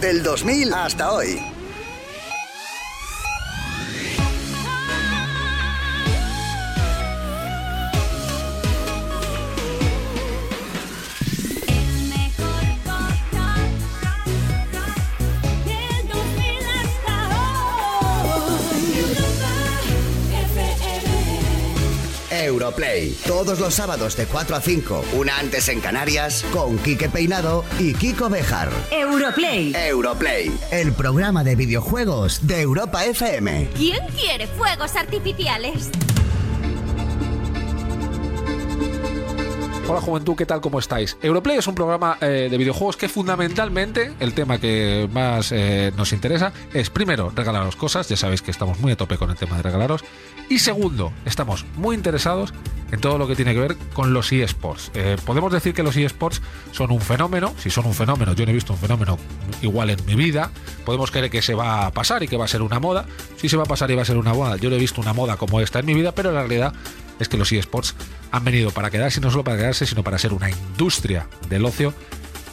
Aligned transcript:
Del 0.00 0.22
2000 0.22 0.72
hasta 0.72 1.12
hoy. 1.12 1.42
Europlay. 22.44 23.16
Todos 23.26 23.58
los 23.58 23.74
sábados 23.74 24.16
de 24.16 24.26
4 24.26 24.56
a 24.56 24.60
5, 24.60 25.04
una 25.14 25.38
antes 25.38 25.68
en 25.68 25.80
Canarias, 25.80 26.44
con 26.52 26.78
Quique 26.78 27.08
Peinado 27.08 27.64
y 27.78 27.94
Kiko 27.94 28.28
Bejar. 28.28 28.70
Europlay. 28.90 29.74
Europlay, 29.74 30.52
el 30.70 30.92
programa 30.92 31.42
de 31.42 31.56
videojuegos 31.56 32.46
de 32.46 32.60
Europa 32.60 33.04
FM. 33.04 33.70
¿Quién 33.76 34.06
quiere 34.08 34.46
fuegos 34.46 34.94
artificiales? 34.94 35.90
Hola 39.86 40.00
juventud, 40.00 40.34
¿qué 40.34 40.46
tal? 40.46 40.62
¿Cómo 40.62 40.78
estáis? 40.78 41.18
Europlay 41.20 41.58
es 41.58 41.66
un 41.66 41.74
programa 41.74 42.16
eh, 42.22 42.48
de 42.50 42.56
videojuegos 42.56 42.96
que 42.96 43.06
fundamentalmente 43.06 44.14
el 44.18 44.32
tema 44.32 44.58
que 44.58 45.10
más 45.12 45.52
eh, 45.52 45.92
nos 45.94 46.14
interesa 46.14 46.54
es 46.72 46.88
primero 46.88 47.30
regalaros 47.34 47.76
cosas, 47.76 48.08
ya 48.08 48.16
sabéis 48.16 48.40
que 48.40 48.50
estamos 48.50 48.80
muy 48.80 48.92
a 48.92 48.96
tope 48.96 49.18
con 49.18 49.28
el 49.28 49.36
tema 49.36 49.58
de 49.58 49.62
regalaros, 49.62 50.02
y 50.48 50.60
segundo, 50.60 51.12
estamos 51.26 51.66
muy 51.76 51.96
interesados 51.96 52.54
en 52.92 53.00
todo 53.00 53.18
lo 53.18 53.28
que 53.28 53.36
tiene 53.36 53.52
que 53.52 53.60
ver 53.60 53.76
con 53.92 54.14
los 54.14 54.32
eSports. 54.32 54.90
Eh, 54.94 55.18
podemos 55.22 55.52
decir 55.52 55.74
que 55.74 55.82
los 55.82 55.96
eSports 55.98 56.40
son 56.72 56.90
un 56.90 57.00
fenómeno, 57.02 57.52
si 57.58 57.68
son 57.68 57.84
un 57.84 57.94
fenómeno, 57.94 58.32
yo 58.32 58.46
no 58.46 58.52
he 58.52 58.54
visto 58.54 58.72
un 58.72 58.78
fenómeno 58.78 59.18
igual 59.60 59.90
en 59.90 60.02
mi 60.06 60.14
vida, 60.14 60.50
podemos 60.86 61.10
creer 61.10 61.28
que 61.28 61.42
se 61.42 61.54
va 61.54 61.86
a 61.86 61.90
pasar 61.90 62.22
y 62.22 62.28
que 62.28 62.38
va 62.38 62.46
a 62.46 62.48
ser 62.48 62.62
una 62.62 62.80
moda, 62.80 63.04
si 63.36 63.50
se 63.50 63.58
va 63.58 63.64
a 63.64 63.66
pasar 63.66 63.90
y 63.90 63.96
va 63.96 64.02
a 64.02 64.06
ser 64.06 64.16
una 64.16 64.32
moda, 64.32 64.56
yo 64.56 64.70
no 64.70 64.76
he 64.76 64.78
visto 64.78 65.02
una 65.02 65.12
moda 65.12 65.36
como 65.36 65.60
esta 65.60 65.80
en 65.80 65.86
mi 65.86 65.92
vida, 65.92 66.12
pero 66.12 66.32
la 66.32 66.40
realidad 66.40 66.72
es 67.18 67.28
que 67.28 67.36
los 67.36 67.52
eSports 67.52 67.94
han 68.30 68.44
venido 68.44 68.70
para 68.70 68.90
quedarse 68.90 69.20
y 69.20 69.22
no 69.22 69.30
solo 69.30 69.44
para 69.44 69.56
quedarse, 69.56 69.86
sino 69.86 70.02
para 70.02 70.18
ser 70.18 70.32
una 70.32 70.50
industria 70.50 71.28
del 71.48 71.64
ocio 71.64 71.94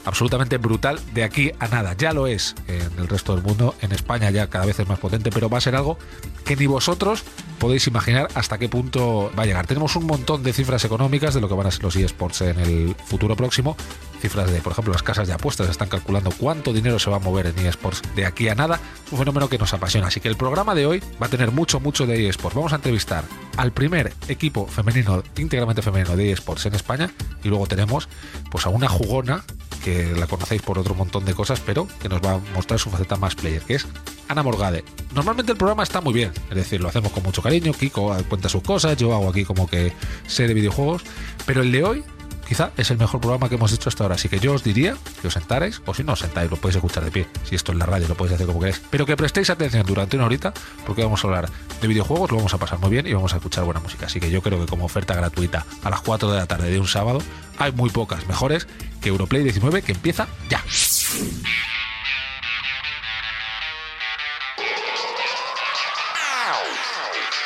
absolutamente 0.05 0.57
brutal 0.57 0.99
de 1.13 1.23
aquí 1.23 1.51
a 1.59 1.67
nada. 1.67 1.93
Ya 1.97 2.13
lo 2.13 2.27
es 2.27 2.55
en 2.67 2.99
el 2.99 3.07
resto 3.07 3.35
del 3.35 3.43
mundo, 3.43 3.75
en 3.81 3.91
España 3.91 4.29
ya 4.31 4.49
cada 4.49 4.65
vez 4.65 4.79
es 4.79 4.87
más 4.87 4.99
potente, 4.99 5.29
pero 5.31 5.49
va 5.49 5.57
a 5.57 5.61
ser 5.61 5.75
algo 5.75 5.97
que 6.45 6.55
ni 6.55 6.65
vosotros 6.65 7.23
podéis 7.59 7.85
imaginar 7.87 8.27
hasta 8.33 8.57
qué 8.57 8.67
punto 8.67 9.31
va 9.37 9.43
a 9.43 9.45
llegar. 9.45 9.67
Tenemos 9.67 9.95
un 9.95 10.05
montón 10.05 10.41
de 10.41 10.51
cifras 10.51 10.83
económicas 10.83 11.33
de 11.33 11.41
lo 11.41 11.47
que 11.47 11.53
van 11.53 11.67
a 11.67 11.71
ser 11.71 11.83
los 11.83 11.95
eSports 11.95 12.41
en 12.41 12.59
el 12.59 12.95
futuro 13.05 13.35
próximo. 13.35 13.77
Cifras 14.19 14.51
de, 14.51 14.61
por 14.61 14.71
ejemplo, 14.71 14.91
las 14.91 15.03
casas 15.03 15.27
de 15.27 15.33
apuestas 15.33 15.69
están 15.69 15.87
calculando 15.87 16.31
cuánto 16.31 16.73
dinero 16.73 16.97
se 16.97 17.09
va 17.09 17.17
a 17.17 17.19
mover 17.19 17.47
en 17.47 17.59
eSports 17.65 18.01
de 18.15 18.25
aquí 18.25 18.49
a 18.49 18.55
nada. 18.55 18.79
Un 19.11 19.19
fenómeno 19.19 19.47
que 19.47 19.59
nos 19.59 19.73
apasiona. 19.73 20.07
Así 20.07 20.19
que 20.19 20.27
el 20.27 20.37
programa 20.37 20.73
de 20.73 20.87
hoy 20.87 21.03
va 21.21 21.27
a 21.27 21.29
tener 21.29 21.51
mucho, 21.51 21.79
mucho 21.79 22.07
de 22.07 22.27
eSports. 22.29 22.55
Vamos 22.55 22.73
a 22.73 22.77
entrevistar 22.77 23.25
al 23.57 23.71
primer 23.71 24.13
equipo 24.27 24.65
femenino, 24.65 25.23
íntegramente 25.37 25.81
femenino 25.81 26.15
de 26.15 26.31
eSports 26.31 26.65
en 26.65 26.75
España. 26.75 27.11
Y 27.43 27.49
luego 27.49 27.67
tenemos 27.67 28.09
pues 28.49 28.65
a 28.65 28.69
una 28.69 28.87
jugona 28.87 29.43
que 29.83 30.13
la 30.15 30.27
conocéis 30.27 30.61
por 30.61 30.79
otro 30.79 30.95
montón 30.95 31.25
de 31.25 31.33
cosas, 31.33 31.59
pero 31.59 31.87
que 32.01 32.09
nos 32.09 32.21
va 32.21 32.33
a 32.33 32.39
mostrar 32.55 32.79
su 32.79 32.89
faceta 32.89 33.15
más 33.17 33.35
player, 33.35 33.61
que 33.61 33.75
es 33.75 33.87
Ana 34.27 34.43
Morgade. 34.43 34.83
Normalmente 35.13 35.51
el 35.51 35.57
programa 35.57 35.83
está 35.83 36.01
muy 36.01 36.13
bien, 36.13 36.30
es 36.49 36.55
decir, 36.55 36.81
lo 36.81 36.89
hacemos 36.89 37.11
con 37.11 37.23
mucho 37.23 37.41
cariño, 37.41 37.73
Kiko 37.73 38.15
cuenta 38.29 38.49
sus 38.49 38.63
cosas, 38.63 38.97
yo 38.97 39.13
hago 39.13 39.29
aquí 39.29 39.45
como 39.45 39.67
que 39.67 39.93
sé 40.27 40.47
de 40.47 40.53
videojuegos, 40.53 41.03
pero 41.45 41.61
el 41.61 41.71
de 41.71 41.83
hoy 41.83 42.03
quizá 42.51 42.71
es 42.75 42.91
el 42.91 42.97
mejor 42.97 43.21
programa 43.21 43.47
que 43.47 43.55
hemos 43.55 43.71
hecho 43.71 43.87
hasta 43.87 44.03
ahora. 44.03 44.15
Así 44.15 44.27
que 44.27 44.37
yo 44.37 44.51
os 44.51 44.61
diría 44.61 44.97
que 45.21 45.27
os 45.27 45.33
sentarais, 45.33 45.81
o 45.85 45.93
si 45.93 46.03
no 46.03 46.11
os 46.11 46.19
sentáis, 46.19 46.51
lo 46.51 46.57
podéis 46.57 46.75
escuchar 46.75 47.05
de 47.05 47.09
pie. 47.09 47.25
Si 47.45 47.55
esto 47.55 47.71
es 47.71 47.77
la 47.77 47.85
radio, 47.85 48.09
lo 48.09 48.15
podéis 48.15 48.35
hacer 48.35 48.45
como 48.45 48.59
queréis. 48.59 48.81
Pero 48.89 49.05
que 49.05 49.15
prestéis 49.15 49.49
atención 49.49 49.85
durante 49.85 50.17
una 50.17 50.25
horita, 50.25 50.53
porque 50.85 51.01
vamos 51.01 51.23
a 51.23 51.27
hablar 51.27 51.49
de 51.81 51.87
videojuegos, 51.87 52.29
lo 52.29 52.35
vamos 52.35 52.53
a 52.53 52.57
pasar 52.57 52.79
muy 52.79 52.89
bien 52.89 53.07
y 53.07 53.13
vamos 53.13 53.33
a 53.33 53.37
escuchar 53.37 53.63
buena 53.63 53.79
música. 53.79 54.07
Así 54.07 54.19
que 54.19 54.29
yo 54.29 54.41
creo 54.41 54.59
que 54.59 54.65
como 54.65 54.83
oferta 54.83 55.15
gratuita 55.15 55.65
a 55.81 55.89
las 55.89 56.01
4 56.01 56.29
de 56.29 56.39
la 56.39 56.45
tarde 56.45 56.69
de 56.69 56.77
un 56.81 56.87
sábado, 56.87 57.19
hay 57.57 57.71
muy 57.71 57.89
pocas 57.89 58.27
mejores 58.27 58.67
que 58.99 59.07
Europlay 59.07 59.43
19, 59.43 59.81
que 59.81 59.93
empieza 59.93 60.27
ya. 60.49 60.61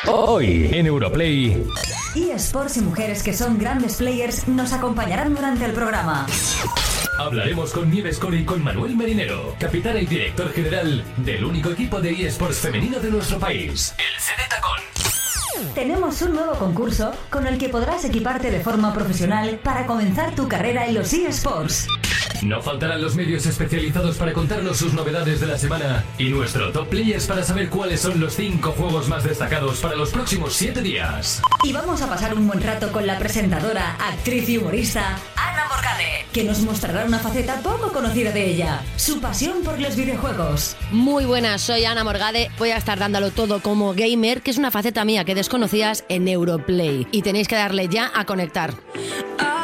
Hoy 0.07 0.69
en 0.71 0.85
Europlay. 0.85 1.63
eSports 2.15 2.77
y 2.77 2.81
mujeres 2.81 3.23
que 3.23 3.33
son 3.33 3.57
grandes 3.57 3.95
players 3.95 4.47
nos 4.47 4.71
acompañarán 4.71 5.33
durante 5.33 5.65
el 5.65 5.71
programa. 5.71 6.27
Hablaremos 7.17 7.71
con 7.71 7.89
Nieves 7.89 8.19
Cori 8.19 8.39
y 8.39 8.45
con 8.45 8.63
Manuel 8.63 8.95
Marinero, 8.95 9.55
capitán 9.59 9.97
y 9.97 10.05
director 10.05 10.51
general 10.51 11.03
del 11.17 11.43
único 11.45 11.69
equipo 11.71 12.01
de 12.01 12.27
eSports 12.27 12.57
femenino 12.57 12.99
de 12.99 13.09
nuestro 13.09 13.39
país, 13.39 13.95
el 13.97 14.21
CD 14.21 14.41
Tacón. 14.49 15.73
Tenemos 15.73 16.21
un 16.21 16.33
nuevo 16.33 16.53
concurso 16.55 17.13
con 17.29 17.47
el 17.47 17.57
que 17.57 17.69
podrás 17.69 18.05
equiparte 18.05 18.51
de 18.51 18.59
forma 18.59 18.93
profesional 18.93 19.59
para 19.63 19.87
comenzar 19.87 20.35
tu 20.35 20.47
carrera 20.47 20.85
en 20.85 20.95
los 20.95 21.13
eSports. 21.13 21.87
No 22.43 22.61
faltarán 22.61 23.01
los 23.01 23.15
medios 23.15 23.45
especializados 23.45 24.17
para 24.17 24.33
contarnos 24.33 24.77
sus 24.77 24.93
novedades 24.93 25.39
de 25.39 25.47
la 25.47 25.57
semana 25.57 26.03
y 26.17 26.29
nuestro 26.29 26.71
top 26.71 26.89
players 26.89 27.25
para 27.27 27.43
saber 27.43 27.69
cuáles 27.69 28.01
son 28.01 28.19
los 28.19 28.35
5 28.35 28.71
juegos 28.71 29.07
más 29.07 29.23
destacados 29.23 29.79
para 29.79 29.95
los 29.95 30.11
próximos 30.11 30.53
7 30.53 30.81
días. 30.81 31.41
Y 31.63 31.73
vamos 31.73 32.01
a 32.01 32.09
pasar 32.09 32.33
un 32.33 32.47
buen 32.47 32.61
rato 32.61 32.91
con 32.91 33.07
la 33.07 33.17
presentadora, 33.17 33.95
actriz 33.99 34.49
y 34.49 34.57
humorista 34.57 35.17
Ana 35.35 35.65
Morgade, 35.69 36.25
que 36.33 36.43
nos 36.43 36.59
mostrará 36.59 37.05
una 37.05 37.19
faceta 37.19 37.59
poco 37.61 37.91
conocida 37.91 38.31
de 38.31 38.51
ella, 38.51 38.81
su 38.95 39.19
pasión 39.19 39.63
por 39.63 39.79
los 39.79 39.95
videojuegos. 39.95 40.75
Muy 40.91 41.25
buenas, 41.25 41.61
soy 41.61 41.85
Ana 41.85 42.03
Morgade. 42.03 42.51
Voy 42.57 42.71
a 42.71 42.77
estar 42.77 42.99
dándolo 42.99 43.31
todo 43.31 43.61
como 43.61 43.93
gamer, 43.93 44.41
que 44.41 44.51
es 44.51 44.57
una 44.57 44.71
faceta 44.71 45.05
mía 45.05 45.25
que 45.25 45.35
desconocías 45.35 46.05
en 46.09 46.27
Europlay. 46.27 47.07
Y 47.11 47.21
tenéis 47.21 47.47
que 47.47 47.55
darle 47.55 47.87
ya 47.87 48.11
a 48.13 48.25
conectar. 48.25 48.73
Europlay. 48.73 49.54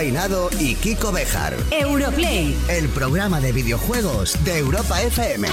Peinado 0.00 0.48
y 0.58 0.76
Kiko 0.76 1.12
Bejar. 1.12 1.54
Europlay. 1.70 2.56
El 2.70 2.88
programa 2.88 3.38
de 3.38 3.52
videojuegos 3.52 4.34
de 4.46 4.56
Europa 4.56 5.02
FM. 5.02 5.46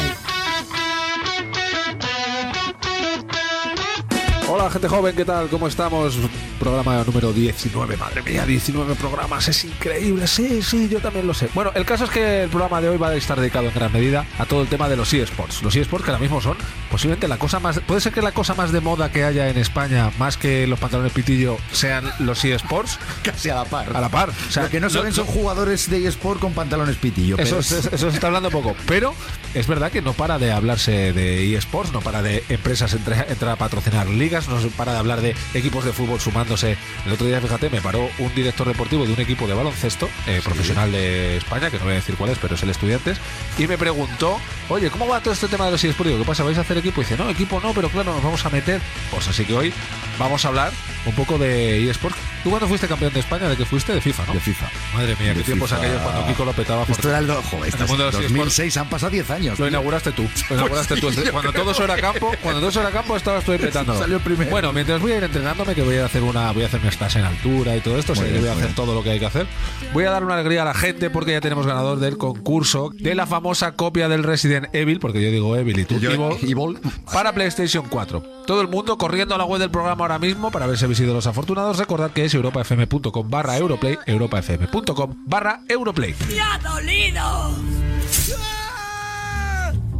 Hola, 4.49 4.69
gente 4.69 4.87
joven, 4.87 5.13
¿qué 5.17 5.25
tal? 5.25 5.49
¿Cómo 5.49 5.67
estamos? 5.67 6.15
Programa 6.57 7.03
número 7.03 7.31
19, 7.33 7.97
madre 7.97 8.21
mía, 8.23 8.45
19 8.45 8.95
programas, 8.95 9.47
es 9.47 9.63
increíble, 9.65 10.27
sí, 10.27 10.61
sí, 10.61 10.89
yo 10.89 10.99
también 10.99 11.27
lo 11.27 11.33
sé. 11.33 11.49
Bueno, 11.53 11.71
el 11.75 11.85
caso 11.85 12.05
es 12.05 12.09
que 12.09 12.43
el 12.43 12.49
programa 12.49 12.81
de 12.81 12.89
hoy 12.89 12.97
va 12.97 13.09
a 13.09 13.15
estar 13.15 13.39
dedicado 13.39 13.67
en 13.67 13.73
gran 13.73 13.91
medida 13.91 14.25
a 14.39 14.45
todo 14.45 14.61
el 14.61 14.67
tema 14.67 14.89
de 14.89 14.95
los 14.97 15.13
eSports. 15.13 15.61
Los 15.63 15.75
eSports 15.75 16.03
que 16.05 16.11
ahora 16.11 16.21
mismo 16.21 16.41
son 16.41 16.57
posiblemente 16.91 17.27
la 17.27 17.37
cosa 17.37 17.59
más, 17.59 17.79
puede 17.81 18.01
ser 18.01 18.13
que 18.13 18.21
la 18.21 18.31
cosa 18.31 18.53
más 18.55 18.71
de 18.71 18.81
moda 18.81 19.11
que 19.11 19.23
haya 19.23 19.49
en 19.49 19.57
España, 19.57 20.11
más 20.17 20.37
que 20.37 20.65
los 20.67 20.79
pantalones 20.79 21.11
pitillo, 21.13 21.57
sean 21.71 22.11
los 22.19 22.43
eSports. 22.43 22.99
Casi 23.23 23.49
a 23.49 23.55
la 23.55 23.65
par. 23.65 23.95
A 23.95 24.01
la 24.01 24.09
par. 24.09 24.29
O 24.29 24.51
sea, 24.51 24.63
Lo 24.63 24.69
que 24.69 24.79
no 24.79 24.89
se 24.89 24.99
ven 25.01 25.13
son 25.13 25.25
jugadores 25.25 25.89
de 25.89 26.07
eSport 26.07 26.39
con 26.39 26.53
pantalones 26.53 26.95
pitillo. 26.97 27.37
Eso, 27.37 27.59
es- 27.59 27.71
eso 27.71 28.09
se 28.09 28.15
está 28.15 28.27
hablando 28.27 28.49
poco, 28.51 28.75
pero 28.87 29.13
es 29.53 29.67
verdad 29.67 29.91
que 29.91 30.01
no 30.01 30.13
para 30.13 30.39
de 30.39 30.51
hablarse 30.51 31.13
de 31.13 31.55
eSports, 31.55 31.91
no 31.93 32.01
para 32.01 32.21
de 32.21 32.43
empresas 32.49 32.93
entrar 32.93 33.49
a 33.51 33.55
patrocinar 33.55 34.07
ligas, 34.07 34.47
no 34.47 34.57
para 34.71 34.93
de 34.93 34.97
hablar 34.99 35.21
de 35.21 35.35
equipos 35.53 35.85
de 35.85 35.93
fútbol 35.93 36.19
El 37.05 37.11
otro 37.11 37.27
día, 37.27 37.41
fíjate, 37.41 37.69
me 37.69 37.81
paró 37.81 38.09
un 38.19 38.33
director 38.33 38.67
deportivo 38.67 39.05
de 39.05 39.13
un 39.13 39.19
equipo 39.19 39.47
de 39.47 39.53
baloncesto 39.53 40.09
eh, 40.27 40.41
profesional 40.43 40.91
de 40.91 41.37
España, 41.37 41.69
que 41.69 41.77
no 41.77 41.83
voy 41.85 41.93
a 41.93 41.95
decir 41.95 42.15
cuál 42.15 42.31
es, 42.31 42.37
pero 42.39 42.55
es 42.55 42.63
el 42.63 42.69
Estudiantes, 42.69 43.17
y 43.57 43.67
me 43.67 43.77
preguntó, 43.77 44.39
oye, 44.69 44.89
¿cómo 44.89 45.07
va 45.07 45.21
todo 45.21 45.33
este 45.33 45.47
tema 45.47 45.65
de 45.65 45.71
los 45.71 45.83
eSports? 45.83 46.11
¿qué 46.17 46.23
pasa? 46.23 46.43
¿Vais 46.43 46.57
a 46.57 46.61
hacer 46.61 46.77
equipo? 46.77 47.01
Y 47.01 47.03
dice, 47.03 47.17
no, 47.17 47.29
equipo 47.29 47.59
no, 47.59 47.73
pero 47.73 47.89
claro, 47.89 48.13
nos 48.13 48.23
vamos 48.23 48.45
a 48.45 48.49
meter. 48.49 48.81
Pues 49.11 49.27
así 49.27 49.45
que 49.45 49.53
hoy 49.53 49.73
vamos 50.17 50.43
a 50.45 50.47
hablar 50.47 50.71
un 51.05 51.13
poco 51.13 51.37
de 51.37 51.89
eSports. 51.89 52.17
¿Tú 52.43 52.49
cuándo 52.49 52.67
fuiste 52.67 52.87
campeón 52.87 53.13
de 53.13 53.19
España? 53.19 53.49
¿De 53.49 53.57
qué 53.57 53.65
fuiste? 53.65 53.93
De 53.93 54.01
FIFA, 54.01 54.25
¿no? 54.27 54.33
De 54.33 54.39
FIFA. 54.39 54.69
Madre 54.93 55.15
mía, 55.19 55.33
qué 55.33 55.41
tiempos 55.41 55.69
FIFA. 55.69 55.81
aquellos 55.81 56.01
cuando 56.01 56.25
Kiko 56.27 56.45
lo 56.45 56.53
petaba. 56.53 56.85
por 56.85 56.95
Esto 56.95 57.09
era 57.09 57.19
el 57.19 57.29
ojo, 57.29 57.65
En 57.65 57.73
el 57.73 57.87
mundo 57.87 58.05
de 58.05 58.11
los 58.11 58.21
2006 58.21 58.77
han 58.77 58.89
pasado 58.89 59.09
10 59.11 59.29
años. 59.31 59.59
lo 59.59 59.67
inauguraste 59.67 60.11
tú. 60.11 60.29
Lo 60.49 60.55
inauguraste 60.55 60.95
Pues 60.97 61.15
sí, 61.15 61.21
tú. 61.23 61.31
Cuando 61.31 61.51
todo 61.51 61.71
eso 61.71 61.83
era 61.83 61.97
campo, 61.97 62.31
cuando 62.41 62.59
todo 62.59 62.69
eso 62.69 62.81
era 62.81 62.91
campo, 62.91 63.17
estabas 63.17 63.43
tú 63.43 63.51
ahí 63.53 63.57
petándolo. 63.57 63.99
Salió 63.99 64.19
primero. 64.19 64.49
Bueno, 64.51 64.73
mientras 64.73 65.01
voy 65.01 65.13
a 65.13 65.17
ir 65.17 65.23
entrenándome, 65.23 65.75
que 65.75 65.81
voy 65.81 65.97
a 65.97 66.05
hacer 66.05 66.23
una, 66.23 66.36
voy 66.53 66.63
a 66.63 66.65
hacer 66.67 66.81
mi 66.81 66.87
stage 66.89 67.19
en 67.19 67.25
altura 67.25 67.75
y 67.75 67.81
todo 67.81 67.97
esto, 67.97 68.13
Muy 68.15 68.25
bien, 68.25 68.39
voy 68.39 68.47
a 68.49 68.51
hacer 68.53 68.63
bien. 68.65 68.75
todo 68.75 68.93
lo 68.95 69.03
que 69.03 69.11
hay 69.11 69.19
que 69.19 69.25
hacer. 69.25 69.47
Voy 69.93 70.03
a 70.05 70.11
dar 70.11 70.23
una 70.23 70.35
alegría 70.35 70.61
a 70.61 70.65
la 70.65 70.73
gente 70.73 71.09
porque 71.09 71.31
ya 71.31 71.41
tenemos 71.41 71.65
ganador 71.65 71.99
del 71.99 72.17
concurso 72.17 72.91
de 72.93 73.15
la 73.15 73.25
famosa 73.27 73.73
copia 73.73 74.07
del 74.09 74.23
Resident 74.23 74.67
Evil, 74.73 74.99
porque 74.99 75.21
yo 75.21 75.31
digo 75.31 75.55
Evil 75.55 75.79
y 75.79 75.85
tú 75.85 75.99
yo, 75.99 76.11
Evil, 76.11 76.37
Evil. 76.51 76.79
para 77.13 77.33
PlayStation 77.33 77.85
4. 77.89 78.23
Todo 78.45 78.61
el 78.61 78.67
mundo 78.67 78.97
corriendo 78.97 79.35
a 79.35 79.37
la 79.37 79.45
web 79.45 79.59
del 79.59 79.69
programa 79.71 80.03
ahora 80.05 80.19
mismo 80.19 80.51
para 80.51 80.67
ver 80.67 80.77
si 80.77 80.85
habéis 80.85 80.97
sido 80.99 81.13
los 81.13 81.27
afortunados. 81.27 81.77
Recordad 81.77 82.11
que 82.11 82.25
es 82.25 82.33
europafm.com 82.33 83.29
barra 83.29 83.57
Europlay, 83.57 83.97
europafm.com 84.05 85.15
barra 85.25 85.61
Europlay. 85.67 86.15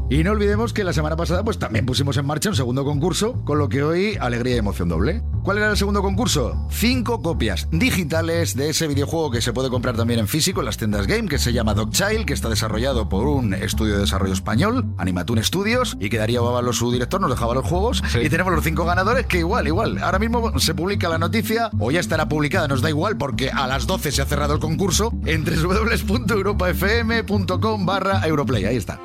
Y 0.09 0.23
no 0.23 0.31
olvidemos 0.31 0.71
que 0.71 0.85
la 0.85 0.93
semana 0.93 1.17
pasada 1.17 1.43
pues 1.43 1.59
también 1.59 1.85
pusimos 1.85 2.15
en 2.15 2.25
marcha 2.25 2.47
un 2.49 2.55
segundo 2.55 2.85
concurso, 2.85 3.43
con 3.43 3.59
lo 3.59 3.67
que 3.67 3.83
hoy 3.83 4.17
alegría 4.21 4.55
y 4.55 4.59
emoción 4.59 4.87
doble. 4.87 5.21
¿Cuál 5.43 5.57
era 5.57 5.69
el 5.69 5.75
segundo 5.75 6.01
concurso? 6.01 6.65
Cinco 6.69 7.21
copias 7.21 7.67
digitales 7.71 8.55
de 8.55 8.69
ese 8.69 8.87
videojuego 8.87 9.31
que 9.31 9.41
se 9.41 9.51
puede 9.51 9.69
comprar 9.69 9.97
también 9.97 10.21
en 10.21 10.29
físico 10.29 10.61
en 10.61 10.65
las 10.65 10.77
tiendas 10.77 11.07
Game, 11.07 11.27
que 11.27 11.39
se 11.39 11.51
llama 11.51 11.73
Dogchild, 11.73 12.25
que 12.25 12.31
está 12.33 12.47
desarrollado 12.47 13.09
por 13.09 13.27
un 13.27 13.53
estudio 13.53 13.95
de 13.95 14.01
desarrollo 14.01 14.31
español, 14.31 14.85
Animatoon 14.97 15.43
Studios, 15.43 15.97
y 15.99 16.07
que 16.09 16.17
Darío 16.17 16.41
Bávalo, 16.43 16.71
su 16.71 16.89
director, 16.89 17.19
nos 17.19 17.29
dejaba 17.29 17.53
los 17.53 17.65
juegos. 17.65 18.01
Sí. 18.07 18.19
Y 18.23 18.29
tenemos 18.29 18.53
los 18.53 18.63
cinco 18.63 18.85
ganadores 18.85 19.25
que 19.25 19.39
igual, 19.39 19.67
igual. 19.67 20.01
Ahora 20.01 20.19
mismo 20.19 20.57
se 20.57 20.73
publica 20.73 21.09
la 21.09 21.17
noticia, 21.17 21.69
o 21.79 21.91
ya 21.91 21.99
estará 21.99 22.29
publicada, 22.29 22.69
nos 22.69 22.81
da 22.81 22.87
igual, 22.89 23.17
porque 23.17 23.49
a 23.49 23.67
las 23.67 23.87
12 23.87 24.13
se 24.13 24.21
ha 24.21 24.25
cerrado 24.25 24.53
el 24.53 24.61
concurso 24.61 25.11
en 25.25 25.43
www.europafm.com 25.43 27.85
barra 27.85 28.25
Europlay. 28.25 28.63
Ahí 28.65 28.77
está. 28.77 29.01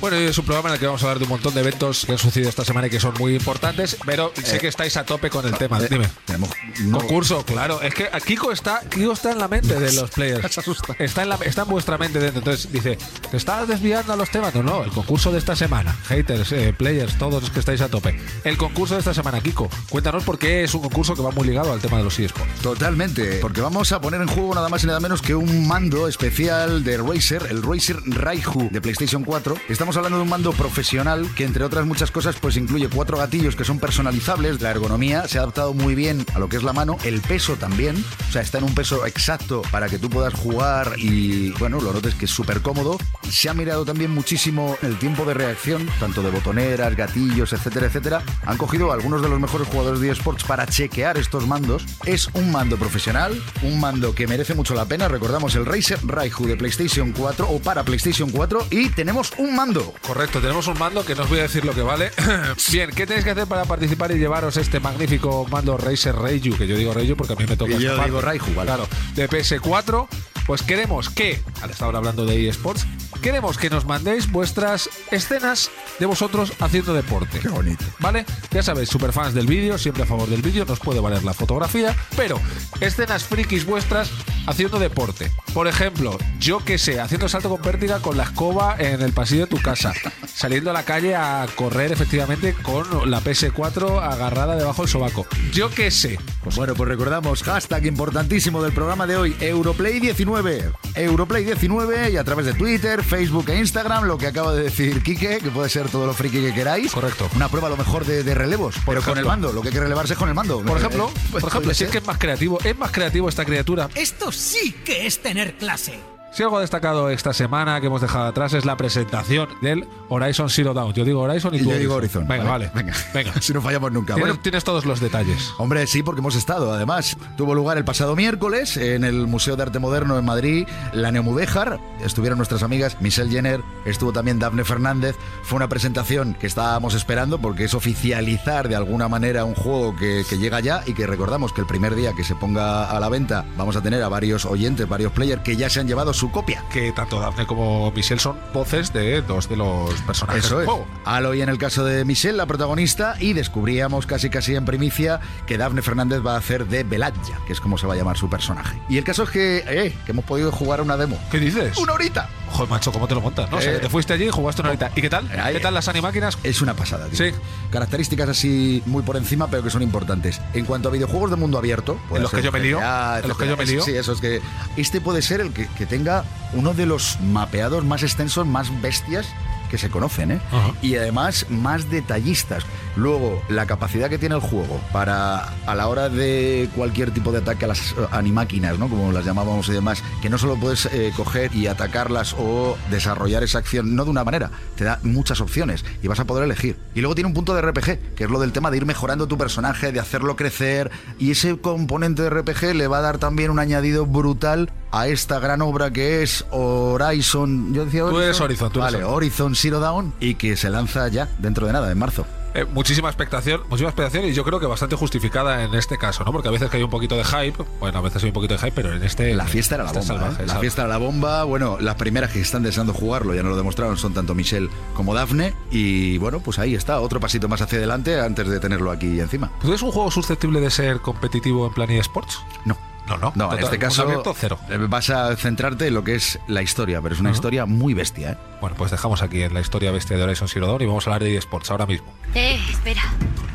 Bueno, 0.00 0.16
es 0.16 0.36
un 0.38 0.44
programa 0.44 0.68
en 0.70 0.74
el 0.74 0.80
que 0.80 0.86
vamos 0.86 1.02
a 1.02 1.06
hablar 1.06 1.18
de 1.18 1.24
un 1.24 1.30
montón 1.30 1.54
de 1.54 1.60
eventos 1.60 2.04
que 2.04 2.12
han 2.12 2.18
sucedido 2.18 2.48
esta 2.50 2.64
semana 2.64 2.86
y 2.88 2.90
que 2.90 3.00
son 3.00 3.14
muy 3.18 3.34
importantes, 3.34 3.96
pero 4.04 4.32
sé 4.42 4.58
que 4.58 4.68
estáis 4.68 4.96
a 4.96 5.04
tope 5.04 5.30
con 5.30 5.46
el 5.46 5.56
tema. 5.56 5.78
Eh, 5.80 5.86
Dime. 5.90 6.08
Tenemos 6.24 6.50
no- 6.80 6.98
Concurso, 6.98 7.44
claro. 7.44 7.80
Es 7.82 7.94
que 7.94 8.08
Kiko 8.26 8.52
está, 8.52 8.80
Kiko 8.90 9.12
está 9.12 9.32
en 9.32 9.38
la 9.38 9.48
mente 9.48 9.78
de 9.78 9.92
los 9.92 10.10
players. 10.10 10.44
Está 10.98 11.22
en, 11.22 11.28
la, 11.28 11.36
está 11.36 11.62
en 11.62 11.68
vuestra 11.68 11.96
mente 11.98 12.18
dentro. 12.18 12.38
Entonces 12.38 12.70
dice, 12.72 12.98
¿te 13.30 13.36
estás 13.36 13.66
desviando 13.68 14.12
a 14.12 14.16
los 14.16 14.30
temas? 14.30 14.54
No, 14.54 14.62
no, 14.62 14.82
el 14.84 14.90
concurso 14.90 15.30
de 15.32 15.38
esta 15.38 15.54
semana. 15.56 15.96
Haters, 16.08 16.52
eh, 16.52 16.74
players, 16.76 17.16
todos 17.18 17.42
los 17.42 17.50
que 17.50 17.60
estáis 17.60 17.80
a 17.80 17.88
tope. 17.88 18.18
El 18.44 18.56
concurso 18.56 18.94
de 18.94 19.00
esta 19.00 19.14
semana, 19.14 19.40
Kiko. 19.40 19.68
Cuéntanos 19.88 20.24
por 20.24 20.38
qué 20.38 20.64
es 20.64 20.74
un 20.74 20.82
concurso 20.82 21.14
que 21.14 21.22
va 21.22 21.30
muy 21.30 21.46
ligado 21.46 21.72
al 21.72 21.80
tema 21.80 21.98
de 21.98 22.04
los 22.04 22.18
eSports. 22.18 22.60
Totalmente, 22.62 23.38
porque 23.40 23.60
vamos 23.60 23.92
a 23.92 24.00
poner 24.00 24.20
en 24.20 24.28
juego 24.28 24.54
nada 24.54 24.68
más 24.68 24.82
y 24.84 24.86
nada 24.86 25.00
menos 25.00 25.22
que 25.22 25.34
un 25.34 25.66
mando 25.66 26.08
especial 26.08 26.84
de 26.84 26.96
Razer, 26.98 27.46
el 27.50 27.62
Razer 27.62 27.98
Raiju 28.06 28.68
de 28.70 28.80
PlayStation 28.80 29.22
4. 29.24 29.35
Estamos 29.68 29.96
hablando 29.98 30.16
de 30.16 30.22
un 30.22 30.30
mando 30.30 30.52
profesional 30.52 31.28
que 31.34 31.44
entre 31.44 31.62
otras 31.62 31.84
muchas 31.84 32.10
cosas 32.10 32.36
pues 32.40 32.56
incluye 32.56 32.88
cuatro 32.88 33.18
gatillos 33.18 33.54
que 33.54 33.64
son 33.64 33.78
personalizables, 33.78 34.62
la 34.62 34.70
ergonomía 34.70 35.28
se 35.28 35.36
ha 35.36 35.42
adaptado 35.42 35.74
muy 35.74 35.94
bien 35.94 36.24
a 36.34 36.38
lo 36.38 36.48
que 36.48 36.56
es 36.56 36.62
la 36.62 36.72
mano, 36.72 36.96
el 37.04 37.20
peso 37.20 37.56
también, 37.56 38.02
o 38.28 38.32
sea, 38.32 38.40
está 38.40 38.56
en 38.58 38.64
un 38.64 38.74
peso 38.74 39.04
exacto 39.04 39.60
para 39.70 39.90
que 39.90 39.98
tú 39.98 40.08
puedas 40.08 40.32
jugar 40.32 40.94
y 40.96 41.50
bueno, 41.58 41.82
lo 41.82 41.92
notes 41.92 42.14
que 42.14 42.24
es 42.24 42.30
súper 42.30 42.62
cómodo. 42.62 42.96
Se 43.28 43.50
ha 43.50 43.54
mirado 43.54 43.84
también 43.84 44.10
muchísimo 44.10 44.78
el 44.82 44.98
tiempo 44.98 45.24
de 45.26 45.34
reacción, 45.34 45.86
tanto 46.00 46.22
de 46.22 46.30
botoneras, 46.30 46.96
gatillos, 46.96 47.52
etcétera, 47.52 47.86
etcétera. 47.86 48.22
Han 48.46 48.56
cogido 48.56 48.92
algunos 48.92 49.20
de 49.20 49.28
los 49.28 49.38
mejores 49.38 49.68
jugadores 49.68 50.00
de 50.00 50.10
eSports 50.10 50.44
para 50.44 50.66
chequear 50.66 51.18
estos 51.18 51.46
mandos. 51.46 51.84
Es 52.04 52.28
un 52.34 52.50
mando 52.50 52.78
profesional, 52.78 53.38
un 53.62 53.80
mando 53.80 54.14
que 54.14 54.26
merece 54.26 54.54
mucho 54.54 54.74
la 54.74 54.86
pena. 54.86 55.08
Recordamos 55.08 55.54
el 55.56 55.66
Razer 55.66 55.98
Raiju 56.06 56.46
de 56.46 56.56
PlayStation 56.56 57.12
4 57.12 57.48
o 57.48 57.58
para 57.58 57.84
PlayStation 57.84 58.30
4 58.30 58.68
y 58.70 58.88
tenemos 58.90 59.25
un 59.38 59.54
mando. 59.54 59.94
Correcto, 60.06 60.40
tenemos 60.40 60.66
un 60.66 60.78
mando 60.78 61.04
que 61.04 61.14
no 61.14 61.22
os 61.22 61.28
voy 61.28 61.38
a 61.40 61.42
decir 61.42 61.64
lo 61.64 61.74
que 61.74 61.82
vale. 61.82 62.10
Bien, 62.70 62.90
¿qué 62.90 63.06
tenéis 63.06 63.24
que 63.24 63.30
hacer 63.30 63.46
para 63.46 63.64
participar 63.64 64.10
y 64.12 64.18
llevaros 64.18 64.56
este 64.56 64.80
magnífico 64.80 65.46
mando 65.50 65.76
Razer 65.76 66.16
Reiju? 66.16 66.56
Que 66.56 66.66
yo 66.66 66.76
digo 66.76 66.92
Reiju 66.92 67.16
porque 67.16 67.32
a 67.34 67.36
mí 67.36 67.44
me 67.46 67.56
toca 67.56 67.72
Y 67.72 67.78
yo 67.78 68.02
digo 68.04 68.20
Raiju, 68.20 68.54
vale. 68.54 68.66
Claro, 68.66 68.88
de 69.14 69.28
PS4. 69.28 70.08
Pues 70.46 70.62
queremos 70.62 71.10
que, 71.10 71.42
al 71.60 71.70
estar 71.70 71.94
hablando 71.94 72.24
de 72.24 72.48
eSports, 72.48 72.86
queremos 73.20 73.58
que 73.58 73.68
nos 73.68 73.84
mandéis 73.84 74.30
vuestras 74.30 74.88
escenas 75.10 75.70
de 75.98 76.06
vosotros 76.06 76.52
haciendo 76.60 76.94
deporte. 76.94 77.40
Qué 77.40 77.48
bonito. 77.48 77.84
¿Vale? 77.98 78.24
Ya 78.52 78.62
sabéis, 78.62 78.88
superfans 78.88 79.34
del 79.34 79.48
vídeo, 79.48 79.76
siempre 79.76 80.04
a 80.04 80.06
favor 80.06 80.28
del 80.28 80.42
vídeo, 80.42 80.64
nos 80.64 80.78
puede 80.78 81.00
valer 81.00 81.24
la 81.24 81.34
fotografía, 81.34 81.96
pero 82.16 82.40
escenas 82.80 83.24
frikis 83.24 83.66
vuestras 83.66 84.10
haciendo 84.46 84.78
deporte. 84.78 85.30
Por 85.52 85.66
ejemplo, 85.68 86.16
yo 86.38 86.64
que 86.64 86.78
sé, 86.78 87.00
haciendo 87.00 87.28
salto 87.28 87.48
con 87.48 87.60
pértiga 87.60 88.00
con 88.00 88.16
la 88.16 88.24
escoba 88.24 88.76
en 88.78 89.02
el 89.02 89.12
pasillo 89.12 89.42
de 89.42 89.46
tu 89.48 89.60
casa, 89.60 89.92
saliendo 90.36 90.68
a 90.70 90.74
la 90.74 90.84
calle 90.84 91.14
a 91.16 91.46
correr 91.54 91.92
efectivamente 91.92 92.54
con 92.62 93.10
la 93.10 93.22
PS4 93.22 94.02
agarrada 94.02 94.54
debajo 94.54 94.82
del 94.82 94.90
sobaco. 94.90 95.26
Yo 95.52 95.70
que 95.70 95.90
sé. 95.90 96.18
Pues 96.44 96.56
bueno, 96.56 96.74
pues 96.74 96.88
recordamos, 96.88 97.42
hashtag 97.42 97.86
importantísimo 97.86 98.62
del 98.62 98.72
programa 98.72 99.06
de 99.06 99.16
hoy, 99.16 99.34
Europlay19. 99.40 100.72
Europlay19 100.94 102.12
y 102.12 102.16
a 102.18 102.24
través 102.24 102.44
de 102.46 102.52
Twitter, 102.52 103.02
Facebook 103.02 103.48
e 103.48 103.58
Instagram, 103.58 104.04
lo 104.04 104.18
que 104.18 104.26
acaba 104.26 104.54
de 104.54 104.64
decir 104.64 105.02
Quique, 105.02 105.38
que 105.38 105.50
puede 105.50 105.70
ser 105.70 105.88
todo 105.88 106.06
lo 106.06 106.12
friki 106.12 106.40
que 106.40 106.52
queráis. 106.52 106.92
Correcto. 106.92 107.28
Una 107.34 107.48
prueba 107.48 107.68
a 107.68 107.70
lo 107.70 107.78
mejor 107.78 108.04
de, 108.04 108.22
de 108.22 108.34
relevos, 108.34 108.76
pero 108.84 109.00
con 109.02 109.16
el 109.16 109.24
mando, 109.24 109.52
lo 109.52 109.62
que 109.62 109.68
hay 109.68 109.74
que 109.74 109.80
relevarse 109.80 110.12
es 110.12 110.18
con 110.18 110.28
el 110.28 110.34
mando. 110.34 110.60
Por 110.62 110.76
ejemplo, 110.76 111.08
Eh, 111.08 111.20
pues 111.32 111.42
por 111.42 111.50
ejemplo, 111.50 111.72
si 111.72 111.84
es 111.84 111.90
que 111.90 111.98
es 111.98 112.06
más 112.06 112.18
creativo, 112.18 112.58
es 112.62 112.76
más 112.76 112.90
creativo 112.90 113.28
esta 113.28 113.44
criatura. 113.44 113.88
Esto 113.94 114.30
sí 114.30 114.74
que 114.84 115.06
es 115.06 115.20
tener 115.22 115.54
clase. 115.56 116.15
Si 116.36 116.42
algo 116.42 116.58
ha 116.58 116.60
destacado 116.60 117.08
esta 117.08 117.32
semana 117.32 117.80
que 117.80 117.86
hemos 117.86 118.02
dejado 118.02 118.26
atrás 118.26 118.52
es 118.52 118.66
la 118.66 118.76
presentación 118.76 119.48
del 119.62 119.88
Horizon 120.10 120.50
Zero 120.50 120.74
Dawn. 120.74 120.92
Yo 120.92 121.02
digo 121.02 121.22
Horizon 121.22 121.54
y 121.54 121.56
Y 121.56 121.62
tú 121.62 121.70
yo 121.70 121.78
digo 121.78 121.94
Horizon. 121.94 122.28
Venga, 122.28 122.44
vale. 122.44 122.70
Venga, 122.74 122.92
Venga. 123.14 123.32
si 123.40 123.54
no 123.54 123.62
fallamos 123.62 123.90
nunca. 123.90 124.12
Tienes, 124.12 124.32
Bueno, 124.32 124.42
tienes 124.42 124.62
todos 124.62 124.84
los 124.84 125.00
detalles. 125.00 125.54
Hombre, 125.56 125.86
sí, 125.86 126.02
porque 126.02 126.20
hemos 126.20 126.36
estado. 126.36 126.74
Además, 126.74 127.16
tuvo 127.38 127.54
lugar 127.54 127.78
el 127.78 127.86
pasado 127.86 128.14
miércoles 128.16 128.76
en 128.76 129.04
el 129.04 129.26
Museo 129.26 129.56
de 129.56 129.62
Arte 129.62 129.78
Moderno 129.78 130.18
en 130.18 130.26
Madrid, 130.26 130.68
la 130.92 131.10
Neomudéjar. 131.10 131.80
Estuvieron 132.04 132.36
nuestras 132.36 132.62
amigas 132.62 132.98
Michelle 133.00 133.30
Jenner, 133.30 133.62
estuvo 133.86 134.12
también 134.12 134.38
Daphne 134.38 134.64
Fernández. 134.64 135.16
Fue 135.42 135.56
una 135.56 135.70
presentación 135.70 136.34
que 136.34 136.48
estábamos 136.48 136.92
esperando 136.92 137.38
porque 137.38 137.64
es 137.64 137.72
oficializar 137.72 138.68
de 138.68 138.76
alguna 138.76 139.08
manera 139.08 139.46
un 139.46 139.54
juego 139.54 139.96
que, 139.96 140.22
que 140.28 140.36
llega 140.36 140.60
ya 140.60 140.82
y 140.84 140.92
que 140.92 141.06
recordamos 141.06 141.54
que 141.54 141.62
el 141.62 141.66
primer 141.66 141.94
día 141.94 142.12
que 142.12 142.24
se 142.24 142.34
ponga 142.34 142.90
a 142.90 143.00
la 143.00 143.08
venta 143.08 143.46
vamos 143.56 143.74
a 143.76 143.80
tener 143.80 144.02
a 144.02 144.10
varios 144.10 144.44
oyentes, 144.44 144.86
varios 144.86 145.12
players 145.12 145.40
que 145.40 145.56
ya 145.56 145.70
se 145.70 145.80
han 145.80 145.88
llevado 145.88 146.12
su 146.12 146.25
su 146.26 146.32
copia. 146.32 146.62
Que 146.72 146.92
tanto 146.92 147.20
Daphne 147.20 147.46
como 147.46 147.90
Michelle 147.92 148.20
son 148.20 148.36
voces 148.52 148.92
de 148.92 149.22
dos 149.22 149.48
de 149.48 149.56
los 149.56 149.94
personajes 150.02 150.44
Eso 150.44 150.56
del 150.58 150.64
es. 150.66 150.70
juego. 150.72 150.86
Aloy 151.04 151.40
en 151.42 151.48
el 151.48 151.58
caso 151.58 151.84
de 151.84 152.04
Michelle, 152.04 152.36
la 152.36 152.46
protagonista, 152.46 153.14
y 153.20 153.32
descubríamos 153.32 154.06
casi 154.06 154.28
casi 154.30 154.54
en 154.56 154.64
primicia 154.64 155.20
que 155.46 155.56
Daphne 155.58 155.82
Fernández 155.82 156.20
va 156.26 156.34
a 156.34 156.38
hacer 156.38 156.66
de 156.66 156.82
Beladja, 156.84 157.38
que 157.46 157.52
es 157.52 157.60
como 157.60 157.78
se 157.78 157.86
va 157.86 157.94
a 157.94 157.96
llamar 157.96 158.16
su 158.16 158.28
personaje. 158.28 158.80
Y 158.88 158.98
el 158.98 159.04
caso 159.04 159.22
es 159.22 159.30
que, 159.30 159.64
eh, 159.68 159.94
que 160.04 160.12
hemos 160.12 160.24
podido 160.24 160.50
jugar 160.52 160.80
una 160.80 160.96
demo. 160.96 161.18
¿Qué 161.30 161.38
dices? 161.38 161.76
¡Una 161.78 161.92
horita! 161.92 162.28
Joder, 162.50 162.70
macho, 162.70 162.92
¿cómo 162.92 163.06
te 163.08 163.14
lo 163.14 163.20
montas? 163.20 163.50
No? 163.50 163.56
O 163.58 163.60
sea, 163.60 163.72
Eh. 163.74 163.78
te 163.78 163.88
fuiste 163.88 164.12
allí 164.12 164.24
y 164.26 164.30
jugaste 164.30 164.62
una 164.62 164.70
horita. 164.70 164.90
¿Y 164.94 165.00
qué 165.02 165.10
tal? 165.10 165.28
Ahí- 165.40 165.54
¿Qué 165.54 165.60
tal 165.60 165.74
las 165.74 165.88
animáquinas? 165.88 166.38
Es 166.42 166.60
una 166.62 166.74
pasada, 166.74 167.06
tío. 167.08 167.16
Sí. 167.16 167.32
Características 167.70 168.28
así 168.28 168.82
muy 168.86 169.02
por 169.02 169.16
encima, 169.16 169.48
pero 169.48 169.62
que 169.62 169.70
son 169.70 169.82
importantes. 169.82 170.40
En 170.54 170.64
cuanto 170.64 170.88
a 170.88 170.92
videojuegos 170.92 171.30
de 171.30 171.36
mundo 171.36 171.58
abierto, 171.58 171.98
En 172.14 172.22
los 172.22 172.30
que 172.30 172.42
yo 172.42 172.52
me 172.52 172.60
lío, 172.60 172.78
en 172.80 173.28
los 173.28 173.36
que 173.36 173.46
yo 173.48 173.56
me 173.56 173.66
lío. 173.66 173.82
Sí, 173.82 173.92
eso 173.96 174.12
es 174.12 174.20
que 174.20 174.40
este 174.76 175.00
puede 175.00 175.22
ser 175.22 175.40
el 175.40 175.52
que, 175.52 175.66
que 175.68 175.86
tenga 175.86 176.15
uno 176.52 176.74
de 176.74 176.86
los 176.86 177.20
mapeados 177.20 177.84
más 177.84 178.02
extensos, 178.02 178.46
más 178.46 178.80
bestias 178.80 179.26
que 179.70 179.78
se 179.78 179.90
conocen, 179.90 180.32
¿eh? 180.32 180.40
Y 180.82 180.96
además 180.96 181.46
más 181.48 181.90
detallistas. 181.90 182.64
Luego, 182.96 183.42
la 183.48 183.66
capacidad 183.66 184.08
que 184.08 184.18
tiene 184.18 184.34
el 184.34 184.40
juego 184.40 184.80
para, 184.92 185.52
a 185.66 185.74
la 185.74 185.88
hora 185.88 186.08
de 186.08 186.68
cualquier 186.74 187.10
tipo 187.10 187.30
de 187.30 187.38
ataque 187.38 187.66
a 187.66 187.68
las 187.68 187.92
eh, 187.92 188.06
animáquinas, 188.10 188.78
¿no? 188.78 188.88
Como 188.88 189.12
las 189.12 189.24
llamábamos 189.24 189.68
y 189.68 189.72
demás, 189.72 190.02
que 190.22 190.30
no 190.30 190.38
solo 190.38 190.56
puedes 190.56 190.86
eh, 190.86 191.12
coger 191.16 191.54
y 191.54 191.66
atacarlas 191.66 192.34
o 192.38 192.76
desarrollar 192.90 193.42
esa 193.42 193.58
acción, 193.58 193.94
no 193.94 194.04
de 194.04 194.10
una 194.10 194.24
manera, 194.24 194.50
te 194.76 194.84
da 194.84 194.98
muchas 195.02 195.40
opciones 195.40 195.84
y 196.02 196.08
vas 196.08 196.20
a 196.20 196.24
poder 196.24 196.44
elegir. 196.44 196.76
Y 196.94 197.00
luego 197.00 197.14
tiene 197.14 197.28
un 197.28 197.34
punto 197.34 197.54
de 197.54 197.62
RPG, 197.62 198.14
que 198.14 198.24
es 198.24 198.30
lo 198.30 198.40
del 198.40 198.52
tema 198.52 198.70
de 198.70 198.78
ir 198.78 198.86
mejorando 198.86 199.26
tu 199.26 199.36
personaje, 199.36 199.92
de 199.92 200.00
hacerlo 200.00 200.36
crecer, 200.36 200.90
y 201.18 201.32
ese 201.32 201.58
componente 201.58 202.22
de 202.22 202.30
RPG 202.30 202.74
le 202.74 202.88
va 202.88 202.98
a 202.98 203.02
dar 203.02 203.18
también 203.18 203.50
un 203.50 203.58
añadido 203.58 204.06
brutal 204.06 204.70
a 204.90 205.08
esta 205.08 205.38
gran 205.38 205.60
obra 205.60 205.90
que 205.90 206.22
es 206.22 206.44
Horizon. 206.50 207.74
Yo 207.74 207.84
decía 207.84 208.02
Tú 208.08 208.20
eres 208.20 208.40
Horizon, 208.40 208.72
tú 208.72 208.80
eres 208.80 208.92
vale. 208.92 209.04
Horizon 209.04 209.54
Zero 209.54 209.80
Dawn 209.80 210.14
y 210.20 210.36
que 210.36 210.56
se 210.56 210.70
lanza 210.70 211.08
ya 211.08 211.28
dentro 211.38 211.66
de 211.66 211.72
nada, 211.72 211.90
en 211.92 211.98
marzo. 211.98 212.26
Eh, 212.56 212.64
muchísima 212.64 213.08
expectación, 213.10 213.60
muchísima 213.68 213.90
expectación 213.90 214.24
y 214.24 214.32
yo 214.32 214.42
creo 214.42 214.58
que 214.58 214.64
bastante 214.64 214.96
justificada 214.96 215.62
en 215.64 215.74
este 215.74 215.98
caso, 215.98 216.24
¿no? 216.24 216.32
Porque 216.32 216.48
a 216.48 216.50
veces 216.50 216.70
que 216.70 216.78
hay 216.78 216.82
un 216.82 216.88
poquito 216.88 217.14
de 217.14 217.22
hype, 217.22 217.62
bueno, 217.80 217.98
a 217.98 218.00
veces 218.00 218.22
hay 218.22 218.30
un 218.30 218.32
poquito 218.32 218.54
de 218.54 218.60
hype, 218.60 218.72
pero 218.72 218.94
en 218.94 219.02
este 219.02 219.34
La 219.34 219.44
fiesta 219.44 219.74
era 219.74 219.84
la 219.84 219.90
este 219.90 220.00
bomba. 220.00 220.14
salvaje, 220.24 220.42
¿eh? 220.42 220.46
La 220.46 220.58
fiesta 220.58 220.82
era 220.82 220.88
la 220.88 220.96
bomba. 220.96 221.44
Bueno, 221.44 221.76
las 221.80 221.96
primeras 221.96 222.30
que 222.30 222.40
están 222.40 222.62
deseando 222.62 222.94
jugarlo, 222.94 223.34
ya 223.34 223.42
nos 223.42 223.50
lo 223.50 223.56
demostraron, 223.58 223.98
son 223.98 224.14
tanto 224.14 224.34
Michelle 224.34 224.70
como 224.94 225.12
Daphne. 225.12 225.52
Y 225.70 226.16
bueno, 226.16 226.40
pues 226.40 226.58
ahí 226.58 226.74
está, 226.74 227.00
otro 227.00 227.20
pasito 227.20 227.46
más 227.46 227.60
hacia 227.60 227.76
adelante 227.76 228.18
antes 228.18 228.48
de 228.48 228.58
tenerlo 228.58 228.90
aquí 228.90 229.20
encima. 229.20 229.52
¿Tú 229.60 229.70
un 229.70 229.92
juego 229.92 230.10
susceptible 230.10 230.60
de 230.60 230.70
ser 230.70 231.00
competitivo 231.00 231.66
en 231.66 231.74
plan 231.74 231.90
eSports? 231.90 232.40
No. 232.64 232.78
No, 233.08 233.16
no. 233.18 233.32
No, 233.34 233.52
en 233.52 233.62
este 233.62 233.78
caso 233.78 234.02
abierto, 234.02 234.34
cero. 234.36 234.58
eh, 234.68 234.78
vas 234.88 235.10
a 235.10 235.34
centrarte 235.36 235.86
en 235.88 235.94
lo 235.94 236.02
que 236.04 236.16
es 236.16 236.38
la 236.48 236.62
historia, 236.62 237.00
pero 237.00 237.14
es 237.14 237.20
una 237.20 237.30
historia 237.30 237.64
muy 237.66 237.94
bestia. 237.94 238.32
¿eh? 238.32 238.36
Bueno, 238.60 238.76
pues 238.76 238.90
dejamos 238.90 239.22
aquí 239.22 239.42
en 239.42 239.54
la 239.54 239.60
historia 239.60 239.90
bestia 239.92 240.16
de 240.16 240.24
Horizon 240.24 240.48
Zero 240.48 240.66
Dawn 240.66 240.82
y 240.82 240.86
vamos 240.86 241.06
a 241.06 241.10
hablar 241.10 241.22
de 241.22 241.36
eSports 241.36 241.70
ahora 241.70 241.86
mismo. 241.86 242.06
Eh, 242.34 242.58
espera. 242.70 243.02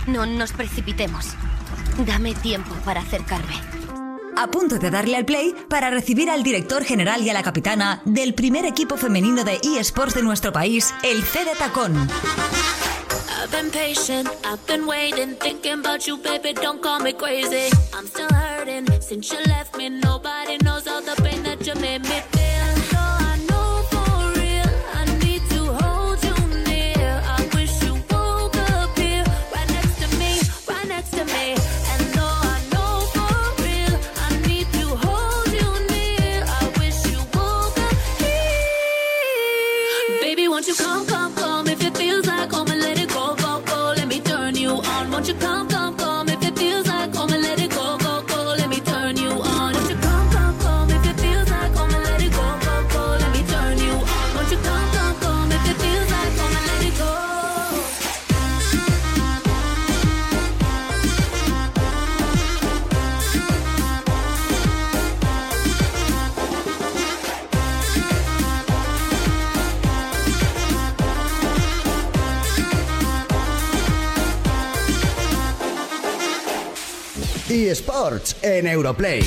No 0.08 0.26
nos 0.26 0.54
precipitemos. 0.54 1.28
Dame 2.06 2.34
tiempo 2.36 2.74
para 2.86 3.02
acercarme. 3.02 3.54
A 4.38 4.48
punto 4.48 4.80
de 4.80 4.90
darle 4.90 5.18
al 5.18 5.26
play 5.26 5.54
para 5.70 5.90
recibir 5.90 6.30
al 6.30 6.42
director 6.42 6.84
general 6.86 7.22
y 7.22 7.30
a 7.30 7.34
la 7.34 7.44
capitana 7.44 8.02
del 8.06 8.34
primer 8.34 8.66
equipo 8.66 8.96
femenino 8.96 9.44
de 9.44 9.60
eSports 9.78 10.16
de 10.16 10.24
nuestro 10.24 10.54
país, 10.54 10.94
el 11.04 11.22
C 11.24 11.44
de 11.44 11.54
Tacón. 11.56 12.08
I've 13.42 13.52
been 13.52 13.72
patient, 13.72 14.30
I've 14.46 14.64
been 14.68 14.86
waiting, 14.86 15.34
thinking 15.34 15.80
about 15.80 16.06
you, 16.06 16.18
baby. 16.18 16.54
Don't 16.54 16.80
call 16.80 17.00
me 17.00 17.12
crazy. 17.12 17.76
I'm 17.92 18.06
still 18.06 18.30
hurting 18.30 18.86
since 19.02 19.32
you 19.32 19.40
left 19.48 19.76
me. 19.76 19.90
Nobody 19.90 20.58
knows 20.60 20.88
all 20.88 21.02
the 21.02 21.20
pain 21.24 21.42
that 21.42 21.66
you 21.66 21.74
made 21.82 22.04
me 22.04 22.20
feel. 22.20 22.41
eSports 77.72 78.36
en 78.42 78.68
Europlay. 78.68 79.24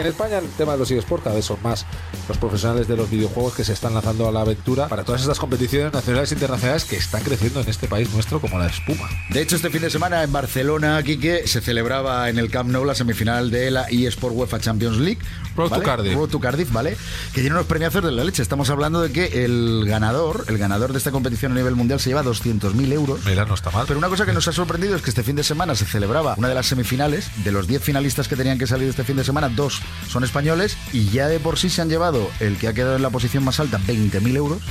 En 0.00 0.06
España 0.06 0.38
el 0.38 0.48
tema 0.50 0.72
de 0.72 0.78
los 0.78 0.90
eSports 0.90 1.22
cada 1.22 1.36
vez 1.36 1.44
son 1.44 1.62
más 1.62 1.86
los 2.28 2.38
profesionales 2.38 2.88
de 2.88 2.96
los 2.96 3.10
videojuegos 3.10 3.54
que 3.54 3.64
se 3.64 3.72
están 3.72 3.94
lanzando 3.94 4.28
a 4.28 4.32
la 4.32 4.40
aventura 4.40 4.88
para 4.88 5.04
todas 5.04 5.20
estas 5.20 5.38
competiciones 5.38 5.92
nacionales 5.92 6.30
e 6.32 6.34
internacionales 6.34 6.84
que 6.84 6.96
están 6.96 7.22
creciendo 7.22 7.60
en 7.60 7.68
este 7.68 7.88
país 7.88 8.12
nuestro 8.12 8.40
como 8.40 8.58
la 8.58 8.66
espuma. 8.66 9.08
De 9.30 9.42
hecho, 9.42 9.56
este 9.56 9.70
fin 9.70 9.82
de 9.82 9.90
semana 9.90 10.22
en 10.22 10.32
Barcelona, 10.32 11.02
Quique, 11.02 11.46
se 11.46 11.60
celebraba 11.60 12.28
en 12.28 12.38
el 12.38 12.50
Camp 12.50 12.70
Nou 12.70 12.84
la 12.84 12.94
semifinal 12.94 13.50
de 13.50 13.70
la 13.70 13.86
eSport 13.90 14.34
UEFA 14.34 14.60
Champions 14.60 14.98
League. 14.98 15.18
Road 15.56 15.68
to 15.68 15.74
¿vale? 15.74 15.84
Cardiff. 15.84 16.14
Road 16.14 16.28
to 16.28 16.40
Cardiff, 16.40 16.72
¿vale? 16.72 16.96
Que 17.32 17.40
tiene 17.40 17.54
unos 17.54 17.66
premiazos 17.66 18.02
de 18.02 18.12
la 18.12 18.24
leche. 18.24 18.42
Estamos 18.42 18.70
hablando 18.70 19.00
de 19.00 19.12
que 19.12 19.44
el 19.44 19.84
ganador, 19.86 20.44
el 20.48 20.58
ganador 20.58 20.92
de 20.92 20.98
esta 20.98 21.10
competición 21.10 21.52
a 21.52 21.54
nivel 21.54 21.74
mundial 21.74 22.00
se 22.00 22.10
lleva 22.10 22.24
200.000 22.24 22.92
euros. 22.92 23.20
Mira, 23.24 23.44
no 23.44 23.54
está 23.54 23.70
mal. 23.70 23.84
Pero 23.86 23.98
una 23.98 24.08
cosa 24.08 24.26
que 24.26 24.32
nos 24.32 24.48
ha 24.48 24.52
sorprendido 24.52 24.96
es 24.96 25.02
que 25.02 25.10
este 25.10 25.22
fin 25.22 25.36
de 25.36 25.44
semana 25.44 25.74
se 25.74 25.84
celebraba 25.84 26.34
una 26.36 26.48
de 26.48 26.54
las 26.54 26.66
semifinales. 26.66 27.30
De 27.44 27.52
los 27.52 27.66
10 27.66 27.82
finalistas 27.82 28.28
que 28.28 28.36
tenían 28.36 28.58
que 28.58 28.66
salir 28.66 28.88
este 28.88 29.04
fin 29.04 29.16
de 29.16 29.24
semana, 29.24 29.48
dos 29.48 29.80
son 30.08 30.24
españoles 30.24 30.76
y 30.92 31.08
ya 31.10 31.28
de 31.28 31.40
por 31.40 31.58
sí 31.58 31.70
se 31.70 31.82
han 31.82 31.88
llevado 31.88 32.13
el 32.40 32.56
que 32.56 32.68
ha 32.68 32.72
quedado 32.72 32.96
en 32.96 33.02
la 33.02 33.10
posición 33.10 33.44
más 33.44 33.60
alta 33.60 33.78
20.000 33.78 34.36
euros 34.36 34.62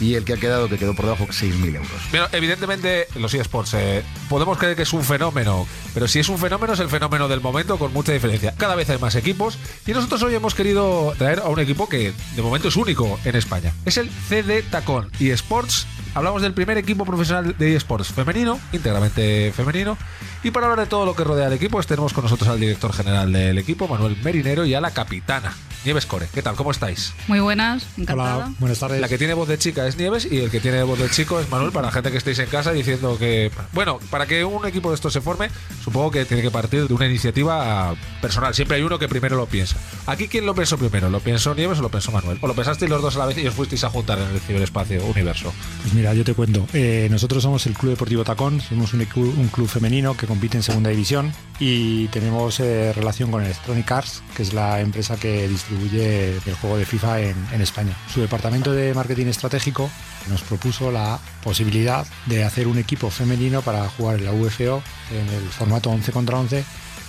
y 0.00 0.14
el 0.14 0.24
que 0.24 0.34
ha 0.34 0.36
quedado, 0.36 0.68
que 0.68 0.78
quedó 0.78 0.94
por 0.94 1.06
debajo, 1.06 1.26
6.000 1.26 1.76
euros. 1.76 1.90
Pero 2.10 2.28
evidentemente 2.32 3.06
los 3.16 3.34
eSports 3.34 3.74
eh, 3.74 4.04
podemos 4.28 4.58
creer 4.58 4.76
que 4.76 4.82
es 4.82 4.92
un 4.92 5.04
fenómeno, 5.04 5.66
pero 5.94 6.08
si 6.08 6.18
es 6.18 6.28
un 6.28 6.38
fenómeno 6.38 6.74
es 6.74 6.80
el 6.80 6.88
fenómeno 6.88 7.28
del 7.28 7.40
momento 7.40 7.78
con 7.78 7.92
mucha 7.92 8.12
diferencia. 8.12 8.54
Cada 8.56 8.74
vez 8.74 8.88
hay 8.90 8.98
más 8.98 9.14
equipos 9.14 9.58
y 9.86 9.92
nosotros 9.92 10.22
hoy 10.22 10.34
hemos 10.34 10.54
querido 10.54 11.14
traer 11.18 11.40
a 11.40 11.48
un 11.48 11.60
equipo 11.60 11.88
que 11.88 12.12
de 12.36 12.42
momento 12.42 12.68
es 12.68 12.76
único 12.76 13.18
en 13.24 13.36
España. 13.36 13.72
Es 13.84 13.98
el 13.98 14.10
CD 14.10 14.62
Tacón 14.62 15.10
eSports. 15.20 15.86
Hablamos 16.14 16.42
del 16.42 16.54
primer 16.54 16.78
equipo 16.78 17.04
profesional 17.04 17.56
de 17.56 17.76
eSports 17.76 18.08
femenino, 18.08 18.58
íntegramente 18.72 19.52
femenino. 19.54 19.96
Y 20.42 20.50
para 20.50 20.66
hablar 20.66 20.86
de 20.86 20.90
todo 20.90 21.04
lo 21.04 21.14
que 21.14 21.24
rodea 21.24 21.46
al 21.46 21.52
equipo, 21.52 21.72
pues 21.72 21.86
tenemos 21.86 22.12
con 22.12 22.24
nosotros 22.24 22.48
al 22.48 22.60
director 22.60 22.92
general 22.92 23.32
del 23.32 23.58
equipo, 23.58 23.88
Manuel 23.88 24.16
Merinero, 24.22 24.64
y 24.64 24.74
a 24.74 24.80
la 24.80 24.92
capitana, 24.92 25.54
Nieves 25.84 26.06
Core. 26.06 26.28
¿Qué 26.32 26.42
tal? 26.42 26.56
¿Cómo 26.56 26.70
estáis? 26.70 27.12
Muy 27.28 27.40
buenas, 27.40 27.86
encantada. 27.96 28.36
Hola, 28.36 28.54
buenas 28.58 28.78
tardes. 28.78 29.00
La 29.00 29.08
que 29.08 29.18
tiene 29.18 29.34
voz 29.34 29.48
de 29.48 29.58
chica 29.58 29.86
es 29.86 29.96
Nieves 29.96 30.28
y 30.30 30.38
el 30.38 30.50
que 30.50 30.60
tiene 30.60 30.82
voz 30.82 30.98
de 30.98 31.08
chico 31.10 31.40
es 31.40 31.48
Manuel 31.50 31.72
para 31.72 31.86
la 31.86 31.92
gente 31.92 32.10
que 32.10 32.18
estéis 32.18 32.38
en 32.40 32.46
casa 32.48 32.72
diciendo 32.72 33.16
que, 33.18 33.50
bueno, 33.72 33.98
para 34.10 34.26
que 34.26 34.44
un 34.44 34.66
equipo 34.66 34.90
de 34.90 34.96
estos 34.96 35.12
se 35.12 35.20
forme, 35.20 35.50
supongo 35.82 36.10
que 36.10 36.24
tiene 36.24 36.42
que 36.42 36.50
partir 36.50 36.86
de 36.88 36.94
una 36.94 37.06
iniciativa 37.06 37.94
personal. 38.20 38.54
Siempre 38.54 38.76
hay 38.76 38.82
uno 38.82 38.98
que 38.98 39.08
primero 39.08 39.36
lo 39.36 39.46
piensa. 39.46 39.76
Aquí, 40.06 40.28
¿quién 40.28 40.46
lo 40.46 40.54
pensó 40.54 40.76
primero? 40.76 41.08
¿Lo 41.10 41.20
pensó 41.20 41.54
Nieves 41.54 41.78
o 41.78 41.82
lo 41.82 41.90
pensó 41.90 42.10
Manuel? 42.10 42.38
¿O 42.40 42.46
lo 42.46 42.54
pensasteis 42.54 42.90
los 42.90 43.00
dos 43.00 43.16
a 43.16 43.20
la 43.20 43.26
vez 43.26 43.38
y 43.38 43.46
os 43.46 43.54
fuisteis 43.54 43.84
a 43.84 43.90
juntar 43.90 44.18
en 44.18 44.28
el 44.28 44.40
ciberespacio 44.40 45.04
universo? 45.04 45.52
Pues 45.82 45.94
mira, 45.94 46.12
yo 46.12 46.24
te 46.24 46.34
cuento. 46.34 46.66
Eh, 46.72 47.08
nosotros 47.10 47.42
somos 47.42 47.66
el 47.66 47.74
Club 47.74 47.92
Deportivo 47.92 48.24
Tacón, 48.24 48.60
somos 48.60 48.92
un, 48.94 49.06
un 49.16 49.48
club 49.48 49.68
femenino 49.68 50.16
que 50.16 50.26
compite 50.26 50.56
en 50.56 50.62
segunda 50.62 50.90
división 50.90 51.32
y 51.60 52.08
tenemos 52.08 52.60
eh, 52.60 52.92
relación 52.94 53.30
con 53.30 53.44
Electronic 53.44 53.90
Arts, 53.90 54.22
que 54.36 54.42
es 54.42 54.52
la 54.52 54.80
empresa 54.80 55.16
que 55.16 55.48
distribuye 55.48 55.67
el 55.70 56.54
juego 56.60 56.78
de 56.78 56.84
FIFA 56.84 57.20
en, 57.20 57.36
en 57.52 57.60
España. 57.60 57.96
Su 58.12 58.20
departamento 58.20 58.72
de 58.72 58.94
marketing 58.94 59.26
estratégico 59.26 59.90
nos 60.28 60.42
propuso 60.42 60.90
la 60.90 61.18
posibilidad 61.42 62.06
de 62.26 62.44
hacer 62.44 62.66
un 62.66 62.78
equipo 62.78 63.10
femenino 63.10 63.62
para 63.62 63.88
jugar 63.88 64.18
en 64.18 64.24
la 64.24 64.32
UFO 64.32 64.82
en 65.10 65.28
el 65.28 65.48
formato 65.50 65.90
11 65.90 66.12
contra 66.12 66.38
11 66.38 66.64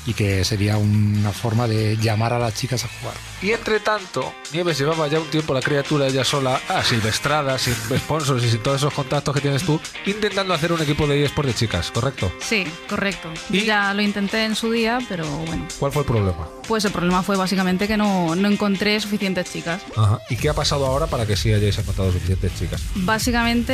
y 0.06 0.14
que 0.14 0.44
sería 0.46 0.78
una 0.78 1.32
forma 1.32 1.68
de 1.68 1.98
llamar 1.98 2.34
a 2.34 2.40
las 2.40 2.54
chicas 2.54 2.84
a 2.84 2.88
jugar. 2.88 3.16
Y 3.42 3.52
entre 3.52 3.80
tanto, 3.80 4.34
Nieves 4.54 4.78
llevaba 4.78 5.08
ya 5.08 5.20
un 5.20 5.28
tiempo 5.28 5.54
la 5.54 5.62
criatura 5.62 6.08
ella 6.08 6.24
sola, 6.24 6.60
silvestrada, 6.84 7.58
sin 7.58 7.74
sponsors 7.74 8.44
y 8.44 8.50
sin 8.50 8.60
todos 8.62 8.78
esos 8.78 8.94
contactos 8.94 9.34
que 9.36 9.42
tienes 9.42 9.64
tú, 9.64 9.80
intentando 10.06 10.54
hacer 10.54 10.72
un 10.72 10.82
equipo 10.82 11.08
de 11.08 11.24
eSport 11.24 11.48
de 11.48 11.54
chicas, 11.54 11.92
¿correcto? 11.92 12.32
Sí, 12.40 12.66
correcto. 12.88 13.30
Ya 13.50 13.94
lo 13.94 14.02
intenté 14.02 14.46
en 14.46 14.56
su 14.56 14.72
día, 14.72 15.00
pero 15.08 15.28
bueno. 15.28 15.66
¿Cuál 15.80 15.92
fue 15.92 16.02
el 16.02 16.08
problema? 16.08 16.48
Pues 16.68 16.86
el 16.86 16.92
problema 16.92 17.24
fue 17.24 17.36
básicamente 17.36 17.88
que 17.88 17.98
no, 17.98 18.36
no 18.36 18.48
encontré 18.48 19.00
suficientes 19.00 19.52
chicas. 19.52 19.82
Ajá. 19.96 20.20
¿Y 20.30 20.36
qué 20.36 20.50
ha 20.50 20.54
pasado 20.54 20.86
ahora 20.86 21.08
para 21.08 21.26
que 21.26 21.36
sí 21.36 21.54
hayáis 21.54 21.78
encontrado 21.78 22.12
suficientes 22.12 22.52
chicas? 22.58 22.82
Básicamente 22.96 23.74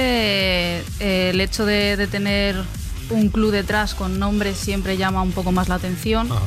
eh, 0.99 1.29
el 1.29 1.41
hecho 1.41 1.65
de, 1.65 1.97
de 1.97 2.07
tener 2.07 2.63
un 3.09 3.29
club 3.29 3.51
detrás 3.51 3.95
con 3.95 4.19
nombres 4.19 4.57
siempre 4.57 4.97
llama 4.97 5.21
un 5.21 5.31
poco 5.31 5.51
más 5.51 5.69
la 5.69 5.75
atención. 5.75 6.31
Ajá. 6.31 6.41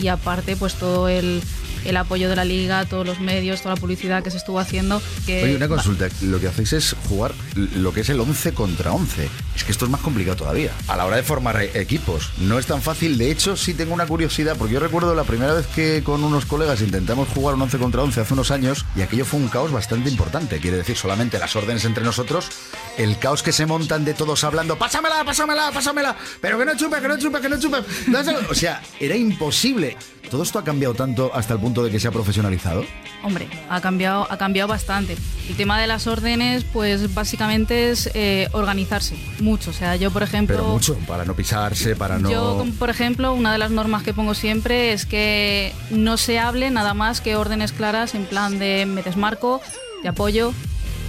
Y 0.00 0.08
aparte, 0.08 0.56
pues 0.56 0.74
todo 0.74 1.08
el, 1.08 1.42
el 1.84 1.96
apoyo 1.96 2.28
de 2.28 2.36
la 2.36 2.44
liga, 2.44 2.84
todos 2.86 3.06
los 3.06 3.20
medios, 3.20 3.62
toda 3.62 3.74
la 3.74 3.80
publicidad 3.80 4.22
que 4.22 4.30
se 4.30 4.36
estuvo 4.36 4.58
haciendo. 4.58 5.00
Que 5.26 5.44
Oye, 5.44 5.56
una 5.56 5.68
consulta. 5.68 6.08
Lo 6.22 6.40
que 6.40 6.48
hacéis 6.48 6.72
es 6.72 6.96
jugar 7.08 7.32
lo 7.54 7.92
que 7.92 8.00
es 8.00 8.08
el 8.10 8.20
11 8.20 8.52
contra 8.52 8.92
11. 8.92 9.28
Es 9.56 9.64
que 9.64 9.72
esto 9.72 9.84
es 9.84 9.90
más 9.90 10.00
complicado 10.00 10.36
todavía. 10.36 10.72
A 10.88 10.96
la 10.96 11.04
hora 11.06 11.16
de 11.16 11.22
formar 11.22 11.60
e- 11.62 11.80
equipos, 11.80 12.30
no 12.38 12.58
es 12.58 12.66
tan 12.66 12.80
fácil. 12.82 13.18
De 13.18 13.30
hecho, 13.30 13.56
sí 13.56 13.74
tengo 13.74 13.92
una 13.94 14.06
curiosidad, 14.06 14.56
porque 14.56 14.74
yo 14.74 14.80
recuerdo 14.80 15.14
la 15.14 15.24
primera 15.24 15.52
vez 15.54 15.66
que 15.66 16.02
con 16.02 16.22
unos 16.24 16.46
colegas 16.46 16.80
intentamos 16.80 17.28
jugar 17.28 17.54
un 17.56 17.62
11 17.62 17.78
contra 17.78 18.02
11 18.02 18.20
hace 18.20 18.32
unos 18.34 18.50
años, 18.50 18.84
y 18.96 19.02
aquello 19.02 19.24
fue 19.24 19.38
un 19.40 19.48
caos 19.48 19.72
bastante 19.72 20.08
importante. 20.08 20.58
Quiere 20.60 20.76
decir, 20.78 20.96
solamente 20.96 21.38
las 21.38 21.54
órdenes 21.56 21.84
entre 21.84 22.04
nosotros, 22.04 22.48
el 22.96 23.18
caos 23.18 23.42
que 23.42 23.52
se 23.52 23.66
montan 23.66 24.04
de 24.04 24.14
todos 24.14 24.44
hablando, 24.44 24.78
pásamela, 24.78 25.24
pásamela, 25.24 25.70
pásamela, 25.72 26.16
pero 26.40 26.58
que 26.58 26.64
no 26.64 26.76
chupe, 26.76 27.00
que 27.00 27.08
no 27.08 27.18
chupe, 27.18 27.40
que 27.40 27.48
no 27.48 27.58
chupe. 27.60 27.78
dáselo". 28.08 28.38
O 28.50 28.54
sea, 28.54 28.80
era 28.98 29.16
imposible. 29.16 29.96
¿Todo 30.28 30.42
esto 30.42 30.58
ha 30.58 30.64
cambiado 30.64 30.94
tanto 30.94 31.30
hasta 31.34 31.54
el 31.54 31.60
punto 31.60 31.82
de 31.82 31.90
que 31.90 31.98
se 31.98 32.08
ha 32.08 32.10
profesionalizado? 32.10 32.84
Hombre, 33.22 33.48
ha 33.68 33.80
cambiado, 33.80 34.26
ha 34.30 34.36
cambiado 34.36 34.68
bastante. 34.68 35.16
El 35.48 35.56
tema 35.56 35.80
de 35.80 35.86
las 35.86 36.06
órdenes, 36.06 36.64
pues 36.64 37.12
básicamente 37.14 37.90
es 37.90 38.10
eh, 38.14 38.48
organizarse 38.52 39.16
mucho. 39.40 39.70
O 39.70 39.72
sea, 39.72 39.96
yo, 39.96 40.10
por 40.10 40.22
ejemplo. 40.22 40.56
Pero 40.56 40.68
mucho, 40.68 40.96
para 41.06 41.24
no 41.24 41.34
pisarse, 41.34 41.96
para 41.96 42.18
no... 42.18 42.30
Yo, 42.30 42.64
por 42.78 42.90
ejemplo, 42.90 43.32
una 43.32 43.52
de 43.52 43.58
las 43.58 43.70
normas 43.70 44.02
que 44.02 44.14
pongo 44.14 44.34
siempre 44.34 44.92
es 44.92 45.06
que 45.06 45.72
no 45.90 46.16
se 46.16 46.38
hable 46.38 46.70
nada 46.70 46.94
más 46.94 47.20
que 47.20 47.36
órdenes 47.36 47.72
claras 47.72 48.14
en 48.14 48.24
plan 48.26 48.58
de 48.58 48.86
me 48.86 49.02
desmarco, 49.02 49.60
te 50.02 50.08
apoyo, 50.08 50.52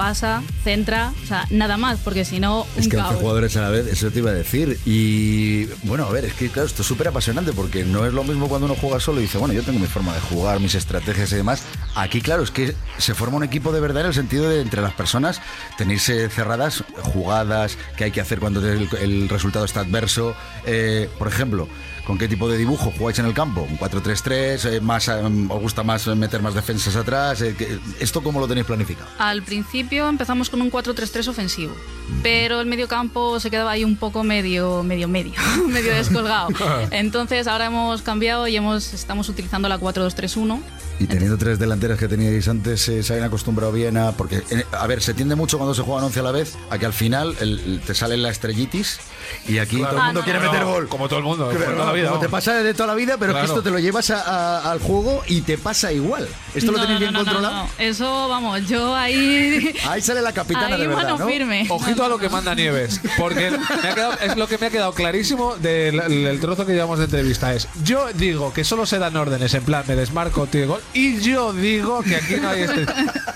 pasa, 0.01 0.41
centra, 0.63 1.13
o 1.23 1.27
sea, 1.27 1.45
nada 1.51 1.77
más, 1.77 1.99
porque 1.99 2.25
si 2.25 2.39
no, 2.39 2.65
Es 2.75 2.87
que 2.87 2.97
11 2.97 3.09
caos. 3.09 3.15
jugadores 3.17 3.55
a 3.55 3.61
la 3.61 3.69
vez, 3.69 3.85
eso 3.85 4.09
te 4.09 4.17
iba 4.17 4.31
a 4.31 4.33
decir. 4.33 4.79
Y 4.83 5.65
bueno, 5.83 6.05
a 6.05 6.11
ver, 6.11 6.25
es 6.25 6.33
que 6.33 6.49
claro, 6.49 6.67
esto 6.67 6.81
es 6.81 6.87
súper 6.87 7.09
apasionante 7.09 7.53
porque 7.53 7.83
no 7.83 8.03
es 8.07 8.11
lo 8.11 8.23
mismo 8.23 8.47
cuando 8.49 8.65
uno 8.65 8.75
juega 8.81 8.99
solo 8.99 9.19
y 9.19 9.23
dice, 9.25 9.37
bueno, 9.37 9.53
yo 9.53 9.61
tengo 9.61 9.77
mi 9.77 9.85
forma 9.85 10.11
de 10.15 10.19
jugar, 10.21 10.59
mis 10.59 10.73
estrategias 10.73 11.31
y 11.33 11.35
demás. 11.35 11.61
Aquí, 11.93 12.19
claro, 12.19 12.41
es 12.41 12.49
que 12.49 12.73
se 12.97 13.13
forma 13.13 13.37
un 13.37 13.43
equipo 13.43 13.71
de 13.71 13.79
verdad 13.79 14.01
en 14.01 14.07
el 14.07 14.13
sentido 14.15 14.49
de 14.49 14.61
entre 14.61 14.81
las 14.81 14.93
personas 14.93 15.39
tenerse 15.77 16.29
cerradas 16.29 16.83
jugadas, 17.03 17.77
que 17.95 18.05
hay 18.05 18.11
que 18.11 18.21
hacer 18.21 18.39
cuando 18.39 18.59
el, 18.67 18.89
el 18.99 19.29
resultado 19.29 19.65
está 19.65 19.81
adverso. 19.81 20.33
Eh, 20.65 21.11
por 21.19 21.27
ejemplo, 21.27 21.67
¿con 22.05 22.17
qué 22.17 22.27
tipo 22.27 22.49
de 22.49 22.57
dibujo 22.57 22.91
jugáis 22.97 23.19
en 23.19 23.25
el 23.25 23.33
campo? 23.33 23.61
¿Un 23.61 23.77
4-3-3? 23.77 24.65
Eh, 24.65 24.81
más, 24.81 25.07
eh, 25.07 25.13
¿Os 25.49 25.61
gusta 25.61 25.83
más 25.83 26.07
meter 26.07 26.41
más 26.41 26.53
defensas 26.53 26.95
atrás? 26.95 27.41
Eh, 27.41 27.55
¿Esto 27.99 28.21
cómo 28.21 28.39
lo 28.39 28.47
tenéis 28.47 28.65
planificado? 28.65 29.07
Al 29.17 29.43
principio 29.43 30.07
empezamos 30.07 30.49
con 30.49 30.61
un 30.61 30.71
4-3-3 30.71 31.27
ofensivo, 31.27 31.75
pero 32.23 32.59
el 32.59 32.65
medio 32.65 32.87
campo 32.87 33.39
se 33.39 33.49
quedaba 33.49 33.71
ahí 33.71 33.83
un 33.83 33.95
poco 33.97 34.23
medio, 34.23 34.83
medio, 34.83 35.07
medio, 35.07 35.33
medio 35.67 35.93
descolgado. 35.93 36.49
Entonces 36.91 37.47
ahora 37.47 37.65
hemos 37.65 38.01
cambiado 38.01 38.47
y 38.47 38.55
hemos, 38.55 38.93
estamos 38.93 39.29
utilizando 39.29 39.69
la 39.69 39.79
4-2-3-1. 39.79 40.59
Y 41.01 41.07
teniendo 41.07 41.35
tres 41.35 41.57
delanteras 41.57 41.97
que 41.97 42.07
teníais 42.07 42.47
antes, 42.47 42.87
eh, 42.87 43.01
se 43.01 43.13
habían 43.13 43.25
acostumbrado 43.27 43.71
bien 43.71 43.97
a. 43.97 44.11
Porque, 44.11 44.43
eh, 44.51 44.65
a 44.71 44.85
ver, 44.85 45.01
se 45.01 45.15
tiende 45.15 45.33
mucho 45.33 45.57
cuando 45.57 45.73
se 45.73 45.81
juegan 45.81 46.03
11 46.05 46.19
a 46.19 46.23
la 46.23 46.31
vez 46.31 46.53
a 46.69 46.77
que 46.77 46.85
al 46.85 46.93
final 46.93 47.35
el- 47.39 47.59
el- 47.59 47.81
te 47.81 47.95
sale 47.95 48.17
la 48.17 48.29
estrellitis 48.29 48.99
y 49.47 49.57
aquí 49.57 49.77
Claro. 49.77 49.91
todo 49.95 49.99
el 49.99 50.05
mundo 50.05 50.19
Ah, 50.19 50.21
no, 50.21 50.23
quiere 50.23 50.39
no, 50.39 50.45
meter 50.51 50.61
no, 50.65 50.71
gol. 50.73 50.87
Como 50.89 51.07
todo 51.09 51.17
el 51.17 51.25
mundo, 51.25 51.47
Pero 51.51 51.59
como 51.65 51.73
toda 51.77 51.85
la 51.87 51.93
vida. 51.93 52.07
como 52.09 52.19
te 52.19 52.27
vamos. 52.27 52.37
pasa 52.39 52.53
de 52.61 52.73
toda 52.75 52.85
la 52.87 52.93
vida, 52.95 53.15
pero 53.17 53.31
Claro. 53.33 53.47
que 53.47 53.51
esto 53.51 53.63
te 53.63 53.71
lo 53.71 53.79
llevas 53.79 54.11
a- 54.11 54.21
a- 54.59 54.71
al 54.71 54.79
juego 54.79 55.23
y 55.27 55.41
te 55.41 55.57
pasa 55.57 55.91
igual. 55.91 56.27
¿Esto 56.53 56.71
lo 56.71 56.77
No, 56.77 56.83
tenéis 56.83 56.99
no, 56.99 56.99
bien 56.99 57.13
no, 57.13 57.19
no, 57.19 57.25
controlado? 57.25 57.55
no. 57.63 57.69
Eso, 57.79 58.27
vamos, 58.29 58.67
yo 58.67 58.95
ahí... 58.95 59.73
Ahí 59.89 60.01
sale 60.03 60.21
la 60.21 60.33
capitana 60.33 60.75
ahí 60.75 60.81
de 60.81 60.87
verdad, 60.87 61.03
mano 61.03 61.17
¿no? 61.17 61.27
firme. 61.27 61.65
Ojito 61.69 62.03
a 62.05 62.09
lo 62.09 62.19
que 62.19 62.29
manda 62.29 62.53
Nieves, 62.53 63.01
porque 63.17 63.49
me 63.49 63.89
ha 63.89 63.95
quedado- 63.95 64.13
es 64.21 64.37
lo 64.37 64.47
que 64.47 64.57
me 64.59 64.67
ha 64.67 64.69
quedado 64.69 64.93
clarísimo 64.93 65.55
del 65.55 65.99
el 65.99 66.39
trozo 66.39 66.63
que 66.65 66.73
llevamos 66.73 66.99
de 66.99 67.05
entrevista. 67.05 67.53
Es, 67.55 67.67
yo 67.83 68.05
digo 68.13 68.53
que 68.53 68.63
solo 68.63 68.85
se 68.85 68.99
dan 68.99 69.15
órdenes, 69.17 69.53
en 69.55 69.63
plan, 69.63 69.83
me 69.87 69.95
desmarco, 69.95 70.45
tío, 70.45 70.67
gol, 70.67 70.81
y 70.93 71.19
yo 71.19 71.53
digo 71.53 72.01
que 72.01 72.15
aquí 72.15 72.35
no 72.41 72.49
hay 72.49 72.61
este... 72.63 72.85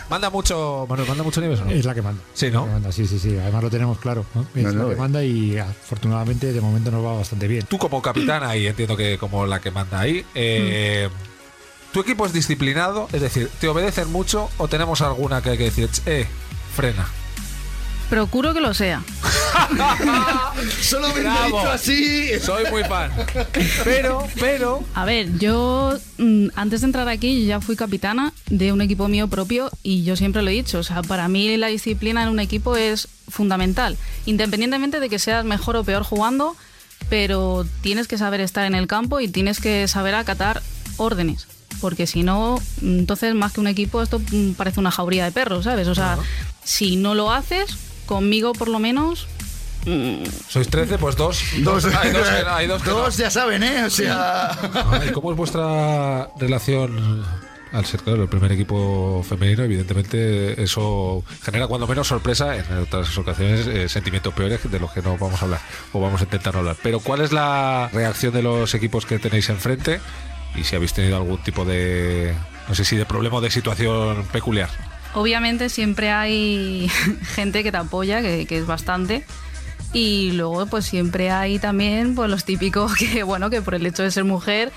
Manda 0.09 0.29
mucho, 0.29 0.85
Manuel, 0.87 1.07
manda 1.07 1.23
mucho 1.23 1.41
Nieves, 1.41 1.59
¿o 1.61 1.65
no? 1.65 1.71
Es 1.71 1.85
la 1.85 1.95
que 1.95 2.01
manda. 2.01 2.21
Sí, 2.33 2.51
¿no? 2.51 2.61
La 2.61 2.65
que 2.67 2.73
manda, 2.73 2.91
sí, 2.91 3.07
sí, 3.07 3.19
sí. 3.19 3.37
Además 3.37 3.63
lo 3.63 3.69
tenemos 3.69 3.97
claro. 3.97 4.25
¿no? 4.35 4.45
Es 4.55 4.63
No, 4.63 4.71
no, 4.71 4.83
la 4.83 4.89
que 4.89 4.93
eh. 4.93 4.97
manda 4.97 5.23
y 5.23 5.57
afortunadamente 5.57 6.53
de 6.53 6.61
momento 6.61 6.91
nos 6.91 7.03
va 7.03 7.13
bastante 7.13 7.47
bien. 7.47 7.65
Tú 7.67 7.77
como 7.77 8.01
capitana, 8.01 8.55
y 8.55 8.67
entiendo 8.67 8.95
que 8.95 9.17
como 9.17 9.45
la 9.45 9.59
que 9.59 9.71
manda 9.71 9.99
ahí, 9.99 10.25
eh, 10.35 11.09
¿tu 11.91 12.01
equipo 12.01 12.25
es 12.25 12.33
disciplinado? 12.33 13.07
Es 13.11 13.21
decir, 13.21 13.49
¿te 13.59 13.67
obedecen 13.67 14.11
mucho 14.11 14.49
o 14.57 14.67
tenemos 14.67 15.01
alguna 15.01 15.41
que 15.41 15.51
hay 15.51 15.57
que 15.57 15.65
decir, 15.65 15.89
eh, 16.05 16.27
frena? 16.75 17.07
Procuro 18.09 18.53
que 18.53 18.61
lo 18.61 18.73
sea. 18.73 19.03
Solo 20.81 21.09
me 21.13 21.21
Bravo. 21.21 21.57
dicho 21.57 21.71
así. 21.71 22.39
Soy 22.39 22.65
muy 22.69 22.83
fan. 22.83 23.11
Pero, 23.83 24.27
pero... 24.39 24.83
A 24.93 25.05
ver, 25.05 25.37
yo 25.39 25.97
mm, 26.17 26.47
antes 26.55 26.81
de 26.81 26.85
entrar 26.85 27.07
aquí 27.07 27.45
ya 27.45 27.61
fui 27.61 27.75
capitana 27.75 28.33
de 28.49 28.71
un 28.71 28.81
equipo 28.81 29.07
mío 29.07 29.27
propio 29.27 29.71
y 29.81 30.03
yo 30.03 30.15
siempre 30.15 30.41
lo 30.41 30.49
he 30.49 30.53
dicho, 30.53 30.79
o 30.79 30.83
sea, 30.83 31.01
para 31.01 31.27
mí 31.27 31.57
la 31.57 31.67
disciplina 31.67 32.23
en 32.23 32.29
un 32.29 32.39
equipo 32.39 32.75
es 32.75 33.07
fundamental, 33.27 33.97
independientemente 34.25 34.99
de 34.99 35.09
que 35.09 35.19
seas 35.19 35.45
mejor 35.45 35.75
o 35.77 35.83
peor 35.83 36.03
jugando, 36.03 36.55
pero 37.09 37.65
tienes 37.81 38.07
que 38.07 38.17
saber 38.17 38.41
estar 38.41 38.65
en 38.65 38.75
el 38.75 38.87
campo 38.87 39.19
y 39.19 39.27
tienes 39.27 39.59
que 39.59 39.87
saber 39.87 40.15
acatar 40.15 40.61
órdenes. 40.97 41.47
Porque 41.81 42.07
si 42.07 42.23
no, 42.23 42.61
entonces 42.81 43.35
más 43.35 43.51
que 43.51 43.59
un 43.59 43.67
equipo, 43.67 44.01
esto 44.01 44.19
mm, 44.19 44.51
parece 44.53 44.79
una 44.79 44.91
jauría 44.91 45.25
de 45.25 45.31
perros, 45.31 45.65
¿sabes? 45.65 45.87
O 45.87 45.95
sea, 45.95 46.17
si 46.63 46.95
no 46.95 47.15
lo 47.15 47.31
haces, 47.31 47.77
conmigo 48.05 48.53
por 48.53 48.67
lo 48.67 48.79
menos, 48.79 49.27
mm, 49.85 50.23
Sois 50.47 50.67
13, 50.67 50.97
pues 50.97 51.15
dos. 51.15 51.41
Dos, 51.59 51.85
Hay 51.95 52.11
dos, 52.11 52.27
que 52.27 52.43
no, 52.43 52.53
hay 52.53 52.67
dos 52.67 52.81
que 52.81 52.89
no. 52.89 52.95
Dos 52.97 53.17
ya 53.17 53.29
saben, 53.29 53.63
¿eh? 53.63 53.83
O 53.83 53.89
sea. 53.89 54.51
Ay, 54.91 55.11
¿Cómo 55.11 55.31
es 55.31 55.37
vuestra 55.37 56.29
relación 56.39 57.23
al 57.71 57.85
ser 57.85 57.99
claro, 58.01 58.23
el 58.23 58.29
primer 58.29 58.51
equipo 58.51 59.23
femenino? 59.27 59.63
Evidentemente, 59.63 60.61
eso 60.61 61.23
genera 61.43 61.67
cuando 61.67 61.87
menos 61.87 62.07
sorpresa, 62.07 62.55
en 62.55 62.65
otras 62.77 63.17
ocasiones 63.17 63.67
eh, 63.67 63.89
sentimientos 63.89 64.33
peores 64.33 64.69
de 64.69 64.79
los 64.79 64.91
que 64.91 65.01
no 65.01 65.17
vamos 65.17 65.41
a 65.41 65.45
hablar 65.45 65.61
o 65.93 65.99
vamos 65.99 66.21
a 66.21 66.23
intentar 66.23 66.53
no 66.53 66.59
hablar. 66.61 66.77
Pero, 66.81 66.99
¿cuál 66.99 67.21
es 67.21 67.31
la 67.31 67.89
reacción 67.93 68.33
de 68.33 68.43
los 68.43 68.73
equipos 68.73 69.05
que 69.05 69.19
tenéis 69.19 69.49
enfrente? 69.49 69.99
Y 70.55 70.63
si 70.63 70.75
habéis 70.75 70.93
tenido 70.93 71.17
algún 71.17 71.37
tipo 71.43 71.65
de, 71.65 72.33
no 72.69 72.75
sé 72.75 72.85
si 72.85 72.95
de 72.95 73.05
problema 73.05 73.37
o 73.37 73.41
de 73.41 73.51
situación 73.51 74.25
peculiar. 74.31 74.69
Obviamente 75.15 75.69
siempre 75.69 76.12
hay 76.12 76.89
gente 77.36 77.63
que 77.63 77.71
te 77.71 77.78
apoya, 77.78 78.21
que, 78.21 78.45
es 78.49 78.65
bastante. 78.67 79.25
Y 79.93 80.32
luego 80.34 80.65
pues 80.65 80.86
siempre 80.86 81.32
hay 81.32 81.58
también 81.58 82.15
pues 82.15 82.30
los 82.30 82.43
típicos 82.43 82.93
que, 82.99 83.23
bueno, 83.23 83.49
que 83.49 83.62
por 83.62 83.75
el 83.75 83.86
hecho 83.86 84.04
de 84.04 84.12
ser 84.12 84.23
mujer 84.25 84.71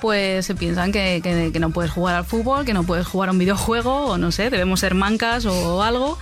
pues 0.00 0.44
se 0.46 0.56
piensan 0.56 0.90
que, 0.90 1.20
que- 1.22 1.50
que 1.52 1.60
no 1.60 1.70
puedes 1.70 1.92
jugar 1.92 2.16
al 2.16 2.24
fútbol, 2.24 2.64
que 2.64 2.74
no 2.74 2.82
puedes 2.82 3.06
jugar 3.06 3.28
a 3.28 3.32
un 3.32 3.38
videojuego 3.38 4.06
o 4.06 4.18
no 4.18 4.32
sé, 4.32 4.50
debemos 4.50 4.80
ser 4.80 4.94
mancas 4.96 5.44
o 5.46 5.80
algo. 5.82 6.18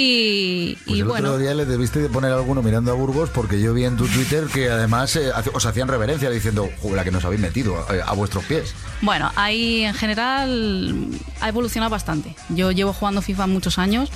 Y, 0.00 0.76
Pues 0.86 0.96
y 0.96 1.00
el 1.00 1.06
bueno, 1.06 1.28
otro 1.30 1.38
día 1.38 1.54
le 1.54 1.64
debiste 1.64 1.98
de 1.98 2.08
poner 2.08 2.30
alguno 2.30 2.62
mirando 2.62 2.92
a 2.92 2.94
Burgos 2.94 3.30
porque 3.30 3.60
yo 3.60 3.74
vi 3.74 3.84
en 3.84 3.96
tu 3.96 4.06
Twitter 4.06 4.44
que 4.46 4.70
además 4.70 5.16
eh, 5.16 5.32
os 5.52 5.66
hacían 5.66 5.88
reverencia 5.88 6.30
diciendo, 6.30 6.70
"Joder, 6.80 6.98
la 6.98 7.04
que 7.04 7.10
nos 7.10 7.24
habéis 7.24 7.40
metido 7.40 7.74
eh, 7.92 8.00
a 8.04 8.12
vuestros 8.12 8.44
pies. 8.44 8.74
Bueno, 9.00 9.32
ahí 9.34 9.82
en 9.82 9.94
general 9.94 11.08
ha 11.40 11.48
evolucionado 11.48 11.90
bastante. 11.90 12.36
Yo 12.48 12.70
llevo 12.70 12.92
jugando 12.92 13.22
FIFA 13.22 13.48
muchos 13.48 13.78
años 13.80 14.10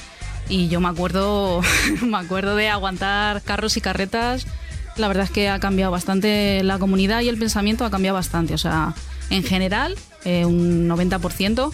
y 0.48 0.68
yo 0.68 0.80
me 0.80 0.88
acuerdo, 0.88 1.62
me 2.02 2.16
acuerdo 2.16 2.54
de 2.54 2.68
aguantar 2.68 3.42
carros 3.42 3.76
y 3.76 3.80
carretas. 3.80 4.46
La 4.96 5.08
verdad 5.08 5.24
es 5.24 5.30
que 5.30 5.48
ha 5.48 5.58
cambiado 5.58 5.90
bastante 5.90 6.62
la 6.62 6.78
comunidad 6.78 7.22
y 7.22 7.28
el 7.28 7.38
pensamiento 7.38 7.84
ha 7.84 7.90
cambiado 7.90 8.14
bastante. 8.14 8.54
O 8.54 8.58
sea, 8.58 8.94
en 9.30 9.42
general, 9.42 9.96
eh, 10.24 10.44
un 10.44 10.86
90%. 10.86 11.72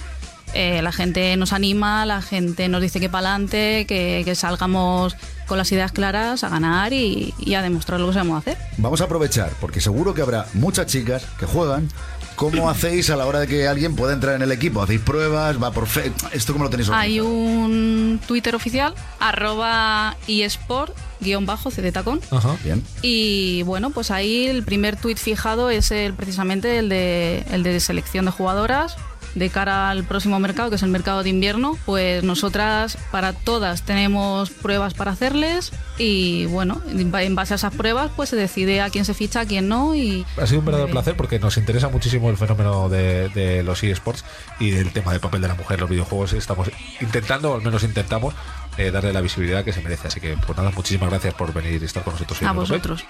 Eh, 0.54 0.80
la 0.82 0.92
gente 0.92 1.36
nos 1.36 1.52
anima, 1.52 2.06
la 2.06 2.22
gente 2.22 2.68
nos 2.68 2.80
dice 2.80 3.00
que 3.00 3.08
para 3.08 3.30
adelante, 3.30 3.86
que, 3.86 4.22
que 4.24 4.34
salgamos 4.34 5.16
con 5.46 5.58
las 5.58 5.72
ideas 5.72 5.92
claras 5.92 6.44
a 6.44 6.48
ganar 6.48 6.92
y, 6.92 7.34
y 7.38 7.54
a 7.54 7.62
demostrar 7.62 8.00
lo 8.00 8.08
que 8.08 8.14
sabemos 8.14 8.38
hacer. 8.38 8.58
Vamos 8.76 9.00
a 9.00 9.04
aprovechar, 9.04 9.50
porque 9.60 9.80
seguro 9.80 10.14
que 10.14 10.22
habrá 10.22 10.46
muchas 10.54 10.86
chicas 10.86 11.24
que 11.38 11.46
juegan. 11.46 11.88
¿Cómo 12.36 12.70
hacéis 12.70 13.10
a 13.10 13.16
la 13.16 13.26
hora 13.26 13.40
de 13.40 13.46
que 13.48 13.66
alguien 13.66 13.96
pueda 13.96 14.12
entrar 14.12 14.36
en 14.36 14.42
el 14.42 14.52
equipo? 14.52 14.80
¿Hacéis 14.80 15.00
pruebas? 15.00 15.60
¿Va 15.60 15.72
por 15.72 15.86
fe? 15.86 16.12
¿Esto 16.32 16.52
cómo 16.52 16.64
lo 16.64 16.70
tenéis 16.70 16.88
Hay 16.90 17.20
un 17.20 18.20
Twitter 18.26 18.54
oficial, 18.54 18.94
arroba 19.18 20.16
eSport, 20.28 20.96
guion 21.20 21.46
bajo, 21.46 21.70
cdtacón. 21.70 22.20
Bien. 22.62 22.82
Y 23.02 23.62
bueno, 23.62 23.90
pues 23.90 24.10
ahí 24.10 24.46
el 24.46 24.62
primer 24.62 24.96
tweet 24.96 25.16
fijado 25.16 25.70
es 25.70 25.90
el, 25.90 26.14
precisamente 26.14 26.78
el 26.78 26.88
de, 26.88 27.44
el 27.50 27.62
de 27.62 27.80
selección 27.80 28.26
de 28.26 28.30
jugadoras 28.30 28.96
de 29.34 29.50
cara 29.50 29.90
al 29.90 30.04
próximo 30.04 30.38
mercado, 30.40 30.70
que 30.70 30.76
es 30.76 30.82
el 30.82 30.90
mercado 30.90 31.22
de 31.22 31.30
invierno. 31.30 31.78
Pues 31.86 32.24
nosotras 32.24 32.98
para 33.10 33.32
todas 33.32 33.82
tenemos 33.82 34.50
pruebas 34.50 34.94
para 34.94 35.12
hacerles 35.12 35.72
y 35.96 36.46
bueno, 36.46 36.80
en 36.88 37.34
base 37.34 37.54
a 37.54 37.56
esas 37.56 37.74
pruebas 37.74 38.10
pues 38.14 38.28
se 38.28 38.36
decide 38.36 38.80
a 38.80 38.90
quién 38.90 39.04
se 39.04 39.14
ficha, 39.14 39.40
a 39.40 39.46
quién 39.46 39.68
no 39.68 39.94
y 39.94 40.24
Ha 40.40 40.46
sido 40.46 40.60
un 40.60 40.66
verdadero 40.66 40.90
placer 40.90 41.16
porque 41.16 41.38
nos 41.38 41.56
interesa 41.56 41.88
muchísimo 41.88 42.30
el 42.30 42.36
fenómeno 42.36 42.88
de, 42.88 43.28
de 43.30 43.62
los 43.62 43.82
eSports 43.82 44.24
y 44.58 44.70
del 44.70 44.92
tema 44.92 45.12
del 45.12 45.20
papel 45.20 45.40
de 45.40 45.48
la 45.48 45.54
mujer 45.54 45.74
en 45.74 45.80
los 45.80 45.90
videojuegos. 45.90 46.32
Estamos 46.32 46.70
intentando, 47.00 47.52
o 47.52 47.54
al 47.54 47.62
menos 47.62 47.82
intentamos, 47.82 48.34
eh, 48.78 48.90
darle 48.92 49.12
la 49.12 49.20
visibilidad 49.20 49.64
que 49.64 49.72
se 49.72 49.82
merece. 49.82 50.08
Así 50.08 50.20
que, 50.20 50.36
pues 50.36 50.56
nada, 50.56 50.70
muchísimas 50.70 51.10
gracias 51.10 51.34
por 51.34 51.52
venir 51.52 51.82
y 51.82 51.84
estar 51.84 52.04
con 52.04 52.14
nosotros. 52.14 52.42
a 52.42 52.52
vosotros. 52.52 53.04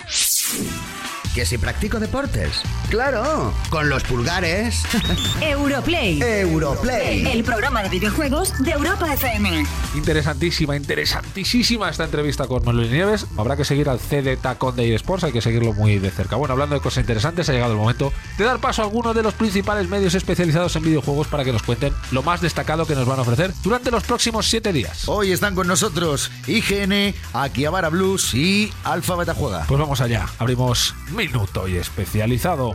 ¿Que 1.39 1.47
si 1.47 1.57
practico 1.57 2.01
deportes? 2.01 2.63
¡Claro! 2.91 3.55
Con 3.71 3.89
los 3.89 4.03
pulgares. 4.03 4.83
Europlay. 5.41 6.21
Europlay. 6.21 7.29
El 7.29 7.45
programa 7.45 7.81
de 7.85 7.91
videojuegos 7.91 8.53
de 8.59 8.73
Europa 8.73 9.15
FM. 9.15 9.65
Interesantísima, 9.95 10.75
interesantísima 10.75 11.91
esta 11.91 12.03
entrevista 12.03 12.49
con 12.49 12.65
Manuel 12.65 12.91
Nieves. 12.91 13.25
Habrá 13.37 13.57
que 13.57 13.65
seguir 13.65 13.89
al 13.89 14.01
CD 14.01 14.37
Tacón 14.37 14.75
de 14.75 14.93
eSports, 14.93 15.23
hay 15.23 15.31
que 15.31 15.41
seguirlo 15.41 15.73
muy 15.75 16.01
de 16.01 16.11
cerca. 16.11 16.35
Bueno, 16.35 16.55
hablando 16.55 16.75
de 16.75 16.81
cosas 16.81 17.03
interesantes, 17.03 17.49
ha 17.49 17.53
llegado 17.53 17.71
el 17.71 17.79
momento 17.79 18.13
de 18.37 18.43
dar 18.43 18.59
paso 18.59 18.83
a 18.83 18.87
algunos 18.87 19.15
de 19.15 19.23
los 19.23 19.35
principales 19.35 19.89
medios 19.89 20.17
especializados 20.17 20.75
en 20.75 20.83
videojuegos 20.83 21.29
para 21.29 21.45
que 21.45 21.53
nos 21.53 21.63
cuenten 21.63 21.95
lo 22.11 22.25
más 22.25 22.41
destacado 22.41 22.85
que 22.85 22.97
nos 22.97 23.07
van 23.07 23.21
a 23.21 23.23
ofrecer 23.23 23.53
durante 23.63 23.93
los 23.93 24.03
próximos 24.03 24.51
siete 24.51 24.73
días. 24.73 25.09
Hoy 25.09 25.31
están 25.31 25.55
con 25.55 25.69
nosotros 25.69 26.33
IGN, 26.49 27.15
Akihabara 27.33 27.91
Blues 27.91 28.35
y 28.35 28.73
Alfa 28.83 29.15
Beta 29.15 29.35
Juega. 29.35 29.67
Pues 29.69 29.79
vamos 29.79 30.01
allá, 30.01 30.27
abrimos 30.41 30.97
Minuto 31.29 31.69
y 31.69 31.77
Especializado. 31.77 32.75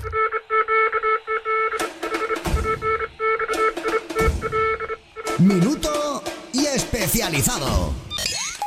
Minuto 5.39 6.23
y 6.53 6.67
especializado. 6.67 7.93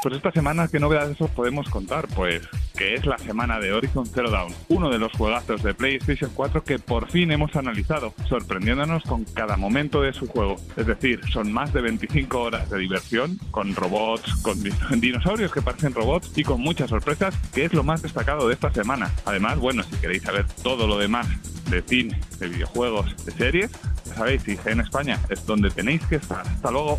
Pues 0.07 0.19
esta 0.19 0.31
semana, 0.31 0.69
¿qué 0.69 0.79
novedades 0.79 1.21
os 1.21 1.33
podemos 1.33 1.69
contar? 1.69 2.07
Pues 2.15 2.41
que 2.79 2.95
es 2.95 3.05
la 3.07 3.19
semana 3.19 3.59
de 3.59 3.73
Horizon 3.73 4.07
Zero 4.07 4.31
Dawn, 4.31 4.55
uno 4.69 4.89
de 4.89 5.01
los 5.01 5.11
juegazos 5.11 5.65
de 5.65 5.75
PlayStation 5.75 6.31
4 6.33 6.63
que 6.63 6.79
por 6.79 7.11
fin 7.11 7.33
hemos 7.33 7.57
analizado, 7.57 8.15
sorprendiéndonos 8.29 9.03
con 9.03 9.25
cada 9.25 9.57
momento 9.57 10.03
de 10.03 10.13
su 10.13 10.29
juego. 10.29 10.55
Es 10.77 10.87
decir, 10.87 11.19
son 11.33 11.51
más 11.53 11.73
de 11.73 11.81
25 11.81 12.41
horas 12.41 12.71
de 12.71 12.79
diversión, 12.79 13.37
con 13.51 13.75
robots, 13.75 14.33
con 14.43 14.63
di- 14.63 14.71
dinosaurios 15.01 15.51
que 15.51 15.61
parecen 15.61 15.93
robots 15.93 16.31
y 16.39 16.45
con 16.45 16.61
muchas 16.61 16.89
sorpresas, 16.91 17.35
que 17.53 17.65
es 17.65 17.73
lo 17.75 17.83
más 17.83 18.01
destacado 18.01 18.47
de 18.47 18.55
esta 18.55 18.73
semana. 18.73 19.11
Además, 19.25 19.59
bueno, 19.59 19.83
si 19.83 19.97
queréis 19.97 20.23
saber 20.23 20.47
todo 20.63 20.87
lo 20.87 20.99
demás 20.99 21.27
de 21.69 21.83
cine, 21.83 22.21
de 22.39 22.47
videojuegos, 22.47 23.13
de 23.27 23.33
series, 23.33 23.73
ya 24.07 24.15
sabéis, 24.15 24.47
IGN 24.47 24.81
España 24.81 25.19
es 25.29 25.45
donde 25.47 25.71
tenéis 25.71 26.05
que 26.07 26.17
estar. 26.17 26.47
Hasta 26.47 26.71
luego. 26.71 26.99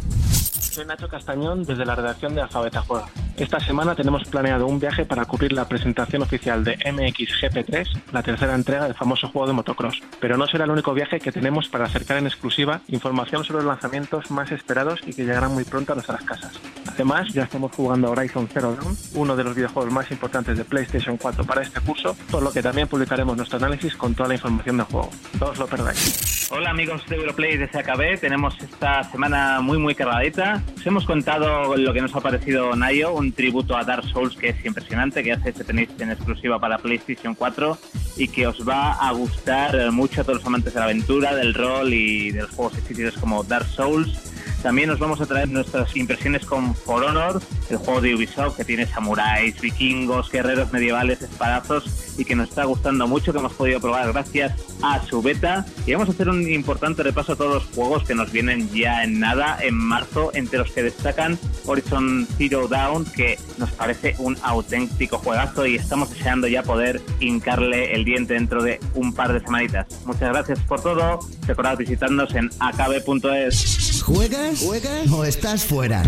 Soy 0.78 0.86
Nacho 0.86 1.08
Castañón 1.08 1.64
desde 1.64 1.86
la 1.86 1.96
redacción 1.96 2.36
de 2.36 2.42
Alfabeta 2.42 2.82
Juega. 2.82 3.08
Esta 3.36 3.60
semana 3.60 3.96
tenemos 3.96 4.24
planeado 4.26 4.68
un 4.68 4.80
viaje 4.80 5.06
para 5.06 5.26
cubrir 5.26 5.52
la 5.52 5.68
presentación 5.68 6.22
oficial 6.22 6.64
de 6.64 6.78
MXGP3, 6.78 8.02
la 8.12 8.22
tercera 8.22 8.54
entrega 8.54 8.86
del 8.86 8.94
famoso 8.94 9.28
juego 9.30 9.48
de 9.48 9.54
motocross. 9.54 10.02
Pero 10.20 10.38
no 10.38 10.46
será 10.46 10.66
el 10.66 10.72
único 10.72 10.94
viaje 10.94 11.20
que 11.20 11.32
tenemos 11.32 11.68
para 11.68 11.86
acercar 11.86 12.18
en 12.18 12.28
exclusiva 12.28 12.82
información 12.90 13.44
sobre 13.44 13.64
los 13.64 13.74
lanzamientos 13.74 14.30
más 14.30 14.52
esperados 14.52 15.00
y 15.06 15.14
que 15.14 15.26
llegarán 15.26 15.54
muy 15.54 15.64
pronto 15.64 15.94
a 15.94 15.96
nuestras 15.96 16.24
casas. 16.24 16.60
Además, 16.88 17.34
ya 17.34 17.44
estamos 17.44 17.72
jugando 17.72 18.08
a 18.08 18.12
Horizon 18.12 18.48
Zero 18.52 18.76
Dawn, 18.76 18.98
uno 19.16 19.36
de 19.36 19.44
los 19.44 19.56
videojuegos 19.56 19.92
más 19.92 20.10
importantes 20.12 20.58
de 20.58 20.66
PlayStation 20.66 21.18
4 21.18 21.44
para 21.44 21.62
este 21.62 21.80
curso, 21.82 22.16
por 22.30 22.44
lo 22.44 22.52
que 22.52 22.62
también 22.62 22.88
publicaremos 22.88 23.36
nuestro 23.36 23.58
análisis 23.58 23.96
con 23.96 24.16
toda 24.16 24.30
la 24.30 24.36
información 24.36 24.78
del 24.78 24.86
juego. 24.86 25.10
No 25.40 25.48
os 25.48 25.58
lo 25.58 25.68
perdáis. 25.68 26.50
Hola 26.50 26.70
amigos 26.70 26.97
de 27.06 27.16
Europlay 27.16 27.58
de 27.58 27.68
CAB, 27.68 28.20
tenemos 28.20 28.56
esta 28.62 29.04
semana 29.04 29.62
muy 29.62 29.78
muy 29.78 29.94
cargadita. 29.94 30.64
Os 30.76 30.86
hemos 30.86 31.06
contado 31.06 31.78
lo 31.78 31.94
que 31.94 32.02
nos 32.02 32.16
ha 32.16 32.22
parecido 32.22 32.76
Nayo, 32.76 33.14
un 33.14 33.32
tributo 33.32 33.78
a 33.78 33.84
Dark 33.84 34.06
Souls 34.06 34.36
que 34.36 34.50
es 34.50 34.66
impresionante, 34.66 35.24
que 35.24 35.34
hace 35.34 35.52
tenéis 35.52 35.90
en 36.00 36.12
exclusiva 36.12 36.60
para 36.60 36.78
PlayStation 36.78 37.36
4 37.36 37.78
y 38.18 38.28
que 38.28 38.48
os 38.48 38.68
va 38.68 38.94
a 38.94 39.12
gustar 39.12 39.92
mucho 39.92 40.22
a 40.22 40.24
todos 40.24 40.40
los 40.40 40.48
amantes 40.48 40.74
de 40.74 40.80
la 40.80 40.86
aventura, 40.86 41.36
del 41.36 41.54
rol 41.54 41.94
y 41.94 42.32
de 42.32 42.42
los 42.42 42.52
juegos 42.52 42.78
exquisitos 42.78 43.18
como 43.18 43.44
Dark 43.44 43.68
Souls. 43.68 44.34
También 44.64 44.90
os 44.90 45.00
vamos 45.00 45.22
a 45.22 45.26
traer 45.26 45.50
nuestras 45.50 45.96
impresiones 45.96 46.46
con 46.46 46.74
For 46.74 47.04
Honor, 47.04 47.42
el 47.70 47.78
juego 47.78 48.02
de 48.02 48.16
Ubisoft 48.16 48.58
que 48.58 48.66
tiene 48.66 48.88
samuráis, 48.88 49.60
vikingos, 49.62 50.32
guerreros 50.32 50.74
medievales, 50.74 51.22
espadazos 51.22 52.07
y 52.18 52.26
que 52.26 52.36
nos 52.36 52.50
está 52.50 52.66
gustando 52.66 53.08
mucho, 53.08 53.32
que 53.32 53.40
hemos 53.40 53.54
podido 53.54 53.80
probar 53.80 54.12
gracias 54.12 54.54
a 54.82 55.06
su 55.06 55.22
beta. 55.22 55.66
Y 55.86 55.94
vamos 55.94 56.10
a 56.10 56.12
hacer 56.12 56.30
un 56.30 56.50
importante 56.50 57.04
repaso 57.04 57.34
a 57.34 57.36
todos 57.36 57.54
los 57.54 57.66
juegos 57.76 58.04
que 58.04 58.16
nos 58.16 58.32
vienen 58.32 58.70
ya 58.74 59.04
en 59.04 59.20
nada, 59.20 59.58
en 59.62 59.76
marzo, 59.76 60.32
entre 60.34 60.60
los 60.60 60.72
que 60.72 60.84
destacan 60.84 61.38
Horizon 61.66 62.28
Zero 62.38 62.68
Dawn, 62.68 63.06
que 63.06 63.40
nos 63.58 63.72
parece 63.72 64.16
un 64.20 64.38
auténtico 64.42 65.18
juegazo 65.20 65.66
y 65.66 65.76
estamos 65.76 66.10
deseando 66.10 66.48
ya 66.48 66.64
poder 66.64 67.02
hincarle 67.20 67.94
el 67.94 68.04
diente 68.04 68.34
dentro 68.34 68.64
de 68.64 68.80
un 68.96 69.14
par 69.14 69.34
de 69.34 69.40
semanitas. 69.40 69.88
Muchas 70.06 70.30
gracias 70.30 70.60
por 70.62 70.82
todo. 70.82 71.20
Recordad 71.46 71.78
visitarnos 71.78 72.34
en 72.36 72.50
acabe.es. 72.60 74.02
¿Juegas? 74.04 74.60
¿Juegas? 74.62 75.12
¿O 75.12 75.26
estás 75.26 75.66
fuera? 75.66 76.04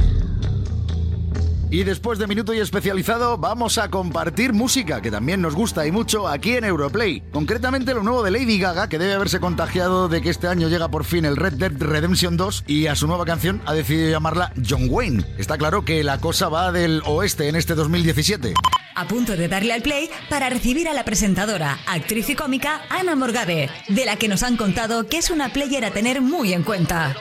Y 1.72 1.84
después 1.84 2.18
de 2.18 2.26
Minuto 2.26 2.52
y 2.54 2.60
Especializado 2.60 3.38
vamos 3.38 3.78
a 3.78 3.92
compartir 3.92 4.54
música 4.54 5.02
que 5.02 5.12
también 5.12 5.40
nos 5.40 5.54
gusta 5.54 5.86
y 5.86 5.92
mucho 5.92 6.28
aquí 6.28 6.54
en 6.54 6.64
Europlay. 6.64 7.22
Concretamente 7.32 7.94
lo 7.94 8.02
nuevo 8.02 8.24
de 8.24 8.32
Lady 8.32 8.58
Gaga 8.58 8.90
que 8.90 8.98
debe 8.98 9.14
haberse 9.14 9.40
contagiado 9.40 10.10
de 10.10 10.22
que 10.22 10.32
este 10.32 10.48
año 10.48 10.68
llega 10.68 10.88
por 10.88 11.06
fin 11.06 11.26
el 11.26 11.36
Red 11.36 11.54
Dead 11.54 11.72
Redemption 11.78 12.38
2 12.38 12.64
y 12.66 12.88
a 12.88 12.96
su 12.96 13.06
nueva 13.06 13.24
canción 13.26 13.62
ha 13.68 13.74
decidido 13.76 14.10
llamarla 14.10 14.52
John 14.68 14.88
Wayne. 14.90 15.24
Está 15.38 15.60
claro 15.60 15.86
que 15.86 16.04
la 16.04 16.18
cosa 16.18 16.50
va 16.50 16.72
del 16.72 17.04
oeste 17.06 17.50
en 17.50 17.56
este 17.56 17.76
2017. 17.76 18.56
A 18.96 19.08
punto 19.08 19.38
de 19.38 19.48
darle 19.48 19.74
al 19.74 19.84
play 19.84 20.10
para 20.28 20.50
recibir 20.50 20.88
a 20.90 20.94
la 20.94 21.06
presentadora, 21.06 21.78
actriz 21.86 22.30
y 22.30 22.36
cómica 22.36 22.82
Ana 22.90 23.16
Morgade, 23.16 23.70
de 23.88 24.06
la 24.06 24.16
que 24.16 24.28
nos 24.28 24.42
han 24.42 24.58
contado 24.58 25.08
que 25.08 25.20
es 25.20 25.30
una 25.30 25.54
player 25.54 25.86
a 25.86 25.92
tener 25.92 26.20
muy 26.20 26.52
en 26.52 26.64
cuenta. 26.64 27.16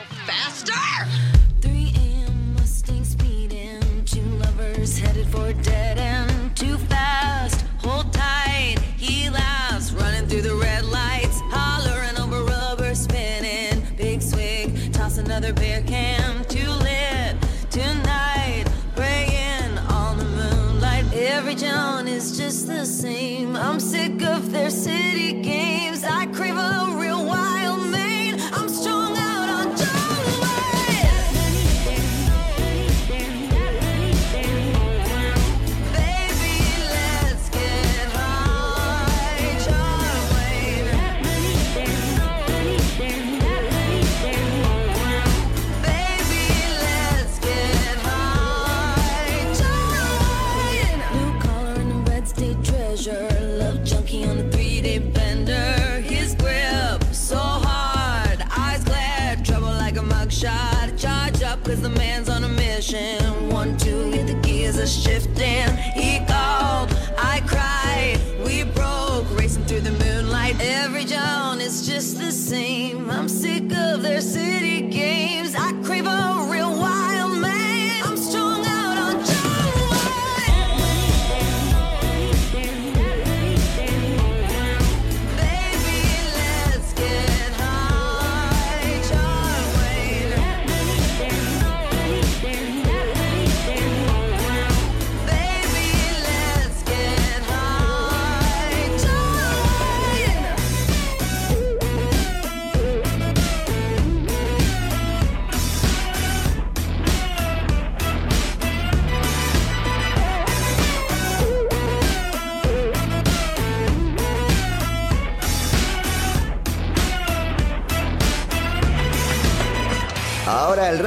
For 5.29 5.53
dead 5.53 5.97
end. 5.97 6.55
Too 6.55 6.77
fast, 6.77 7.65
hold 7.77 8.11
tight, 8.13 8.77
he 8.97 9.29
laughs, 9.29 9.91
running 9.93 10.27
through 10.27 10.41
the 10.41 10.55
red 10.55 10.85
lights, 10.85 11.39
hollering 11.45 12.17
over 12.17 12.43
rubber 12.43 12.95
spinning. 12.95 13.83
Big 13.97 14.21
swig, 14.21 14.91
toss 14.93 15.17
another 15.17 15.53
beer 15.53 15.83
can, 15.85 16.43
too 16.45 16.69
lit 16.69 17.35
tonight, 17.69 18.65
praying 18.95 19.77
on 19.89 20.17
the 20.17 20.25
moonlight. 20.25 21.05
Every 21.13 21.55
John 21.55 22.07
is 22.07 22.37
just 22.37 22.67
the 22.67 22.85
same. 22.85 23.55
I'm 23.55 23.79
sick 23.79 24.21
of 24.23 24.51
their 24.51 24.69
city 24.69 25.41
games. 25.41 25.88
State 52.29 52.63
treasure, 52.63 53.27
love 53.59 53.83
junkie 53.83 54.23
on 54.23 54.37
a 54.37 54.51
three-day 54.51 54.99
bender. 54.99 55.99
His 56.01 56.35
grip 56.35 57.03
so 57.11 57.37
hard, 57.37 58.43
eyes 58.55 58.83
glare, 58.83 59.35
trouble 59.43 59.73
like 59.83 59.97
a 59.97 60.01
mugshot. 60.01 60.95
Charge 60.95 61.41
up 61.41 61.63
'cause 61.63 61.81
the 61.81 61.89
man's 61.89 62.29
on 62.29 62.43
a 62.43 62.47
mission. 62.47 63.49
One, 63.49 63.75
two, 63.77 64.11
get 64.11 64.27
the 64.27 64.35
gears 64.47 64.77
are 64.77 64.85
shifting. 64.85 65.69
He 65.95 66.19
called, 66.31 66.89
I 67.17 67.41
cried, 67.47 68.19
we 68.45 68.63
broke, 68.63 69.25
racing 69.39 69.65
through 69.65 69.81
the 69.89 69.95
moonlight. 70.03 70.55
Every 70.61 71.05
John 71.05 71.59
is 71.59 71.87
just 71.87 72.19
the 72.19 72.31
same. 72.31 73.09
I'm 73.09 73.27
sick 73.27 73.71
of 73.73 74.03
their 74.03 74.21
city 74.21 74.81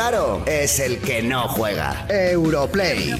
Raro 0.05 0.43
es 0.47 0.81
el 0.81 0.99
que 0.99 1.23
no 1.23 1.47
juega. 1.47 2.07
Europlay. 2.09 3.11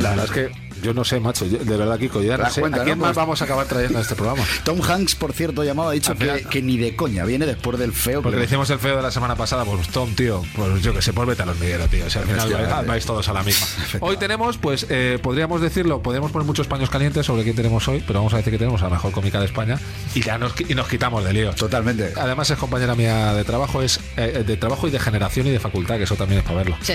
La 0.00 0.10
verdad 0.10 0.24
es 0.24 0.30
que 0.32 0.50
yo 0.86 0.94
no 0.94 1.04
sé, 1.04 1.20
macho. 1.20 1.44
yo- 1.46 1.58
de 1.58 1.76
verdad, 1.76 1.98
Kiko, 1.98 2.22
ya 2.22 2.36
no 2.38 2.48
sé. 2.50 2.60
cuenta, 2.60 2.80
¿A 2.82 2.84
quién 2.84 2.98
¿no? 2.98 3.02
más 3.04 3.08
Pues- 3.10 3.16
vamos 3.16 3.40
a 3.42 3.44
acabar 3.44 3.66
trayendo 3.66 3.98
a 3.98 4.02
este 4.02 4.14
programa? 4.14 4.42
Tom 4.64 4.80
Hanks, 4.80 5.14
por 5.16 5.32
cierto, 5.32 5.64
llamado, 5.64 5.90
ha 5.90 5.92
dicho 5.92 6.14
que, 6.14 6.44
que 6.50 6.62
ni 6.62 6.76
de 6.78 6.94
coña 6.96 7.24
viene 7.24 7.44
después 7.46 7.78
del 7.78 7.92
feo. 7.92 8.22
Porque 8.22 8.36
que- 8.36 8.40
le 8.40 8.46
hicimos 8.46 8.70
el 8.70 8.78
feo 8.78 8.96
de 8.96 9.02
la 9.02 9.10
semana 9.10 9.34
pasada, 9.36 9.64
pues 9.64 9.88
Tom, 9.88 10.14
tío, 10.14 10.42
pues 10.54 10.80
yo 10.82 10.94
que 10.94 11.02
sé, 11.02 11.12
pues 11.12 11.26
vete 11.28 11.42
al 11.42 11.48
hormiguero, 11.50 11.86
tío. 11.88 12.06
O 12.06 12.10
sea, 12.10 12.22
al 12.22 12.28
final 12.28 12.84
vais, 12.86 13.04
todos 13.04 13.28
a 13.28 13.32
la 13.32 13.42
misma. 13.42 13.66
Hoy 14.00 14.16
tenemos, 14.16 14.56
pues, 14.58 14.86
eh, 14.88 15.18
podríamos 15.22 15.60
decirlo, 15.60 16.02
podríamos 16.02 16.30
poner 16.30 16.46
muchos 16.46 16.66
paños 16.66 16.88
calientes 16.90 17.26
sobre 17.26 17.42
quién 17.42 17.56
tenemos 17.56 17.86
hoy, 17.88 18.02
pero 18.06 18.20
vamos 18.20 18.32
a 18.34 18.38
decir 18.38 18.52
que 18.52 18.58
tenemos 18.58 18.80
a 18.82 18.84
la 18.84 18.90
mejor 18.90 19.12
cómica 19.12 19.40
de 19.40 19.46
España 19.46 19.78
y 20.14 20.22
ya 20.22 20.38
nos, 20.38 20.54
y 20.60 20.74
nos 20.74 20.86
quitamos 20.88 21.24
de 21.24 21.32
líos. 21.32 21.56
Totalmente. 21.56 22.12
Además 22.16 22.48
es 22.50 22.58
compañera 22.58 22.94
mía 22.94 23.34
de 23.34 23.44
trabajo, 23.44 23.82
es 23.82 24.00
eh, 24.16 24.44
de 24.46 24.56
trabajo 24.56 24.86
y 24.88 24.90
de 24.90 24.98
generación 24.98 25.46
y 25.46 25.50
de 25.50 25.58
facultad, 25.60 25.96
que 25.96 26.04
eso 26.04 26.14
también 26.16 26.40
es 26.40 26.44
para 26.44 26.58
verlo. 26.58 26.76
Sí. 26.82 26.94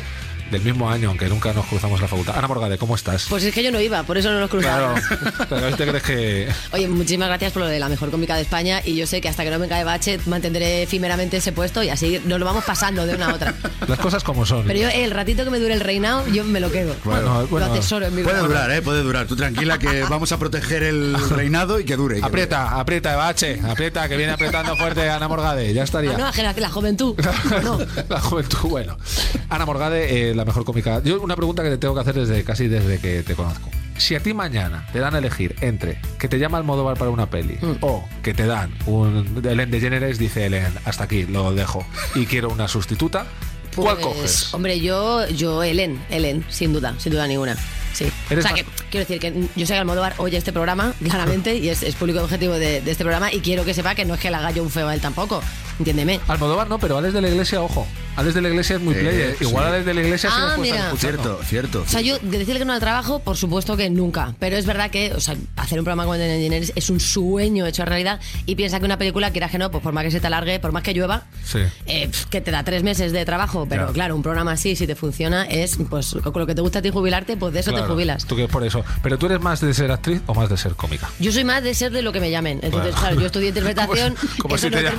Del 0.51 0.61
mismo 0.63 0.89
año, 0.89 1.07
aunque 1.09 1.27
nunca 1.29 1.53
nos 1.53 1.65
cruzamos 1.65 1.97
en 1.99 2.01
la 2.03 2.07
facultad. 2.09 2.37
Ana 2.37 2.47
Morgade, 2.47 2.77
¿cómo 2.77 2.95
estás? 2.95 3.25
Pues 3.29 3.43
es 3.43 3.53
que 3.53 3.63
yo 3.63 3.71
no 3.71 3.79
iba, 3.79 4.03
por 4.03 4.17
eso 4.17 4.29
no 4.31 4.39
nos 4.41 4.49
Claro, 4.49 4.93
cruzamos. 4.95 5.47
pero 5.49 5.75
¿te 5.77 5.87
crees 5.87 6.03
que 6.03 6.47
Oye, 6.73 6.87
muchísimas 6.89 7.29
gracias 7.29 7.53
por 7.53 7.61
lo 7.61 7.67
de 7.69 7.79
la 7.79 7.87
mejor 7.87 8.11
cómica 8.11 8.35
de 8.35 8.41
España 8.41 8.81
y 8.83 8.95
yo 8.95 9.07
sé 9.07 9.21
que 9.21 9.29
hasta 9.29 9.43
que 9.43 9.49
no 9.49 9.59
me 9.59 9.67
cae 9.69 9.83
bache 9.85 10.19
mantendré 10.25 10.83
efímeramente 10.83 11.37
ese 11.37 11.51
puesto 11.53 11.81
y 11.83 11.89
así 11.89 12.21
nos 12.25 12.39
lo 12.39 12.45
vamos 12.45 12.65
pasando 12.65 13.05
de 13.05 13.15
una 13.15 13.29
a 13.29 13.33
otra. 13.35 13.55
las 13.87 13.99
cosas 13.99 14.23
como 14.23 14.45
son? 14.45 14.65
Pero 14.67 14.79
yo, 14.79 14.89
el 14.89 15.11
ratito 15.11 15.43
que 15.45 15.49
me 15.51 15.59
dure 15.59 15.73
el 15.73 15.79
reinado, 15.79 16.27
yo 16.27 16.43
me 16.43 16.59
lo 16.59 16.69
quedo. 16.71 16.95
Bueno, 17.05 17.47
bueno. 17.49 17.67
lo 17.67 17.73
atesoro 17.73 18.05
en 18.05 18.15
mi 18.15 18.23
Puede 18.23 18.39
durar, 18.39 18.69
¿eh? 18.71 18.81
Puede 18.81 19.03
durar. 19.03 19.27
Tú 19.27 19.35
tranquila 19.37 19.77
que 19.79 20.03
vamos 20.09 20.31
a 20.33 20.37
proteger 20.37 20.83
el 20.83 21.15
reinado 21.29 21.79
y 21.79 21.85
que 21.85 21.95
dure. 21.95 22.17
y 22.17 22.21
que 22.21 22.25
Aprieta, 22.27 22.77
aprieta, 22.79 23.15
bache, 23.15 23.61
aprieta, 23.67 24.09
que 24.09 24.17
viene 24.17 24.33
apretando 24.33 24.75
fuerte 24.75 25.09
Ana 25.09 25.27
Morgade, 25.29 25.73
ya 25.73 25.83
estaría. 25.83 26.11
Ah, 26.11 26.31
no, 26.35 26.43
la, 26.43 26.53
la 26.53 26.69
juventud. 26.69 27.15
No. 27.63 27.79
La 28.09 28.19
juventud, 28.19 28.57
bueno. 28.69 28.97
Ana 29.49 29.65
Morgade, 29.65 30.31
eh, 30.31 30.35
la 30.41 30.45
mejor 30.45 30.65
cómica. 30.65 31.01
Yo 31.03 31.21
una 31.21 31.35
pregunta 31.35 31.63
que 31.63 31.69
te 31.69 31.77
tengo 31.77 31.93
que 31.93 32.01
hacer 32.01 32.15
desde 32.15 32.43
casi 32.43 32.67
desde 32.67 32.97
que 32.99 33.23
te 33.23 33.35
conozco. 33.35 33.69
Si 33.97 34.15
a 34.15 34.19
ti 34.19 34.33
mañana 34.33 34.87
te 34.91 34.99
dan 34.99 35.13
a 35.13 35.19
elegir 35.19 35.55
entre 35.61 35.99
que 36.17 36.27
te 36.27 36.39
llama 36.39 36.57
Almodóvar 36.57 36.97
para 36.97 37.11
una 37.11 37.29
peli 37.29 37.57
Mm. 37.61 37.73
o 37.81 38.03
que 38.23 38.33
te 38.33 38.45
dan 38.47 38.73
un 38.87 39.41
Ellen 39.43 39.69
DeGeneres, 39.69 40.17
dice 40.17 40.45
Ellen, 40.47 40.73
hasta 40.85 41.03
aquí, 41.03 41.23
lo 41.23 41.53
dejo, 41.53 41.85
y 42.15 42.25
quiero 42.25 42.49
una 42.49 42.67
sustituta, 42.67 43.25
¿cuál 43.75 43.97
Pues, 43.97 44.05
coges? 44.07 44.53
Hombre, 44.55 44.79
yo, 44.79 45.27
yo, 45.29 45.61
Ellen, 45.63 46.01
Ellen, 46.09 46.43
sin 46.49 46.73
duda, 46.73 46.95
sin 46.97 47.11
duda 47.11 47.27
ninguna. 47.27 47.55
Sí. 47.93 48.05
O 48.35 48.41
sea 48.41 48.53
que 48.53 48.65
quiero 48.89 49.05
decir 49.05 49.19
que 49.19 49.33
yo 49.55 49.65
sé 49.67 49.73
que 49.73 49.79
Almodóvar 49.79 50.15
oye 50.17 50.37
este 50.37 50.53
programa, 50.53 50.93
claramente, 51.03 51.57
y 51.57 51.69
es, 51.69 51.83
es 51.83 51.93
público 51.95 52.21
objetivo 52.23 52.53
de, 52.53 52.81
de 52.81 52.91
este 52.91 53.03
programa, 53.03 53.31
y 53.31 53.41
quiero 53.41 53.65
que 53.65 53.73
sepa 53.75 53.93
que 53.93 54.05
no 54.05 54.15
es 54.15 54.19
que 54.19 54.31
le 54.31 54.37
haga 54.37 54.49
yo 54.51 54.63
un 54.63 54.69
feo 54.71 54.87
a 54.87 54.95
él 54.95 55.01
tampoco. 55.01 55.43
Entiéndeme. 55.81 56.19
Almodóvar 56.27 56.69
no, 56.69 56.77
pero 56.79 56.97
Alex 56.97 57.13
de 57.13 57.21
la 57.21 57.29
Iglesia, 57.29 57.59
ojo. 57.61 57.87
Alex 58.17 58.35
de 58.35 58.41
la 58.41 58.49
Iglesia 58.49 58.75
es 58.75 58.81
muy 58.81 58.93
Eh, 58.93 58.99
player. 58.99 59.35
Igual 59.39 59.63
sí. 59.65 59.69
Alex 59.71 59.85
de 59.85 59.93
la 59.95 60.01
Iglesia 60.01 60.29
Ah, 60.31 60.39
nos 60.41 60.53
puede 60.57 60.71
mira. 60.73 60.91
Cierto, 60.97 61.39
cierto. 61.43 61.81
O 61.81 61.89
sea, 61.89 62.01
yo 62.01 62.19
de 62.19 62.37
decirle 62.39 62.59
que 62.59 62.65
no 62.65 62.73
al 62.73 62.79
trabajo, 62.79 63.19
por 63.19 63.35
supuesto 63.37 63.75
que 63.77 63.89
nunca. 63.89 64.35
Pero 64.37 64.57
es 64.57 64.65
verdad 64.65 64.91
que, 64.91 65.13
o 65.13 65.19
sea, 65.19 65.35
hacer 65.55 65.79
un 65.79 65.85
programa 65.85 66.05
con 66.05 66.17
The 66.17 66.35
Engineers 66.35 66.73
es 66.75 66.89
un 66.89 66.99
sueño 66.99 67.65
hecho 67.65 67.83
realidad. 67.85 68.19
Y 68.45 68.55
piensa 68.55 68.79
que 68.79 68.85
una 68.85 68.97
película, 68.97 69.31
quieras 69.31 69.49
que 69.49 69.57
no, 69.57 69.71
pues 69.71 69.81
por 69.81 69.93
más 69.93 70.03
que 70.03 70.11
se 70.11 70.19
te 70.19 70.27
alargue, 70.27 70.59
por 70.59 70.71
más 70.71 70.83
que 70.83 70.93
llueva, 70.93 71.23
Sí. 71.45 71.59
eh, 71.87 72.11
que 72.29 72.41
te 72.41 72.51
da 72.51 72.63
tres 72.63 72.83
meses 72.83 73.11
de 73.13 73.25
trabajo. 73.25 73.65
Pero 73.67 73.87
Ya. 73.87 73.93
claro, 73.93 74.15
un 74.15 74.21
programa 74.23 74.51
así, 74.51 74.75
si 74.75 74.85
te 74.85 74.95
funciona, 74.95 75.45
es 75.45 75.77
pues 75.89 76.15
con 76.21 76.33
lo 76.39 76.45
que 76.45 76.53
te 76.53 76.61
gusta 76.61 76.79
a 76.79 76.81
ti 76.81 76.89
jubilarte, 76.91 77.37
pues 77.37 77.53
de 77.53 77.61
eso 77.61 77.71
te 77.73 77.81
jubilas. 77.81 78.25
Tú 78.25 78.35
que 78.35 78.43
es 78.43 78.49
por 78.51 78.63
eso. 78.65 78.83
Pero 79.01 79.17
tú 79.17 79.25
eres 79.27 79.39
más 79.41 79.61
de 79.61 79.73
ser 79.73 79.89
actriz 79.91 80.21
o 80.27 80.35
más 80.35 80.49
de 80.49 80.57
ser 80.57 80.73
cómica. 80.75 81.09
Yo 81.19 81.31
soy 81.31 81.43
más 81.45 81.63
de 81.63 81.73
ser 81.73 81.91
de 81.91 82.01
lo 82.01 82.11
que 82.11 82.19
me 82.19 82.29
llamen. 82.29 82.59
Entonces, 82.61 82.91
Claro. 82.91 82.99
claro, 83.07 83.21
yo 83.21 83.25
estudié 83.27 83.47
interpretación. 83.49 84.15
Como 84.39 84.55
eso 84.55 84.67
si 84.67 84.71
no 84.71 84.77
te 84.77 84.83
de. 84.83 84.91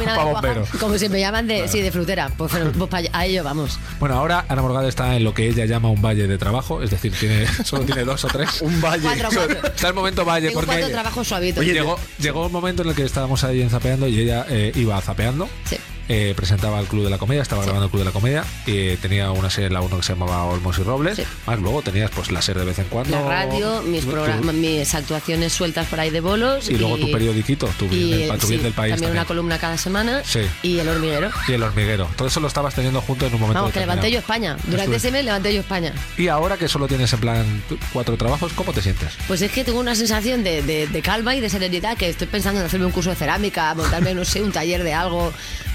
Como 0.80 0.98
si 0.98 1.08
me 1.08 1.20
llaman 1.20 1.46
de, 1.46 1.68
sí, 1.68 1.80
de 1.80 1.90
frutera. 1.90 2.30
Pues, 2.36 2.52
pues 2.78 3.10
a 3.12 3.26
ello 3.26 3.44
vamos. 3.44 3.78
Bueno, 3.98 4.16
ahora 4.16 4.44
Ana 4.48 4.62
Morgade 4.62 4.88
está 4.88 5.16
en 5.16 5.24
lo 5.24 5.34
que 5.34 5.48
ella 5.48 5.64
llama 5.66 5.90
un 5.90 6.00
valle 6.00 6.26
de 6.26 6.38
trabajo, 6.38 6.82
es 6.82 6.90
decir, 6.90 7.12
tiene, 7.18 7.46
solo 7.64 7.84
tiene 7.84 8.04
dos 8.04 8.24
o 8.24 8.28
tres. 8.28 8.60
Un 8.62 8.80
valle. 8.80 9.02
Cuatro, 9.02 9.28
cuatro. 9.32 9.68
Está 9.74 9.88
el 9.88 9.94
momento 9.94 10.24
valle 10.24 10.48
Tengo 10.48 10.60
porque 10.60 10.84
trabajo 10.84 11.24
suavito. 11.24 11.60
Oye, 11.60 11.72
llegó, 11.72 11.98
llegó 12.18 12.46
un 12.46 12.52
momento 12.52 12.82
en 12.82 12.90
el 12.90 12.94
que 12.94 13.04
estábamos 13.04 13.44
ahí 13.44 13.62
en 13.62 13.70
zapeando 13.70 14.06
y 14.06 14.20
ella 14.20 14.46
eh, 14.48 14.72
iba 14.74 15.00
zapeando. 15.00 15.48
Sí. 15.64 15.76
Eh, 16.08 16.32
presentaba 16.36 16.78
el 16.80 16.86
Club 16.86 17.04
de 17.04 17.10
la 17.10 17.18
Comedia, 17.18 17.42
estaba 17.42 17.62
grabando 17.62 17.86
el 17.86 17.90
Club 17.90 18.00
de 18.00 18.06
la 18.06 18.12
Comedia, 18.12 18.44
y 18.66 18.96
tenía 18.96 19.30
una 19.30 19.50
serie 19.50 19.68
en 19.68 19.74
la 19.74 19.80
1 19.80 19.96
que 19.96 20.02
se 20.02 20.12
llamaba 20.12 20.44
Olmos 20.44 20.78
y 20.78 20.82
Robles, 20.82 21.16
Sí. 21.16 21.24
más 21.46 21.58
luego 21.60 21.82
tenías 21.82 22.10
pues 22.10 22.30
la 22.30 22.42
serie 22.42 22.60
de 22.60 22.66
vez 22.66 22.78
en 22.78 22.86
cuando. 22.86 23.16
La 23.18 23.26
radio, 23.28 23.82
mis 23.82 24.04
programas, 24.04 24.54
mis 24.54 24.94
actuaciones 24.94 25.52
sueltas 25.52 25.86
por 25.88 26.00
ahí 26.00 26.10
de 26.10 26.20
bolos. 26.20 26.68
Y 26.68 26.76
luego 26.76 26.98
tu 26.98 27.10
periodiquito, 27.10 27.66
tu 27.78 27.86
y, 27.86 28.28
tu 28.40 28.46
bien 28.48 28.62
del 28.62 28.72
país. 28.72 28.92
También 28.94 29.12
una 29.12 29.24
columna 29.24 29.58
cada 29.58 29.78
semana. 29.78 30.22
Sí. 30.24 30.40
Y 30.62 30.78
el 30.78 30.88
hormiguero. 30.88 31.30
Y 31.48 31.52
el 31.52 31.62
hormiguero. 31.62 32.08
Todo 32.16 32.28
eso 32.28 32.40
lo 32.40 32.48
estabas 32.48 32.74
teniendo 32.74 33.00
junto 33.00 33.26
en 33.26 33.34
un 33.34 33.40
momento. 33.40 33.60
Vamos, 33.60 33.72
que 33.72 33.80
levanté 33.80 34.10
yo. 34.10 34.18
España. 34.18 34.56
Durante 34.64 34.96
ese 34.96 35.10
mes 35.10 35.24
levanté 35.24 35.52
yo 35.54 35.60
España. 35.60 35.92
Y 36.16 36.28
ahora 36.28 36.56
que 36.56 36.68
solo 36.68 36.86
tienes 36.88 37.12
en 37.12 37.20
plan 37.20 37.62
cuatro 37.92 38.16
trabajos, 38.16 38.52
¿cómo 38.54 38.72
te 38.72 38.82
sientes? 38.82 39.10
Pues 39.28 39.42
es 39.42 39.50
que 39.50 39.64
tengo 39.64 39.80
una 39.80 39.94
sensación 39.94 40.42
de, 40.44 40.62
de- 40.62 40.86
de 40.86 41.02
calma 41.02 41.34
y 41.34 41.40
de 41.40 41.48
serenidad 41.50 41.96
que 41.96 42.08
estoy 42.08 42.26
pensando 42.26 42.60
en 42.60 42.66
hacerme 42.66 42.86
un 42.86 42.92
curso 42.92 43.10
de 43.10 43.16
cerámica, 43.16 43.74
montarme, 43.74 44.14
no 44.14 44.24
sé, 44.24 44.42
un 44.42 44.52
taller 44.52 44.82
de 44.84 44.92
algo. 44.94 45.32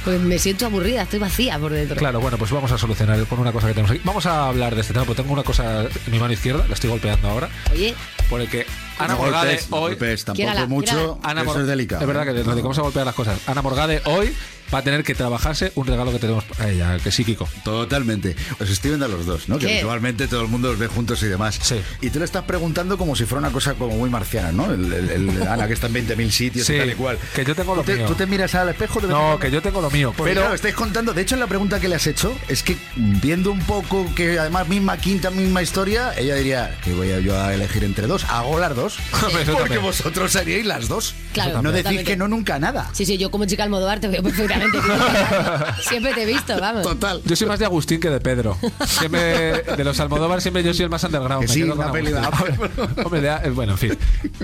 Pues 0.08 0.22
me 0.22 0.40
siento 0.40 0.66
aburrida, 0.66 1.02
estoy 1.02 1.20
vacía 1.20 1.60
por 1.60 1.74
dentro. 1.74 1.98
Claro, 1.98 2.22
bueno, 2.22 2.38
pues 2.38 2.50
vamos 2.50 2.72
a 2.72 2.78
solucionar 2.78 3.22
con 3.26 3.40
una 3.40 3.52
cosa 3.52 3.68
que 3.68 3.74
tenemos 3.74 3.92
aquí. 3.92 4.00
Vamos 4.06 4.26
a 4.26 4.48
hablar 4.48 4.74
de 4.74 4.80
este 4.80 4.94
tema, 4.94 5.06
porque 5.06 5.22
tengo 5.22 5.34
una 5.34 5.44
cosa 5.44 5.82
en 5.82 5.90
mi 6.10 6.18
mano 6.18 6.32
izquierda, 6.32 6.66
la 6.66 6.76
estoy 6.76 6.90
golpeando 6.90 7.28
ahora, 7.28 7.50
Oye, 7.74 7.94
por 8.30 8.40
el 8.40 8.48
que 8.48 8.66
Ana 9.00 9.16
No 9.16 9.20
Morgade 9.20 9.48
golpes, 9.50 9.70
no 9.70 9.76
hoy... 9.76 9.90
golpes, 9.90 10.24
tampoco 10.24 10.68
mucho. 10.70 11.20
Ana 11.24 11.42
eso 11.42 11.60
es 11.60 11.68
delicado. 11.68 12.02
Es 12.04 12.08
verdad 12.08 12.24
que 12.24 12.32
nos 12.32 12.48
dedicamos 12.48 12.80
a 12.80 12.84
golpear 12.84 13.06
las 13.06 13.16
cosas. 13.16 13.38
Ana 13.48 13.62
Morgade 13.62 14.02
hoy 14.06 14.34
va 14.74 14.80
a 14.80 14.82
tener 14.84 15.04
que 15.04 15.16
trabajarse 15.16 15.72
un 15.76 15.88
regalo 15.88 16.12
que 16.12 16.20
tenemos 16.20 16.44
para 16.46 16.70
ella, 16.70 16.98
que 17.00 17.12
sí, 17.12 17.24
Kiko. 17.24 17.48
Totalmente. 17.64 18.36
Os 18.60 18.70
estoy 18.70 18.92
viendo 18.92 19.06
a 19.06 19.10
los 19.10 19.26
dos, 19.26 19.48
¿no? 19.50 19.58
Que 19.60 19.68
¿Qué? 19.68 19.74
visualmente 19.76 20.28
todo 20.28 20.42
el 20.42 20.48
mundo 20.48 20.72
os 20.72 20.78
ve 20.80 20.88
juntos 20.88 21.22
y 21.24 21.28
demás. 21.28 21.60
Sí. 21.62 21.80
Y 22.02 22.10
tú 22.10 22.20
le 22.20 22.26
estás 22.26 22.44
preguntando 22.44 22.98
como 22.98 23.16
si 23.16 23.26
fuera 23.26 23.40
una 23.40 23.52
cosa 23.52 23.74
como 23.76 23.96
muy 23.96 24.10
marciana, 24.10 24.52
¿no? 24.52 24.72
El, 24.74 24.92
el- 24.94 25.10
el 25.30 25.42
Ana 25.48 25.68
que 25.68 25.74
está 25.74 25.88
en 25.88 25.94
20.000 25.94 26.30
sitios 26.32 26.68
Sí, 26.68 26.74
y 26.76 26.80
tal 26.80 26.90
y 26.90 26.94
cual. 26.96 27.18
que 27.36 27.46
yo 27.46 27.56
tengo 27.56 27.76
lo 27.76 27.82
¿Tú 27.82 27.92
te, 27.92 27.98
mío. 27.98 28.06
tú 28.08 28.14
te 28.16 28.26
miras 28.26 28.54
al 28.56 28.70
espejo 28.70 29.00
en 29.02 29.10
No, 29.10 29.40
que 29.40 29.50
yo 29.52 29.62
tengo 29.62 29.82
lo 29.82 29.90
mío, 29.90 30.14
Porque, 30.16 30.32
pero... 30.32 30.42
claro, 30.42 30.56
estáis 30.56 30.76
contando. 30.76 31.14
De 31.14 31.22
hecho, 31.22 31.36
en 31.36 31.40
la 31.42 31.48
pregunta 31.48 31.80
que 31.80 31.88
le 31.88 31.96
has 31.96 32.08
hecho, 32.08 32.36
es 32.48 32.64
que 32.64 32.78
viendo 32.96 33.52
un 33.52 33.62
poco 33.62 34.06
que 34.16 34.38
además 34.40 34.68
misma 34.68 34.98
quinta, 34.98 35.30
misma 35.32 35.62
historia, 35.62 36.14
ella 36.18 36.36
diría 36.36 36.78
que 36.84 36.94
voy 36.94 37.12
a 37.12 37.20
yo 37.20 37.40
a 37.42 37.54
elegir 37.54 37.84
entre 37.84 38.08
dos. 38.08 38.26
Hago 38.26 38.60
las 38.60 38.76
dos. 38.76 38.98
Porque 39.58 39.78
vosotros 39.78 40.36
haríais 40.36 40.66
las 40.66 40.88
dos. 40.88 41.16
Claro, 41.34 41.62
no 41.62 41.72
decís 41.72 42.04
que 42.04 42.18
no 42.18 42.28
nunca 42.28 42.60
nada. 42.60 42.90
sí, 42.94 43.06
sí, 43.06 43.18
yo 43.18 43.30
como 43.32 43.46
chica 43.46 43.64
Almodóvar 43.64 44.00
te 44.00 44.08
veo 44.08 44.24
perfectamente. 44.24 44.57
Siempre 45.82 46.14
te 46.14 46.24
he 46.24 46.26
visto, 46.26 46.60
vamos. 46.60 46.84
Total. 46.84 47.22
Yo 47.26 47.36
soy 47.36 47.48
más 47.48 47.60
de 47.60 47.66
Agustín 47.66 48.00
que 48.00 48.10
de 48.10 48.20
Pedro. 48.20 48.58
Siempre, 48.86 49.62
de 49.64 49.84
los 49.84 50.00
Almodóvar, 50.00 50.42
siempre 50.42 50.64
yo 50.64 50.74
soy 50.74 50.84
el 50.84 50.90
más 50.90 51.04
underground. 51.04 51.42
Que 51.42 51.48
Me 51.48 51.54
sí, 51.54 51.62
quedo 51.64 51.74
una 51.76 51.92
peli 51.92 52.12
de 52.12 52.20
Agustín. 52.20 52.56
Hombre, 53.04 53.22
de- 53.22 53.28
eh, 53.30 53.50
bueno, 53.52 53.74
en 53.74 53.78
fin. 53.78 53.98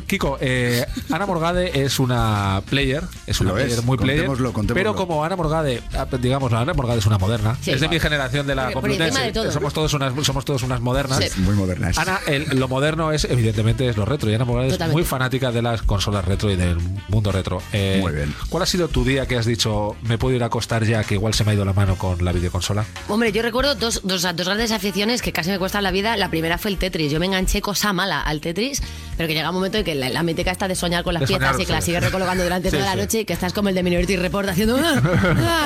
Kiko, 0.08 0.38
eh, 0.42 0.86
Ana 1.12 1.26
Morgade 1.26 1.84
es 1.84 2.00
una 2.00 2.62
player, 2.70 3.04
es 3.28 3.40
una 3.42 3.50
Lo 3.52 3.56
player 3.56 3.72
es, 3.80 3.84
muy 3.84 3.98
player. 3.98 4.26
contémoslo, 4.26 4.54
contémoslo. 4.54 4.74
Pero 4.76 4.96
como 4.96 5.24
Ana 5.24 5.36
Morgade, 5.36 5.82
ah, 5.98 6.06
digamos, 6.20 6.52
la 6.52 6.62
Ana 6.62 6.74
Morgade 6.74 7.00
es 7.00 7.06
una 7.06 7.18
moderna. 7.18 7.58
Sí. 7.62 7.72
es 7.72 7.82
de 7.82 7.88
mi 7.90 8.00
generación 8.00 8.48
de 8.48 8.56
la 8.56 8.70
Por- 8.72 8.82
por 8.82 8.90
encima 8.92 9.06
Complutense. 9.08 9.28
de 9.28 9.34
todo, 9.34 9.52
somos, 9.52 9.74
todos 9.74 9.94
unas, 9.94 10.14
somos 10.26 10.46
todos 10.46 10.64
unas 10.64 10.82
modernas. 10.82 11.20
Sí. 11.24 11.42
Muy 11.42 11.56
modernas. 11.56 11.98
Ana, 11.98 12.20
el- 12.28 12.44
lo 12.60 12.68
moderno 12.68 13.12
es, 13.12 13.26
evidentemente, 13.26 13.88
es 13.90 13.98
lo 13.98 14.06
retro. 14.06 14.30
Y 14.30 14.36
Ana 14.36 14.46
Morgade 14.46 14.70
es 14.76 14.92
muy 14.92 15.04
fanática 15.04 15.52
de 15.52 15.62
las 15.62 15.82
consolas 15.82 16.26
retro 16.26 16.52
y 16.52 16.56
del 16.56 16.78
mundo 17.10 17.32
retro. 17.32 17.62
Eh, 17.72 17.98
Muy 18.02 18.12
bien. 18.14 18.34
¿Cuál 18.50 18.64
ha 18.64 18.66
sido 18.66 18.88
tu 18.88 19.04
día 19.04 19.26
que 19.28 19.38
has 19.38 19.46
dicho, 19.46 19.96
me 20.04 20.18
puedo 20.18 20.36
ir 20.36 20.44
a 20.44 20.48
acostar 20.48 20.84
ya, 20.86 21.04
que 21.04 21.16
igual 21.16 21.34
se 21.34 21.44
me 21.44 21.52
ha 21.52 21.54
ido 21.54 21.66
la 21.66 21.74
mano 21.74 21.98
con 21.98 22.24
la 22.24 22.32
videoconsola? 22.32 22.86
Hombre, 23.08 23.32
yo 23.32 23.42
recuerdo 23.42 23.76
dos, 23.76 24.02
dos, 24.04 24.22
dos 24.22 24.46
grandes 24.48 24.72
aficiones 24.72 25.22
que 25.22 25.32
casi 25.32 25.50
me 25.50 25.60
cuestan 25.60 25.84
la 25.84 25.92
vida. 25.92 26.16
La 26.18 26.30
primera 26.30 26.58
fue 26.58 26.72
el 26.72 26.78
Tetris. 26.78 27.12
Yo 27.12 27.20
me 27.20 27.26
enganché 27.26 27.62
cosa 27.62 27.94
mala 27.94 28.22
al 28.22 28.42
Tetris, 28.42 28.82
pero 29.18 29.28
que 29.28 29.34
llega 29.34 29.50
un 29.50 29.56
momento 29.56 29.78
en 29.78 29.84
que 29.84 29.96
la, 29.96 30.10
la 30.10 30.22
está 30.32 30.68
de 30.68 30.76
soñar 30.76 31.04
con 31.04 31.14
las 31.14 31.22
De 31.22 31.28
piezas 31.28 31.48
soñar, 31.50 31.62
y 31.62 31.66
que 31.66 31.72
las 31.74 31.84
sí. 31.84 31.92
sigues 31.92 32.04
recolocando 32.04 32.44
durante 32.44 32.70
Sí, 32.70 32.78
toda 32.78 32.92
sí. 32.92 32.98
la 32.98 33.04
noche 33.04 33.20
y 33.22 33.26
que 33.26 33.34
estás 33.34 33.54
como 33.54 33.70
el 33.70 33.76
de 33.76 33.84
Minority 33.84 34.18
Report 34.18 34.50
haciendo 34.50 34.78
¡ah! 34.78 35.02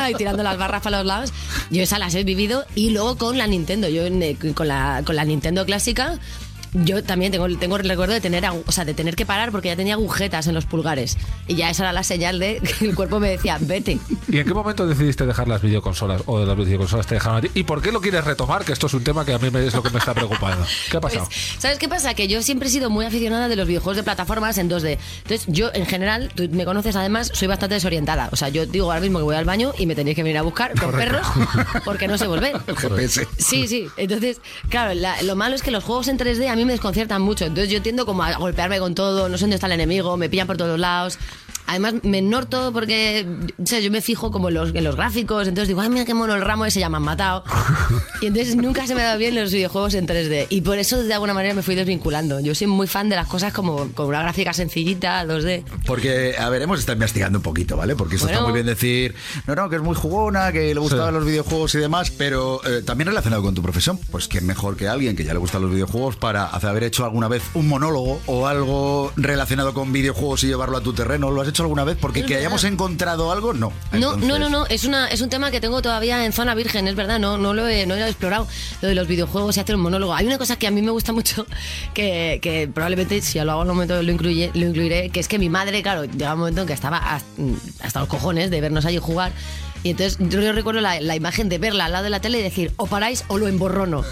¡ah! 0.06 0.12
y 0.12 0.16
tirando 0.16 0.44
las 0.44 0.58
barras 0.58 0.82
para 0.82 0.98
los 1.00 1.06
lados. 1.08 1.34
Yo 1.70 1.82
esas 1.84 2.00
las 2.00 2.14
he 2.16 2.24
vivido 2.24 2.66
y 2.76 2.92
luego 2.92 3.18
con 3.18 3.38
la 3.38 3.48
Nintendo. 3.48 3.88
Yo 3.90 4.06
en- 4.06 4.36
con, 4.54 4.68
la, 4.68 5.02
con 5.06 5.16
la 5.16 5.26
Nintendo 5.26 5.66
clásica. 5.66 6.20
Yo 6.74 7.04
también 7.04 7.32
tengo, 7.32 7.48
tengo 7.58 7.78
el 7.78 7.88
recuerdo 7.88 8.14
de 8.14 8.22
tener, 8.22 8.44
o 8.66 8.72
sea, 8.72 8.86
de 8.86 8.94
tener 8.94 9.16
que 9.16 9.26
parar 9.26 9.52
porque 9.52 9.70
ya 9.70 9.76
tenía 9.76 9.94
agujetas 9.94 10.48
en 10.48 10.54
los 10.54 10.66
pulgares. 10.66 11.18
Y 11.48 11.56
ya 11.56 11.70
esa 11.70 11.84
era 11.84 11.94
la 11.94 12.04
señal 12.04 12.40
de 12.40 12.62
que 12.80 12.86
el 12.86 12.96
cuerpo 12.96 13.20
me 13.20 13.30
decía, 13.30 13.58
vete. 13.62 13.98
¿Y 14.28 14.38
en 14.40 14.46
qué 14.48 14.54
momento 14.54 14.86
decidiste 14.86 15.26
dejar 15.26 15.48
las 15.48 15.62
videoconsolas 15.62 16.22
o 16.26 16.40
de 16.40 16.46
las 16.46 16.58
videoconsolas 16.58 17.08
te 17.08 17.16
dejaron 17.16 17.38
a 17.38 17.42
ti? 17.42 17.50
¿Y 17.54 17.64
por 17.64 17.82
qué 17.82 17.92
lo 17.92 18.02
quieres 18.02 18.24
retomar? 18.26 18.66
Que 18.66 18.74
esto 18.74 18.88
es 18.88 18.94
un 18.94 19.04
tema 19.04 19.26
que 19.26 19.34
a 19.34 19.40
mí 19.40 19.48
es 19.54 19.74
lo 19.74 19.82
que 19.84 19.90
me 19.90 20.00
está 20.00 20.14
preocupando. 20.14 20.66
¿Qué 20.92 20.98
ha 20.98 21.02
pasado? 21.02 21.26
Pues, 21.26 21.56
¿Sabes 21.60 21.78
qué 21.80 21.88
pasa? 21.88 22.14
Que 22.14 22.28
yo 22.28 22.42
siempre 22.42 22.68
he 22.68 22.72
sido 22.72 22.90
muy 22.90 23.06
aficionada 23.06 23.48
de 23.48 23.56
los 23.56 23.68
videojuegos 23.68 23.98
de 23.98 24.04
plataformas 24.04 24.58
en 24.58 24.70
2D. 24.70 24.98
Entonces, 25.24 25.46
yo 25.48 25.70
en 25.74 25.86
general, 25.86 26.32
tú 26.36 26.48
me 26.52 26.66
conoces 26.66 26.96
además, 26.96 27.32
soy 27.34 27.48
bastante 27.48 27.76
desorientada. 27.76 28.30
O 28.32 28.36
sea, 28.36 28.50
yo 28.50 28.66
digo 28.66 28.88
ahora 28.92 29.00
mismo 29.02 29.20
que 29.20 29.24
voy 29.24 29.36
al 29.36 29.46
baño 29.46 29.74
y 29.78 29.86
me 29.86 29.96
tenéis 29.96 30.16
que 30.16 30.24
venir 30.24 30.38
a 30.38 30.42
buscar 30.42 30.78
con 30.80 30.92
perros 30.92 31.26
porque 31.86 32.08
no 32.08 32.18
sé 32.18 32.28
volver. 32.28 32.56
El 32.68 32.76
GPS. 32.76 33.28
Sí, 33.38 33.68
sí. 33.68 33.88
Entonces, 33.96 34.42
claro, 34.70 34.94
la- 34.94 35.22
lo 35.24 35.36
malo 35.36 35.56
es 35.56 35.62
que 35.62 35.72
los 35.72 35.84
juegos 35.84 36.08
en 36.10 36.18
3D 36.18 36.50
a 36.50 36.56
mí 36.58 36.66
me 36.66 36.74
desconciertan 36.74 37.22
mucho. 37.22 37.46
Entonces 37.46 37.72
yo 37.72 37.82
tiendo 37.82 38.06
como 38.06 38.24
a 38.24 38.36
golpearme 38.36 38.80
con 38.80 38.96
todo, 38.96 39.30
no 39.30 39.38
sé 39.38 39.44
dónde 39.44 39.56
está 39.56 39.68
el 39.68 39.74
enemigo, 39.74 40.18
me 40.18 40.30
pillan 40.30 40.48
por 40.48 40.58
todos 40.58 40.80
lados. 40.80 41.18
Además, 41.68 41.96
me 42.04 42.22
norto 42.22 42.72
porque 42.74 43.28
o 43.62 43.66
sea, 43.66 43.80
yo 43.80 43.92
me 43.92 44.02
fijo 44.02 44.32
como 44.32 44.48
en 44.50 44.56
los, 44.56 44.74
en 44.74 44.84
los 44.84 44.96
gráficos, 44.96 45.48
entonces 45.48 45.68
digo, 45.68 45.82
ay, 45.82 45.90
mira 45.90 46.06
qué 46.06 46.14
mono 46.14 46.34
el 46.34 46.42
ramo 46.42 46.66
ese, 46.66 46.80
ya 46.80 46.90
me 46.90 46.98
han 46.98 47.04
matado. 47.04 47.44
Y 48.20 48.26
entonces 48.26 48.56
nunca 48.56 48.88
se 48.88 48.96
me 48.96 49.02
ha 49.02 49.06
dado 49.08 49.20
bien 49.20 49.36
los 49.36 49.52
videojuegos 49.52 49.94
en 49.94 50.08
3D. 50.08 50.48
Y 50.50 50.62
por 50.62 50.80
eso, 50.80 51.04
de 51.04 51.14
alguna 51.14 51.36
manera, 51.36 51.54
me 51.54 51.62
fui 51.62 51.76
desvinculando. 51.76 52.40
Yo 52.40 52.56
soy 52.56 52.66
muy 52.66 52.88
fan 52.88 53.10
de 53.10 53.16
las 53.16 53.28
cosas 53.28 53.54
como 53.54 53.90
con 53.94 54.08
una 54.08 54.22
gráfica 54.24 54.54
sencillita, 54.54 55.24
2D. 55.26 55.64
Porque, 55.86 56.36
a 56.38 56.50
ver, 56.50 56.64
hemos 56.64 56.80
estado 56.80 56.96
investigando 56.96 57.38
un 57.38 57.44
poquito, 57.44 57.78
¿vale? 57.78 57.96
Porque 57.96 58.16
eso 58.16 58.26
está 58.28 58.42
muy 58.42 58.54
bien 58.54 58.66
decir, 58.66 59.14
no, 59.46 59.54
no, 59.54 59.70
que 59.70 59.76
es 59.76 59.84
muy 59.84 59.94
jugona, 59.94 60.52
que 60.52 60.74
le 60.74 60.80
gustaban 60.80 61.14
los 61.14 61.26
videojuegos 61.26 61.76
y 61.76 61.78
demás, 61.78 62.10
pero 62.10 62.60
eh, 62.66 62.82
también 62.84 63.08
relacionado 63.08 63.44
con 63.44 63.54
tu 63.54 63.62
profesión, 63.62 64.00
pues 64.10 64.28
que 64.28 64.42
mejor 64.42 64.78
que 64.78 64.88
alguien 64.88 65.16
que 65.16 65.24
ya 65.24 65.34
le 65.34 65.40
gustan 65.40 65.62
los 65.62 65.70
videojuegos 65.72 66.16
para 66.16 66.46
hacer- 66.46 66.70
haber 66.72 66.86
hecho 66.86 67.06
alguna 67.06 67.28
vez 67.28 67.44
un 67.54 67.68
monólogo 67.68 68.20
o 68.26 68.48
algo 68.48 69.12
relacionado 69.16 69.76
con 69.76 69.94
videojuegos 69.94 70.44
y 70.44 70.48
llevarlo 70.48 70.78
a 70.78 70.82
tu 70.82 70.94
terreno. 70.94 71.30
¿Lo 71.30 71.42
has 71.42 71.48
hecho 71.50 71.57
alguna 71.64 71.84
vez? 71.84 71.98
Porque 72.00 72.24
que 72.26 72.36
hayamos 72.36 72.64
encontrado 72.64 73.32
algo, 73.32 73.54
no. 73.54 73.72
No, 73.92 73.98
Entonces- 74.16 74.28
no, 74.30 74.40
no, 74.40 74.50
no, 74.50 74.66
es, 74.68 74.84
una, 74.86 75.08
es 75.08 75.22
un 75.22 75.30
tema 75.30 75.52
que 75.52 75.60
tengo 75.62 75.82
todavía 75.82 76.26
en 76.26 76.34
zona 76.34 76.56
virgen, 76.56 76.88
es 76.88 76.96
verdad, 76.96 77.20
no, 77.20 77.38
no, 77.38 77.54
lo, 77.54 77.68
he, 77.68 77.86
no 77.86 77.96
lo 77.96 78.06
he 78.06 78.08
explorado, 78.10 78.48
lo 78.82 78.88
de 78.90 78.96
los 78.96 79.08
videojuegos 79.08 79.58
y 79.58 79.60
hacer 79.60 79.76
un 79.76 79.82
monólogo. 79.82 80.14
Hay 80.14 80.26
una 80.28 80.38
cosa 80.38 80.58
que 80.58 80.68
a 80.68 80.72
mí 80.72 80.82
me 80.82 80.92
gusta 80.92 81.14
mucho, 81.14 81.46
que, 81.94 82.40
que 82.42 82.68
probablemente 82.74 83.22
si 83.22 83.40
lo 83.40 83.52
hago 83.52 83.62
en 83.64 83.70
un 83.70 83.76
momento 83.76 84.02
lo, 84.02 84.12
incluye, 84.12 84.52
lo 84.54 84.66
incluiré, 84.68 85.10
que 85.10 85.20
es 85.20 85.28
que 85.28 85.40
mi 85.40 85.50
madre, 85.50 85.82
claro, 85.82 86.06
llega 86.06 86.34
un 86.34 86.40
momento 86.40 86.62
en 86.62 86.68
que 86.68 86.74
estaba 86.74 86.98
hasta, 86.98 87.28
hasta 87.82 88.00
los 88.00 88.10
cojones 88.10 88.50
de 88.50 88.62
vernos 88.62 88.86
allí 88.86 88.98
jugar. 88.98 89.32
Y 89.84 89.92
entonces 89.92 90.18
yo 90.20 90.52
recuerdo 90.52 90.82
la, 90.82 91.00
la 91.02 91.16
imagen 91.16 91.50
de 91.50 91.58
verla 91.58 91.86
al 91.86 91.92
lado 91.92 92.04
de 92.04 92.10
la 92.10 92.20
tele 92.20 92.40
y 92.40 92.44
decir, 92.44 92.72
o 92.78 92.88
paráis 92.88 93.24
o 93.28 93.38
lo 93.38 93.48
emborrono. 93.48 94.04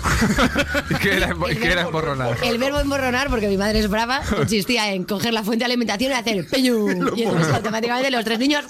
¿Qué 1.02 1.18
era, 1.18 1.30
qué 1.60 1.72
era 1.72 1.82
emborronar? 1.84 2.38
El 2.44 2.58
verbo 2.58 2.80
emborronar, 2.80 3.30
porque 3.30 3.48
mi 3.48 3.58
madre 3.58 3.80
es 3.80 3.90
brava, 3.90 4.22
consistía 4.22 4.94
en 4.94 5.04
coger 5.04 5.34
la 5.34 5.44
fuente 5.44 5.64
de 5.64 5.66
alimentación 5.66 6.12
y 6.12 6.16
hacer 6.16 6.48
peñu. 6.48 6.86
Y 7.16 7.24
entonces 7.24 7.54
automáticamente 7.54 8.12
los 8.12 8.26
tres 8.26 8.40
niños 8.40 8.66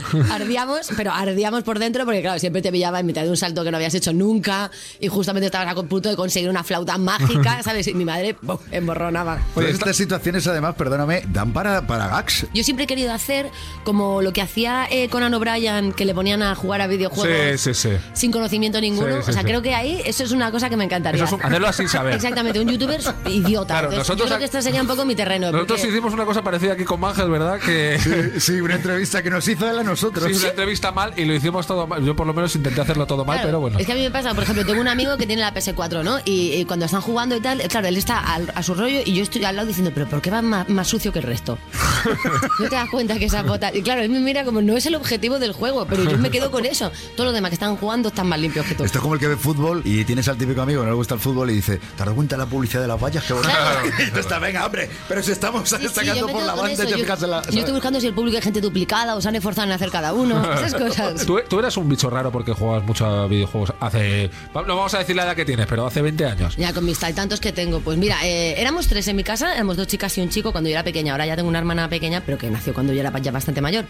ardíamos, 0.32 0.88
pero 0.96 1.12
ardíamos 1.12 1.62
por 1.62 1.78
dentro 1.78 2.04
porque 2.04 2.20
claro, 2.22 2.38
siempre 2.38 2.62
te 2.62 2.70
pillaba 2.72 3.00
en 3.00 3.06
mitad 3.06 3.22
de 3.22 3.30
un 3.30 3.36
salto 3.36 3.64
que 3.64 3.70
no 3.70 3.76
habías 3.76 3.94
hecho 3.94 4.12
nunca 4.12 4.70
y 5.00 5.08
justamente 5.08 5.46
estabas 5.46 5.68
a 5.76 5.82
punto 5.82 6.08
de 6.08 6.16
conseguir 6.16 6.48
una 6.50 6.62
flauta 6.64 6.98
mágica, 6.98 7.62
¿sabes? 7.64 7.86
Y 7.88 7.94
mi 7.94 8.04
madre 8.04 8.36
¡bum! 8.42 8.58
emborronaba. 8.70 9.40
Pues 9.54 9.68
estas 9.68 9.96
situaciones, 9.96 10.46
además, 10.46 10.74
perdóname, 10.74 11.22
dan 11.32 11.52
para, 11.52 11.86
para 11.86 12.08
gags. 12.08 12.46
Yo 12.54 12.62
siempre 12.64 12.84
he 12.84 12.86
querido 12.86 13.12
hacer 13.12 13.50
como 13.84 14.22
lo 14.22 14.32
que 14.32 14.42
hacía 14.42 14.86
eh, 14.90 15.08
Conan 15.08 15.34
O'Brien, 15.34 15.92
que 15.92 16.04
le 16.04 16.14
ponían 16.14 16.42
a 16.42 16.54
jugar 16.54 16.80
a 16.80 16.86
videojuegos 16.86 17.60
Sí, 17.60 17.74
sí, 17.74 17.90
sí. 17.90 17.96
sin 18.14 18.32
conocimiento 18.32 18.80
ninguno. 18.80 19.16
Sí, 19.18 19.22
sí, 19.24 19.30
o 19.30 19.32
sea, 19.32 19.42
sí. 19.42 19.48
creo 19.48 19.62
que 19.62 19.74
ahí 19.74 20.00
eso 20.04 20.24
es 20.24 20.32
una 20.32 20.50
cosa 20.50 20.68
que 20.70 20.76
me 20.76 20.84
encantaría. 20.84 21.24
Eso 21.24 21.36
es 21.36 21.40
un- 21.40 21.46
hacerlo 21.46 21.72
sin 21.72 21.88
saber. 21.88 22.14
Exactamente, 22.22 22.60
un 22.60 22.68
youtuber 22.68 23.00
idiota. 23.26 23.66
Claro, 23.74 23.88
Entonces, 23.88 23.98
nosotros 23.98 24.18
yo 24.18 24.24
creo 24.26 24.38
que 24.38 24.44
este 24.44 24.62
sería 24.62 24.80
un 24.80 24.86
poco 24.86 25.04
mi 25.04 25.14
terreno. 25.14 25.50
Nosotros 25.52 25.80
porque- 25.80 25.92
hicimos 25.92 26.12
una 26.12 26.24
cosa 26.24 26.42
parecida 26.42 26.72
aquí 26.74 26.84
con 26.84 27.00
Mangel, 27.00 27.30
¿verdad? 27.30 27.58
Que... 27.60 27.98
Sí, 27.98 28.40
sí, 28.40 28.60
una 28.60 28.74
entrevista 28.76 29.22
que 29.22 29.30
nos 29.30 29.46
hizo 29.48 29.68
él 29.70 29.78
a 29.82 29.90
nosotros. 29.90 30.24
Sí, 30.30 30.38
una 30.38 30.48
entrevista 30.48 30.90
mal 30.92 31.12
y 31.16 31.24
lo 31.24 31.34
hicimos 31.34 31.66
todo 31.66 31.86
mal. 31.86 32.04
Yo 32.04 32.16
por 32.16 32.26
lo 32.26 32.34
menos 32.34 32.54
intenté 32.56 32.80
hacerlo 32.80 33.06
todo 33.06 33.24
mal, 33.24 33.36
Claro, 33.36 33.48
pero 33.48 33.60
bueno. 33.60 33.78
Es 33.78 33.86
que 33.86 33.92
a 33.92 33.94
mí 33.94 34.02
me 34.02 34.10
pasa, 34.10 34.34
por 34.34 34.42
ejemplo, 34.44 34.64
tengo 34.64 34.80
un 34.80 34.88
amigo 34.88 35.16
que 35.16 35.26
tiene 35.26 35.42
la 35.42 35.52
PS4, 35.54 36.02
¿no? 36.02 36.18
Y, 36.24 36.52
y 36.54 36.64
cuando 36.64 36.86
están 36.86 37.00
jugando 37.00 37.36
y 37.36 37.40
tal, 37.40 37.60
claro, 37.68 37.88
él 37.88 37.96
está 37.96 38.18
al- 38.18 38.52
a 38.54 38.62
su 38.62 38.74
rollo 38.74 39.00
y 39.04 39.14
yo 39.14 39.22
estoy 39.22 39.44
al 39.44 39.56
lado 39.56 39.68
diciendo, 39.68 39.90
pero 39.94 40.08
¿por 40.08 40.20
qué 40.22 40.30
va 40.30 40.42
más, 40.42 40.68
más 40.68 40.88
sucio 40.88 41.12
que 41.12 41.18
el 41.20 41.24
resto? 41.24 41.58
no 42.58 42.68
te 42.68 42.74
das 42.74 42.88
cuenta 42.90 43.18
que 43.18 43.26
esa 43.26 43.42
bota. 43.42 43.74
Y 43.74 43.82
claro, 43.82 44.02
él 44.02 44.08
me 44.10 44.20
mira 44.20 44.44
como 44.44 44.62
no 44.62 44.76
es 44.76 44.86
el 44.86 44.94
objetivo 44.94 45.38
del 45.38 45.52
juego, 45.52 45.86
pero 45.86 46.04
yo 46.04 46.18
me 46.18 46.30
quedo 46.30 46.50
con 46.50 46.64
eso. 46.64 46.90
Todos 47.16 47.26
los 47.26 47.34
demás 47.34 47.50
que 47.50 47.54
están 47.54 47.76
jugando 47.76 48.08
están 48.08 48.28
más 48.28 48.38
limpios 48.38 48.66
que 48.66 48.74
tú. 48.74 48.84
Esto 48.84 48.98
es 48.98 49.02
como 49.02 49.14
el 49.14 49.20
que 49.20 49.28
ve 49.28 49.36
fútbol 49.36 49.82
y 49.84 50.04
tienes 50.04 50.28
al 50.28 50.36
típico 50.36 50.62
amigo 50.62 50.80
que 50.80 50.86
no 50.86 50.92
le 50.92 50.96
gusta 50.96 51.14
el 51.14 51.20
fútbol 51.20 51.50
y 51.50 51.54
dice, 51.54 51.78
¿te 51.78 51.98
dado 51.98 52.14
cuenta 52.14 52.36
de 52.36 52.42
la 52.44 52.46
publicidad 52.48 52.82
de 52.82 52.88
las 52.88 53.00
vallas? 53.00 53.24
Qué 53.24 53.32
bonito. 53.32 53.52
Y 54.06 54.10
tú 54.10 54.20
estás, 54.20 54.40
venga, 54.40 54.64
hombre, 54.66 54.88
pero 55.08 55.22
si 55.22 55.32
estamos 55.32 55.68
Sí, 55.68 55.76
sí, 55.78 56.06
yo 56.14 56.26
me 56.26 56.32
por 56.32 56.42
la 56.42 56.54
banda, 56.54 56.84
te 56.84 56.90
Yo, 56.90 56.96
fijas 56.96 57.22
en 57.22 57.30
la... 57.30 57.42
yo 57.50 57.58
estoy 57.60 57.72
buscando 57.74 58.00
si 58.00 58.06
el 58.06 58.14
público 58.14 58.36
hay 58.36 58.42
gente 58.42 58.60
duplicada 58.60 59.14
o 59.16 59.20
se 59.20 59.28
han 59.28 59.36
esforzado 59.36 59.64
hacer 59.72 59.90
cada 59.90 60.12
uno. 60.12 60.42
Esas 60.54 60.74
cosas. 60.74 61.26
Tú, 61.26 61.40
tú 61.48 61.58
eras 61.58 61.76
un 61.76 61.88
bicho 61.88 62.08
raro 62.10 62.30
porque 62.30 62.52
jugabas 62.52 62.84
mucho 62.84 63.06
a 63.06 63.26
videojuegos 63.26 63.72
hace. 63.80 64.30
No 64.54 64.62
vamos 64.76 64.94
a 64.94 64.98
decir 64.98 65.16
la 65.16 65.24
edad 65.24 65.36
que 65.36 65.44
tienes, 65.44 65.66
pero 65.66 65.86
hace 65.86 66.02
20 66.02 66.24
años. 66.26 66.56
Ya 66.56 66.72
con 66.72 66.84
mis 66.84 66.98
tal 66.98 67.14
tantos 67.14 67.40
que 67.40 67.52
tengo. 67.52 67.80
Pues 67.80 67.98
mira, 67.98 68.16
eh, 68.24 68.54
éramos 68.60 68.86
tres 68.88 69.08
en 69.08 69.16
mi 69.16 69.24
casa, 69.24 69.54
éramos 69.54 69.76
dos 69.76 69.86
chicas 69.86 70.16
y 70.18 70.20
un 70.20 70.28
chico 70.28 70.52
cuando 70.52 70.68
yo 70.70 70.74
era 70.74 70.84
pequeña. 70.84 71.12
Ahora 71.12 71.26
ya 71.26 71.36
tengo 71.36 71.48
una 71.48 71.58
hermana 71.58 71.88
pequeña, 71.88 72.22
pero 72.24 72.38
que 72.38 72.50
nació 72.50 72.74
cuando 72.74 72.92
yo 72.92 73.00
era 73.00 73.16
ya 73.18 73.32
bastante 73.32 73.60
mayor. 73.60 73.84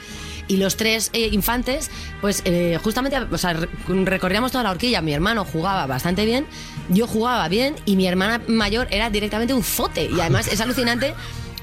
Y 0.49 0.57
los 0.57 0.77
tres 0.77 1.11
eh, 1.13 1.29
infantes, 1.33 1.91
pues 2.21 2.43
eh, 2.45 2.79
justamente, 2.83 3.19
o 3.19 3.39
sea, 3.39 3.53
re- 3.55 3.69
recorríamos 4.05 4.53
toda 4.53 4.65
la 4.65 4.71
horquilla. 4.71 5.01
Mi 5.03 5.13
hermano 5.13 5.45
jugaba 5.45 5.87
bastante 5.87 6.25
bien, 6.25 6.47
yo 6.89 7.07
jugaba 7.07 7.49
bien 7.49 7.77
y 7.85 7.97
mi 7.97 8.07
hermana 8.07 8.41
mayor 8.49 8.89
era 8.91 9.11
directamente 9.11 9.55
un 9.55 9.63
zote. 9.63 10.05
Y 10.07 10.21
además 10.21 10.49
es 10.49 10.61
alucinante. 10.61 11.15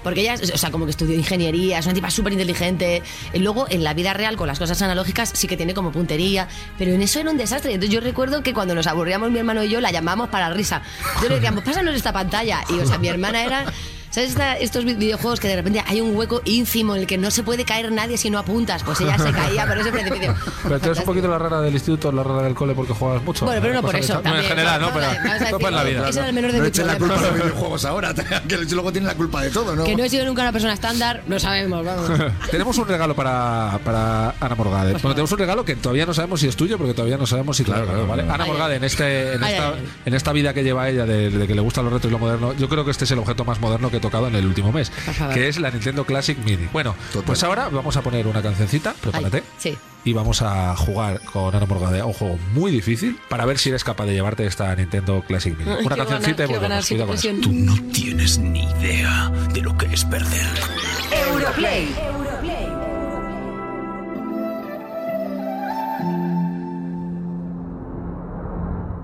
Porque 0.03 0.21
ella, 0.21 0.35
o 0.35 0.57
sea, 0.57 0.71
como 0.71 0.85
que 0.85 0.91
estudió 0.91 1.15
ingeniería, 1.15 1.79
es 1.79 1.85
una 1.85 1.93
tipa 1.93 2.09
súper 2.09 2.33
inteligente. 2.33 3.03
Luego, 3.33 3.67
en 3.69 3.83
la 3.83 3.93
vida 3.93 4.13
real, 4.13 4.37
con 4.37 4.47
las 4.47 4.59
cosas 4.59 4.81
analógicas, 4.81 5.31
sí 5.33 5.47
que 5.47 5.57
tiene 5.57 5.73
como 5.73 5.91
puntería. 5.91 6.47
Pero 6.77 6.93
en 6.93 7.01
eso 7.01 7.19
era 7.19 7.31
un 7.31 7.37
desastre. 7.37 7.73
Entonces, 7.73 7.93
yo 7.93 8.01
recuerdo 8.01 8.43
que 8.43 8.53
cuando 8.53 8.75
nos 8.75 8.87
aburríamos, 8.87 9.31
mi 9.31 9.39
hermano 9.39 9.63
y 9.63 9.69
yo, 9.69 9.81
la 9.81 9.91
llamábamos 9.91 10.29
para 10.29 10.49
risa. 10.49 10.81
Yo 11.21 11.29
le 11.29 11.35
decíamos, 11.35 11.63
pásanos 11.63 11.95
esta 11.95 12.13
pantalla. 12.13 12.63
Y, 12.69 12.79
o 12.79 12.85
sea, 12.85 12.97
mi 12.97 13.07
hermana 13.07 13.43
era. 13.43 13.65
¿Sabes 14.11 14.31
esta- 14.31 14.57
estos 14.57 14.85
vi- 14.85 14.95
videojuegos 14.95 15.39
que 15.39 15.47
de 15.47 15.55
repente 15.55 15.83
hay 15.85 16.01
un 16.01 16.15
hueco 16.15 16.41
ínfimo 16.45 16.95
en 16.95 17.01
el 17.01 17.07
que 17.07 17.17
no 17.19 17.29
se 17.29 17.43
puede 17.43 17.63
caer 17.63 17.91
nadie 17.91 18.17
si 18.17 18.31
no 18.31 18.39
apuntas? 18.39 18.83
Pues 18.83 18.99
ella 19.01 19.17
se 19.19 19.31
caía 19.31 19.67
por 19.67 19.77
ese 19.77 19.91
precipicio. 19.91 20.33
Pero 20.63 20.79
tú 20.79 20.85
eres 20.87 20.99
un 20.99 21.05
poquito 21.05 21.27
la 21.27 21.37
rara 21.37 21.61
del 21.61 21.73
instituto, 21.73 22.11
la 22.11 22.23
rara 22.23 22.41
del 22.41 22.55
cole 22.55 22.73
porque 22.73 22.93
juegas 22.93 23.21
mucho. 23.23 23.45
Bueno, 23.45 23.61
pero 23.61 23.73
no 23.75 23.81
por 23.81 23.91
Pasa 23.91 24.03
eso. 24.03 24.13
También, 24.21 24.43
en 24.45 24.49
general, 24.49 24.81
¿no? 24.81 24.89
Pero 24.93 25.05
todo 25.59 25.67
en 25.69 25.75
la 25.75 25.83
vida. 25.83 26.09
ese 26.09 26.19
era 26.19 26.27
el 26.29 26.33
menor 26.33 26.51
de 26.51 26.57
no 26.59 26.65
echen 26.65 26.87
la 26.87 26.97
culpa 26.97 27.17
a 27.19 27.21
los 27.21 27.33
videojuegos 27.35 27.85
ahora, 27.85 28.13
que 28.47 28.57
luego 28.57 28.91
tienen 28.91 29.07
la 29.07 29.15
culpa 29.15 29.41
de 29.43 29.51
todo, 29.51 29.75
¿no? 29.75 29.83
Que 29.83 29.95
no 29.95 30.03
he 30.03 30.09
sido 30.09 30.25
nunca 30.25 30.41
una 30.41 30.51
persona 30.51 30.73
estándar, 30.73 31.21
lo 31.27 31.39
sabemos, 31.39 31.85
vamos. 31.85 32.09
tenemos 32.51 32.77
un 32.79 32.87
regalo 32.87 33.15
para, 33.15 33.79
para 33.85 34.33
Ana 34.39 34.55
Morgade. 34.55 34.93
Bueno, 34.93 35.09
tenemos 35.11 35.31
un 35.31 35.37
regalo 35.37 35.63
que 35.63 35.75
todavía 35.75 36.07
no 36.07 36.13
sabemos 36.15 36.39
si 36.39 36.47
es 36.47 36.55
tuyo, 36.55 36.77
porque 36.79 36.93
todavía 36.95 37.17
no 37.17 37.27
sabemos 37.27 37.57
si 37.57 37.63
claro, 37.63 37.85
claro, 37.85 38.07
¿vale? 38.07 38.23
Ana 38.23 38.45
Morgade, 38.45 38.77
en, 38.77 38.83
este, 38.83 39.33
en, 39.33 39.43
esta, 39.43 39.73
en 40.05 40.13
esta 40.15 40.31
vida 40.33 40.51
que 40.53 40.63
lleva 40.63 40.89
ella 40.89 41.05
de, 41.05 41.29
de 41.29 41.47
que 41.47 41.53
le 41.53 41.61
gusta 41.61 41.83
los 41.83 41.93
retos 41.93 42.09
y 42.09 42.11
lo 42.11 42.17
moderno, 42.19 42.53
yo 42.53 42.67
creo 42.67 42.83
que 42.83 42.91
este 42.91 43.03
es 43.05 43.11
el 43.11 43.19
objeto 43.19 43.45
más 43.45 43.59
moderno 43.59 43.91
que 43.91 43.98
he 43.99 44.01
tocado 44.01 44.27
en 44.27 44.35
el 44.35 44.45
último 44.45 44.71
mes, 44.71 44.91
que 45.33 45.47
es 45.47 45.59
la 45.59 45.69
Nintendo 45.71 46.05
Classic 46.05 46.37
Mini. 46.39 46.67
Bueno, 46.73 46.95
pues 47.25 47.43
ahora 47.43 47.69
vamos 47.69 47.95
a 47.97 48.01
poner 48.01 48.25
una 48.27 48.41
cancioncita, 48.41 48.93
prepárate. 48.99 49.43
Sí. 49.57 49.77
Y 50.05 50.13
vamos 50.13 50.41
a 50.41 50.75
jugar 50.77 51.19
con 51.31 51.53
Ana 51.53 51.65
Morgade 51.65 51.99
a 51.99 52.05
un 52.05 52.13
juego 52.13 52.39
muy 52.53 52.71
difícil 52.71 53.19
para 53.29 53.45
ver 53.45 53.57
si 53.59 53.69
eres 53.69 53.83
capaz 53.83 54.05
de 54.05 54.13
llevarte 54.13 54.45
esta 54.45 54.73
Nintendo 54.75 55.21
Classic 55.27 55.55
Mini. 55.57 55.69
Ay, 55.71 55.85
Una 55.85 55.95
quiero 55.95 56.09
cancioncita 56.09 56.43
ganar, 56.47 56.49
y 56.49 56.61
ganar, 56.61 56.83
volvemos. 56.89 57.25
eso. 57.25 57.29
presión. 57.37 57.65
No 57.65 57.75
tienes 57.91 58.39
ni 58.39 58.63
idea 58.63 59.29
de 59.53 59.61
lo 59.61 59.77
que 59.77 59.87
es 59.87 60.05
perder. 60.05 60.47
Europlay. 61.29 61.87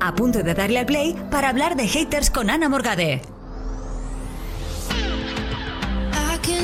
A 0.01 0.13
punto 0.15 0.43
de 0.43 0.53
darle 0.53 0.79
al 0.79 0.85
play 0.85 1.15
para 1.31 1.49
hablar 1.49 1.75
de 1.75 1.87
haters 1.87 2.29
con 2.29 2.49
Ana 2.49 2.69
Morgade. 2.69 3.21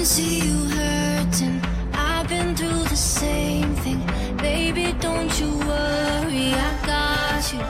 Can 0.02 0.08
see 0.08 0.40
you 0.48 0.58
hurting. 0.78 1.62
I've 1.94 2.28
been 2.28 2.56
through 2.56 2.86
the 2.90 2.96
same 2.96 3.76
thing. 3.84 4.02
Baby, 4.38 4.96
don't 5.00 5.32
you 5.40 5.52
worry, 5.60 6.56
I 6.68 6.72
got 6.92 7.54
you. 7.54 7.62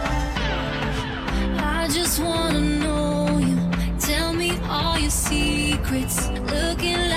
I 1.60 1.90
just 1.92 2.22
wanna 2.22 2.62
know 2.62 3.38
you. 3.38 3.58
Tell 4.00 4.32
me 4.32 4.52
all 4.70 4.98
your 4.98 5.12
secrets. 5.12 6.30
Looking 6.56 7.11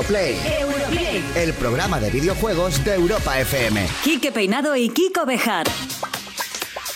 Europlay. 0.00 0.34
Europlay. 0.60 1.22
El 1.36 1.52
programa 1.52 2.00
de 2.00 2.08
videojuegos 2.10 2.82
de 2.84 2.94
Europa 2.94 3.38
FM. 3.38 3.86
Quique 4.02 4.32
Peinado 4.32 4.74
y 4.74 4.88
Kiko 4.88 5.26
Bejar. 5.26 5.66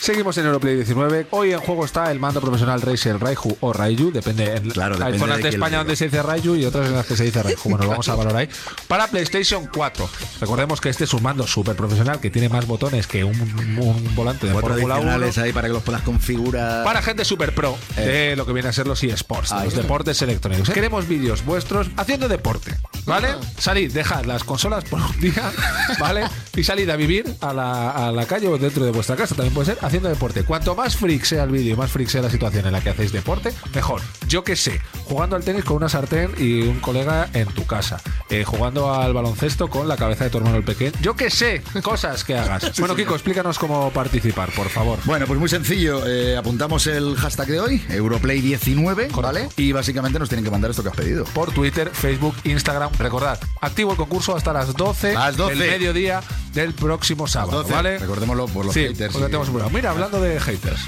Seguimos 0.05 0.37
en 0.37 0.45
Europlay 0.45 0.75
19. 0.75 1.29
Hoy 1.31 1.53
en 1.55 1.61
juego 1.61 1.87
está 1.87 2.13
el 2.13 2.21
mando 2.21 2.39
profesional 2.39 2.83
Razer 2.83 3.19
Raiju 3.19 3.57
o 3.61 3.73
Raiju, 3.73 4.13
depende. 4.13 4.55
En, 4.55 4.69
Claro, 4.69 4.97
hay 4.97 5.13
depende 5.13 5.19
zonas 5.19 5.43
de 5.43 5.49
España 5.49 5.79
donde 5.79 5.97
se 5.97 6.05
dice 6.05 6.23
Raiju 6.23 6.57
y 6.57 6.67
otras 6.67 6.89
en 6.89 6.95
las 6.95 7.07
que 7.07 7.17
se 7.17 7.25
dice 7.25 7.43
Raiju. 7.43 7.71
Bueno, 7.71 7.85
lo 7.85 7.91
vamos 7.93 8.07
a 8.11 8.15
valorar 8.15 8.37
ahí. 8.43 8.49
Para 8.87 9.07
PlayStation 9.07 9.67
4. 9.73 10.11
Recordemos 10.43 10.83
que 10.83 10.91
este 10.91 11.05
es 11.05 11.15
un 11.15 11.23
mando 11.23 11.47
súper 11.47 11.75
profesional 11.75 12.21
que 12.21 12.29
tiene 12.29 12.51
más 12.51 12.67
botones 12.67 13.07
que 13.07 13.25
un, 13.25 13.35
un 13.81 14.15
volante 14.15 14.47
de 14.47 14.53
Fórmula 14.53 14.77
1. 14.77 14.93
adicionales 14.95 15.39
ahí 15.39 15.55
para 15.55 15.69
que 15.69 15.73
los 15.73 15.83
puedas 15.83 16.03
configurar. 16.03 16.85
Para 16.85 17.01
gente 17.01 17.25
super 17.25 17.55
pro 17.55 17.79
de 17.97 18.37
lo 18.37 18.45
que 18.45 18.53
viene 18.53 18.69
a 18.69 18.75
ser 18.75 18.87
los 18.87 19.03
eSports, 19.03 19.53
los 19.65 19.75
deportes 19.75 20.21
electrónicos. 20.21 20.69
Queremos 20.69 21.09
vídeos 21.09 21.43
vuestros 21.47 21.89
haciendo 21.97 22.29
deporte, 22.29 22.77
¿vale? 23.07 23.29
Salid, 23.57 23.91
dejad 23.91 24.27
las 24.27 24.45
consolas 24.45 24.85
por 24.85 25.01
un 25.01 25.19
día, 25.19 25.51
¿vale? 25.99 26.25
Y 26.55 26.63
salid 26.63 26.91
a 26.91 26.97
vivir 26.97 27.25
a 27.41 27.55
la, 27.55 27.91
a 27.93 28.13
la 28.13 28.27
calle 28.27 28.49
o 28.49 28.59
dentro 28.59 28.85
de 28.85 28.91
vuestra 28.91 29.17
casa, 29.17 29.35
también 29.35 29.55
puede 29.55 29.75
ser, 29.75 29.79
haciendo 29.95 30.09
deporte. 30.09 30.43
Cuanto 30.43 30.75
más 30.75 30.97
freak 30.97 31.23
sea 31.23 31.45
el 31.45 31.51
vídeo, 31.51 31.77
más 31.77 31.89
freak 31.89 32.09
sea 32.09 32.21
la 32.21 32.29
situación 32.31 32.67
en 32.67 32.73
la 32.73 32.81
que 32.81 32.91
hacéis 32.91 33.13
deporte, 33.13 33.53
mejor. 33.77 34.01
Yo 34.27 34.43
qué 34.43 34.57
sé, 34.57 34.81
jugando 35.05 35.37
al 35.37 35.45
tenis 35.45 35.63
con 35.65 35.77
una 35.77 35.89
sartén 35.89 36.33
y 36.37 36.63
un 36.63 36.81
colega 36.81 37.29
en 37.33 37.47
tu 37.47 37.65
casa, 37.65 38.01
eh, 38.29 38.43
jugando 38.45 38.93
al 38.93 39.13
baloncesto 39.15 39.69
con 39.69 39.87
la 39.87 39.97
cabeza 39.97 40.25
de 40.25 40.31
tu 40.31 40.39
hermano 40.39 40.57
el 40.57 40.65
pequeño. 40.65 40.91
Yo 41.01 41.15
qué 41.15 41.31
sé, 41.31 41.63
cosas 41.83 42.25
que 42.25 42.37
hagas. 42.37 42.73
Bueno, 42.85 42.97
Kiko, 42.97 43.15
explícanos 43.15 43.57
cómo 43.59 43.91
participar, 43.93 44.51
por 44.51 44.69
favor. 44.69 44.99
Bueno, 45.05 45.27
pues 45.29 45.39
muy 45.39 45.49
sencillo. 45.49 46.05
eh, 46.07 46.37
apuntamos 46.37 46.87
el 46.89 47.15
hashtag 47.17 47.47
de 47.47 47.61
hoy, 47.61 47.83
Europlay19, 47.89 49.13
¿vale? 49.23 49.49
Y 49.57 49.71
básicamente 49.73 50.19
nos 50.19 50.29
tienen 50.29 50.45
que 50.45 50.51
mandar 50.51 50.71
esto 50.73 50.83
que 50.83 50.89
has 50.89 50.97
pedido. 50.97 51.25
por 51.27 51.53
Twitter, 51.53 51.91
Facebook, 51.93 52.35
Instagram. 52.45 52.91
Recordad, 52.99 53.39
activo 53.61 53.93
el 53.93 53.97
concurso 53.97 54.37
hasta 54.37 54.53
las 54.53 54.75
12, 54.75 55.15
Las 55.15 55.37
12. 55.37 55.55
del 55.55 55.71
mediodía 55.71 56.21
del 56.53 56.73
próximo 56.75 57.27
sábado, 57.27 57.63
12, 57.63 57.73
¿vale? 57.73 57.99
recordémoslo 57.99 58.47
por 58.47 58.65
los 58.67 58.75
sí, 58.75 58.87
haters 58.89 59.13
porque 59.13 59.27
y- 59.27 59.31
tenemos 59.31 59.49
un 59.49 59.55
programa. 59.55 59.73
Mira, 59.85 59.93
hablando 59.93 60.19
de 60.23 60.41
haters. 60.41 60.81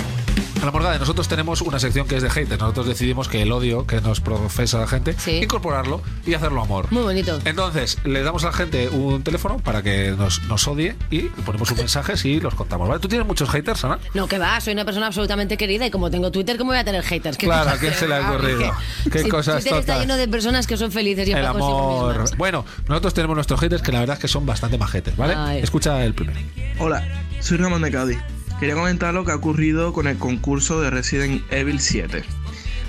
A 0.63 0.65
la 0.65 0.71
morgada, 0.73 0.99
nosotros 0.99 1.29
tenemos 1.29 1.61
una 1.61 1.79
sección 1.79 2.09
que 2.09 2.17
es 2.17 2.23
de 2.23 2.31
haters. 2.31 2.59
Nosotros 2.59 2.87
decidimos 2.87 3.29
que 3.29 3.43
el 3.43 3.53
odio 3.53 3.87
que 3.87 4.01
nos 4.01 4.21
profesa 4.23 4.79
la 4.79 4.87
gente, 4.87 5.15
incorporarlo 5.43 6.01
y 6.27 6.33
hacerlo 6.33 6.63
amor. 6.63 6.91
Muy 6.91 7.03
bonito. 7.03 7.39
Entonces, 7.45 7.99
le 8.05 8.23
damos 8.23 8.43
a 8.45 8.47
la 8.47 8.53
gente 8.55 8.89
un 8.89 9.23
teléfono 9.23 9.59
para 9.59 9.83
que 9.83 10.13
nos, 10.17 10.43
nos 10.45 10.67
odie 10.67 10.97
y 11.11 11.25
ponemos 11.45 11.71
un 11.73 11.77
mensaje 11.77 12.15
y 12.27 12.41
los 12.41 12.55
contamos, 12.55 12.89
¿vale? 12.89 12.99
¿Tú 12.99 13.07
tienes 13.09 13.27
muchos 13.27 13.51
haters, 13.51 13.85
Ana? 13.85 13.99
No, 14.15 14.27
que 14.29 14.39
va, 14.39 14.59
soy 14.63 14.73
una 14.73 14.87
persona 14.87 15.09
absolutamente 15.09 15.59
querida 15.59 15.85
y 15.85 15.91
como 15.91 16.11
tengo 16.11 16.31
Twitter, 16.33 16.57
¿cómo 16.57 16.71
voy 16.71 16.79
a 16.79 16.85
tener 16.85 17.03
haters? 17.03 17.37
¿Qué 17.37 17.45
Claro, 17.45 17.69
¿a 17.69 17.77
quién 17.77 17.93
de 17.93 17.99
se 17.99 18.09
le 18.09 18.15
ha 18.15 18.19
verdad? 18.31 18.35
ocurrido? 18.37 18.73
Qué 19.13 19.19
Si 19.25 19.29
cosas 19.29 19.57
Twitter 19.63 19.79
está 19.81 19.93
tontas. 19.93 20.01
lleno 20.01 20.17
de 20.17 20.27
personas 20.27 20.67
que 20.67 20.79
son 20.79 20.91
felices 20.91 21.29
y 21.29 21.33
El 21.33 21.45
consigo 21.45 21.67
amor. 22.01 22.13
mismas. 22.13 22.35
Bueno, 22.39 22.65
nosotros 22.89 23.13
tenemos 23.13 23.35
nuestros 23.35 23.61
haters 23.61 23.83
que 23.83 23.93
la 23.93 24.01
verdad 24.01 24.15
es 24.15 24.21
que 24.23 24.29
son 24.29 24.47
bastante 24.47 24.79
majetes, 24.79 25.15
¿vale? 25.19 25.35
Ay. 25.37 25.59
Escucha 25.63 26.03
el 26.03 26.15
primero. 26.15 26.41
Hola, 26.79 27.07
soy 27.41 27.59
Ramón 27.59 27.83
de 27.83 27.91
Cádiz. 27.91 28.19
Quería 28.59 28.75
comentar 28.75 29.13
lo 29.13 29.27
que 29.27 29.33
ha 29.33 29.37
ocurrido 29.37 29.93
con 29.93 30.07
el 30.07 30.17
concurso 30.17 30.81
de 30.81 30.89
Resident 30.89 31.43
Evil 31.53 31.79
7. 31.79 32.25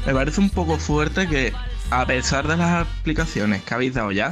Me 0.06 0.14
parece 0.14 0.40
un 0.40 0.50
poco 0.50 0.78
fuerte 0.78 1.28
que, 1.28 1.52
a 1.90 2.06
pesar 2.06 2.48
de 2.48 2.56
las 2.56 2.86
explicaciones 2.86 3.64
que 3.64 3.74
habéis 3.74 3.94
dado 3.94 4.14
ya, 4.14 4.32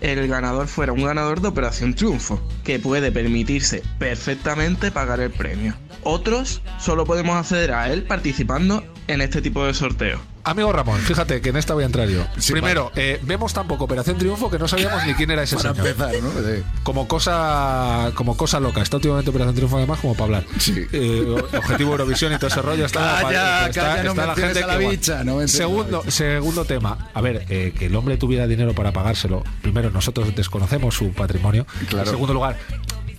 el 0.00 0.28
ganador 0.28 0.68
fuera 0.68 0.92
un 0.92 1.04
ganador 1.04 1.40
de 1.40 1.48
Operación 1.48 1.94
Triunfo, 1.94 2.40
que 2.62 2.78
puede 2.78 3.10
permitirse 3.10 3.82
perfectamente 3.98 4.92
pagar 4.92 5.18
el 5.18 5.32
premio. 5.32 5.74
Otros 6.04 6.62
solo 6.78 7.06
podemos 7.06 7.34
acceder 7.34 7.72
a 7.72 7.92
él 7.92 8.04
participando 8.04 8.84
en 9.08 9.20
este 9.20 9.42
tipo 9.42 9.66
de 9.66 9.74
sorteos. 9.74 10.20
Amigo 10.44 10.72
Ramón, 10.72 10.98
fíjate 11.00 11.40
que 11.40 11.50
en 11.50 11.56
esta 11.56 11.72
voy 11.74 11.84
a 11.84 11.86
entrar 11.86 12.08
yo. 12.08 12.26
Primero, 12.50 12.90
eh, 12.96 13.20
vemos 13.22 13.52
tan 13.52 13.68
poco 13.68 13.84
Operación 13.84 14.18
Triunfo 14.18 14.50
que 14.50 14.58
no 14.58 14.66
sabíamos 14.66 15.06
ni 15.06 15.14
quién 15.14 15.30
era 15.30 15.44
ese 15.44 15.56
Para 15.56 15.72
señor. 15.72 15.86
empezar, 15.86 16.14
¿no? 16.22 16.30
Sí. 16.30 16.62
Como 16.82 17.06
cosa, 17.06 18.10
como 18.14 18.36
cosa 18.36 18.58
loca. 18.58 18.82
Está 18.82 18.96
últimamente 18.96 19.30
Operación 19.30 19.54
Triunfo 19.54 19.76
además 19.76 20.00
como 20.00 20.14
para 20.14 20.24
hablar. 20.24 20.44
Eh, 20.92 21.36
objetivo 21.56 21.92
Eurovisión 21.92 22.32
y 22.32 22.36
todo 22.38 22.48
ese 22.48 22.60
rollo. 22.60 22.84
Está, 22.86 23.20
Calla, 23.22 23.68
está, 23.68 23.80
calla, 23.82 24.02
no 24.02 24.10
está 24.10 24.26
la 24.26 24.34
gente 24.34 24.62
a 24.62 24.66
la 24.66 24.78
que, 24.78 24.88
bicha, 24.88 25.24
no 25.24 25.36
menciones 25.36 25.52
segundo, 25.52 26.02
segundo 26.08 26.64
tema. 26.64 26.98
A 27.14 27.20
ver, 27.20 27.46
eh, 27.48 27.72
que 27.78 27.86
el 27.86 27.94
hombre 27.94 28.16
tuviera 28.16 28.46
dinero 28.48 28.74
para 28.74 28.92
pagárselo. 28.92 29.44
Primero, 29.62 29.90
nosotros 29.90 30.34
desconocemos 30.34 30.94
su 30.96 31.12
patrimonio. 31.12 31.66
Claro. 31.88 32.04
En 32.06 32.10
segundo 32.10 32.34
lugar, 32.34 32.58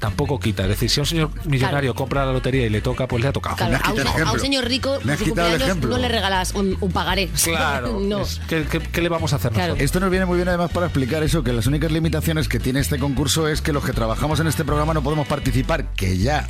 tampoco 0.04 0.38
quita. 0.38 0.64
Es 0.64 0.70
decir, 0.70 0.90
si 0.90 1.00
un 1.00 1.06
señor 1.06 1.30
millonario 1.46 1.96
compra 1.96 2.26
la 2.26 2.34
lotería 2.34 2.66
y 2.66 2.70
le 2.70 2.82
toca, 2.82 3.08
pues 3.08 3.22
le 3.24 3.30
ha 3.30 3.32
tocado. 3.32 3.56
Claro, 3.56 3.78
a, 3.82 3.92
un, 3.94 4.28
a 4.28 4.32
un 4.34 4.40
señor 4.40 4.66
rico 4.66 5.00
Me 5.06 5.16
su 5.16 5.24
cumpleaños 5.26 5.78
no 5.78 5.98
le 5.98 6.10
regalas 6.10 6.54
un, 6.54 6.76
un 6.82 6.92
pagaré. 6.92 7.30
Claro. 7.44 8.00
no. 8.02 8.22
es- 8.22 8.42
¿qué, 8.50 8.66
qué, 8.70 8.80
qué 8.80 9.02
le 9.02 9.08
vamos 9.10 9.32
a 9.32 9.38
hacer 9.38 9.54
nosotros? 9.54 9.80
Esto 9.80 10.00
nos 10.02 10.10
viene 10.10 10.26
muy 10.26 10.36
bien 10.36 10.50
además 10.50 10.72
para 10.72 10.88
explicar 10.88 11.24
eso, 11.24 11.42
que 11.44 11.54
las 11.54 11.68
únicas 11.68 11.92
limitaciones 11.92 12.50
que 12.50 12.60
tiene 12.60 12.82
este 12.82 13.00
concurso 13.00 13.48
es 13.48 13.62
que 13.62 13.72
los 13.72 13.86
que 13.86 13.94
trabajamos 13.94 14.40
en 14.42 14.48
este 14.48 14.66
programa 14.66 14.94
no 14.94 15.02
podemos 15.02 15.26
participar, 15.28 15.86
que 15.94 16.18
ya... 16.18 16.50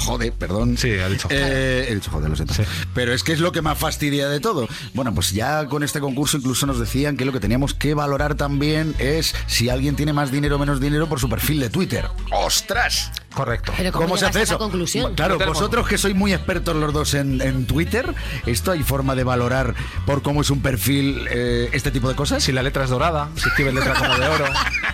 Joder, 0.00 0.32
perdón. 0.32 0.76
Sí, 0.78 0.92
ha 0.92 1.08
dicho 1.08 1.28
Eh, 1.30 1.86
he 1.88 1.94
dicho 1.94 2.10
joder, 2.10 2.30
lo 2.30 2.36
siento. 2.36 2.54
Pero 2.94 3.12
es 3.12 3.22
que 3.22 3.32
es 3.32 3.40
lo 3.40 3.52
que 3.52 3.62
más 3.62 3.78
fastidia 3.78 4.28
de 4.28 4.40
todo. 4.40 4.66
Bueno, 4.94 5.14
pues 5.14 5.32
ya 5.32 5.66
con 5.66 5.82
este 5.82 6.00
concurso 6.00 6.38
incluso 6.38 6.66
nos 6.66 6.80
decían 6.80 7.16
que 7.16 7.24
lo 7.24 7.32
que 7.32 7.40
teníamos 7.40 7.74
que 7.74 7.94
valorar 7.94 8.34
también 8.34 8.94
es 8.98 9.34
si 9.46 9.68
alguien 9.68 9.96
tiene 9.96 10.12
más 10.12 10.30
dinero 10.32 10.56
o 10.56 10.58
menos 10.58 10.80
dinero 10.80 11.08
por 11.08 11.20
su 11.20 11.28
perfil 11.28 11.60
de 11.60 11.70
Twitter. 11.70 12.06
¡Ostras! 12.32 13.10
Correcto. 13.34 13.72
Pero 13.76 13.92
¿cómo, 13.92 14.04
¿Cómo 14.06 14.16
se 14.16 14.26
hace 14.26 14.42
eso? 14.42 14.58
conclusión? 14.58 15.14
Claro, 15.14 15.38
vosotros 15.46 15.86
que 15.88 15.98
sois 15.98 16.14
muy 16.14 16.32
expertos 16.32 16.74
los 16.76 16.92
dos 16.92 17.14
en, 17.14 17.40
en 17.40 17.66
Twitter, 17.66 18.12
¿esto 18.46 18.72
hay 18.72 18.82
forma 18.82 19.14
de 19.14 19.24
valorar 19.24 19.74
por 20.04 20.22
cómo 20.22 20.40
es 20.42 20.50
un 20.50 20.60
perfil 20.60 21.26
eh, 21.30 21.68
este 21.72 21.90
tipo 21.90 22.08
de 22.08 22.14
cosas? 22.16 22.42
Si 22.42 22.52
la 22.52 22.62
letra 22.62 22.84
es 22.84 22.90
dorada, 22.90 23.28
si 23.36 23.48
escribe 23.48 23.72
letra 23.72 23.94
como 23.94 24.16
de 24.16 24.26
oro, 24.26 24.44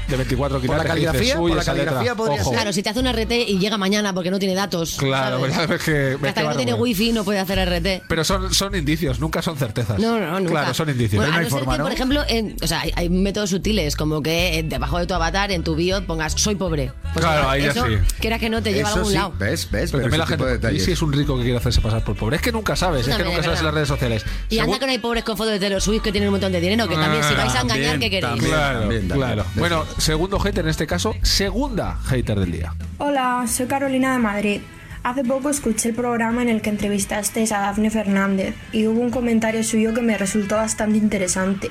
de 0.09 0.17
24 0.17 0.61
¿Por 0.61 0.77
la 0.77 0.85
caligrafía? 0.85 1.41
"Uy, 1.41 1.51
¿Por 1.53 1.59
la 1.59 1.65
caligrafía 1.65 2.15
podría 2.15 2.41
ojo". 2.43 2.53
Claro, 2.53 2.73
si 2.73 2.83
te 2.83 2.91
hace 2.91 3.01
un 3.01 3.07
RT 3.07 3.33
y 3.49 3.59
llega 3.59 3.79
mañana 3.79 4.13
porque 4.13 4.31
no 4.31 4.39
tiene 4.39 4.55
datos. 4.55 4.97
Claro, 4.99 5.39
¿sabes? 5.41 5.57
ya 5.57 5.67
ves 5.67 5.83
que, 5.83 5.93
ves 5.93 6.29
Hasta 6.29 6.43
que 6.43 6.49
no 6.49 6.57
tiene 6.57 6.75
wifi 6.75 7.13
no 7.13 7.25
puede 7.25 7.39
hacer 7.39 7.59
RT. 7.59 8.03
Pero 8.09 8.25
son, 8.25 8.53
son 8.53 8.75
indicios, 8.75 9.19
nunca 9.19 9.41
son 9.43 9.57
certezas. 9.57 9.99
No, 9.99 10.19
no, 10.21 10.39
nunca. 10.41 10.51
Claro, 10.53 10.75
son 10.75 10.91
indicios. 10.91 11.17
Bueno, 11.21 11.33
no 11.33 11.39
hay 11.39 11.45
no 11.45 11.51
ser 11.51 11.59
forma, 11.59 11.73
que, 11.73 11.79
¿no? 11.79 11.85
por 11.85 11.93
ejemplo, 11.93 12.23
en- 12.29 12.57
o 12.63 12.67
sea, 12.67 12.81
hay, 12.83 12.93
hay 12.97 13.09
métodos 13.09 13.51
sutiles, 13.51 13.97
como 13.97 14.23
que 14.23 14.59
eh, 14.59 14.63
debajo 14.63 14.99
de 14.99 15.07
tu 15.07 15.15
avatar, 15.15 15.51
en 15.51 15.63
tu 15.65 15.75
bio, 15.75 16.05
pongas 16.07 16.35
soy 16.35 16.55
pobre. 16.55 16.93
Pues 17.15 17.25
Claro, 17.25 17.49
ahí 17.49 17.63
ya 17.65 17.73
sí. 17.73 17.81
Quiera 18.27 18.41
que 18.41 18.51
no 18.51 18.61
te 18.61 18.73
lleva 18.73 18.89
a 18.89 18.91
Eso 18.91 18.99
algún 18.99 19.13
sí, 19.13 19.19
lado. 19.19 19.33
¿ves? 19.39 19.71
¿Ves? 19.71 19.93
Pero 19.93 20.03
también 20.03 20.19
la 20.19 20.27
tipo 20.27 20.45
de 20.47 20.51
gente, 20.51 20.67
¿y 20.67 20.71
detalles. 20.71 20.85
si 20.85 20.91
es 20.91 21.01
un 21.03 21.13
rico 21.13 21.37
que 21.37 21.43
quiere 21.45 21.59
hacerse 21.59 21.81
pasar 21.81 22.03
por 22.03 22.17
pobre? 22.17 22.35
Es 22.35 22.43
que 22.43 22.51
nunca 22.51 22.75
sabes, 22.75 23.07
es 23.07 23.17
que 23.17 23.23
nunca 23.23 23.39
es 23.39 23.45
sabes 23.45 23.61
en 23.61 23.67
las 23.67 23.75
redes 23.75 23.87
sociales. 23.87 24.25
Y 24.49 24.59
anda 24.59 24.65
Según- 24.65 24.79
que 24.81 24.87
no 24.87 24.91
hay 24.93 24.99
pobres 24.99 25.23
con 25.23 25.37
fotos 25.37 25.53
de 25.53 25.61
Taylor 25.61 25.81
Swift 25.81 26.03
que 26.03 26.11
tienen 26.11 26.29
un 26.31 26.33
montón 26.33 26.51
de 26.51 26.61
dinero, 26.61 26.89
que 26.89 26.97
también 26.97 27.23
si 27.23 27.35
vais 27.35 27.55
a 27.55 27.61
engañar, 27.61 27.67
También, 27.93 28.01
¿qué 28.01 28.11
queréis? 28.11 28.33
también, 28.33 28.51
Claro, 28.51 28.81
también, 28.81 29.09
también. 29.09 29.29
claro. 29.29 29.45
Bueno, 29.55 29.85
segundo 29.99 30.41
hater 30.41 30.65
en 30.65 30.71
este 30.71 30.89
caso, 30.89 31.15
segunda 31.23 32.01
hater 32.07 32.41
del 32.41 32.51
día. 32.51 32.75
Hola, 32.99 33.45
soy 33.47 33.67
Carolina 33.67 34.15
de 34.15 34.19
Madrid. 34.19 34.61
Hace 35.05 35.23
poco 35.23 35.49
escuché 35.49 35.91
el 35.91 35.95
programa 35.95 36.43
en 36.43 36.49
el 36.49 36.63
que 36.63 36.71
entrevistasteis 36.71 37.53
a 37.53 37.61
Dafne 37.61 37.91
Fernández 37.91 38.57
y 38.73 38.89
hubo 38.89 39.01
un 39.01 39.11
comentario 39.11 39.63
suyo 39.63 39.95
que 39.95 40.03
me 40.03 40.19
resultó 40.19 40.57
bastante 40.57 40.99
interesante. 40.99 41.71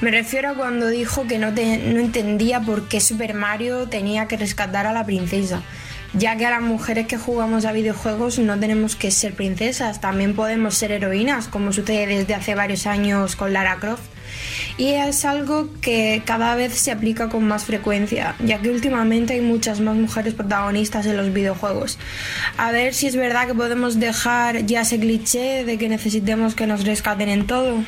Me 0.00 0.10
refiero 0.12 0.50
a 0.50 0.54
cuando 0.54 0.86
dijo 0.86 1.26
que 1.26 1.38
no, 1.38 1.52
te- 1.52 1.78
no 1.78 1.98
entendía 1.98 2.60
por 2.60 2.88
qué 2.88 3.00
Super 3.00 3.34
Mario 3.34 3.88
tenía 3.88 4.28
que 4.28 4.36
rescatar 4.36 4.86
a 4.86 4.92
la 4.92 5.04
princesa, 5.04 5.62
ya 6.14 6.36
que 6.36 6.46
a 6.46 6.50
las 6.50 6.62
mujeres 6.62 7.08
que 7.08 7.16
jugamos 7.18 7.64
a 7.64 7.72
videojuegos 7.72 8.38
no 8.38 8.58
tenemos 8.60 8.94
que 8.94 9.10
ser 9.10 9.34
princesas, 9.34 10.00
también 10.00 10.36
podemos 10.36 10.76
ser 10.76 10.92
heroínas, 10.92 11.48
como 11.48 11.72
sucede 11.72 12.06
desde 12.06 12.34
hace 12.34 12.54
varios 12.54 12.86
años 12.86 13.34
con 13.34 13.52
Lara 13.52 13.78
Croft. 13.80 14.02
Y 14.76 14.90
es 14.90 15.24
algo 15.24 15.68
que 15.80 16.22
cada 16.24 16.54
vez 16.54 16.74
se 16.78 16.92
aplica 16.92 17.28
con 17.28 17.48
más 17.48 17.64
frecuencia, 17.64 18.36
ya 18.38 18.60
que 18.60 18.70
últimamente 18.70 19.32
hay 19.32 19.40
muchas 19.40 19.80
más 19.80 19.96
mujeres 19.96 20.34
protagonistas 20.34 21.06
en 21.06 21.16
los 21.16 21.32
videojuegos. 21.32 21.98
A 22.56 22.70
ver 22.70 22.94
si 22.94 23.08
es 23.08 23.16
verdad 23.16 23.48
que 23.48 23.54
podemos 23.54 23.98
dejar 23.98 24.64
ya 24.64 24.82
ese 24.82 25.00
cliché 25.00 25.64
de 25.64 25.76
que 25.76 25.88
necesitemos 25.88 26.54
que 26.54 26.68
nos 26.68 26.84
rescaten 26.84 27.28
en 27.30 27.48
todo. 27.48 27.82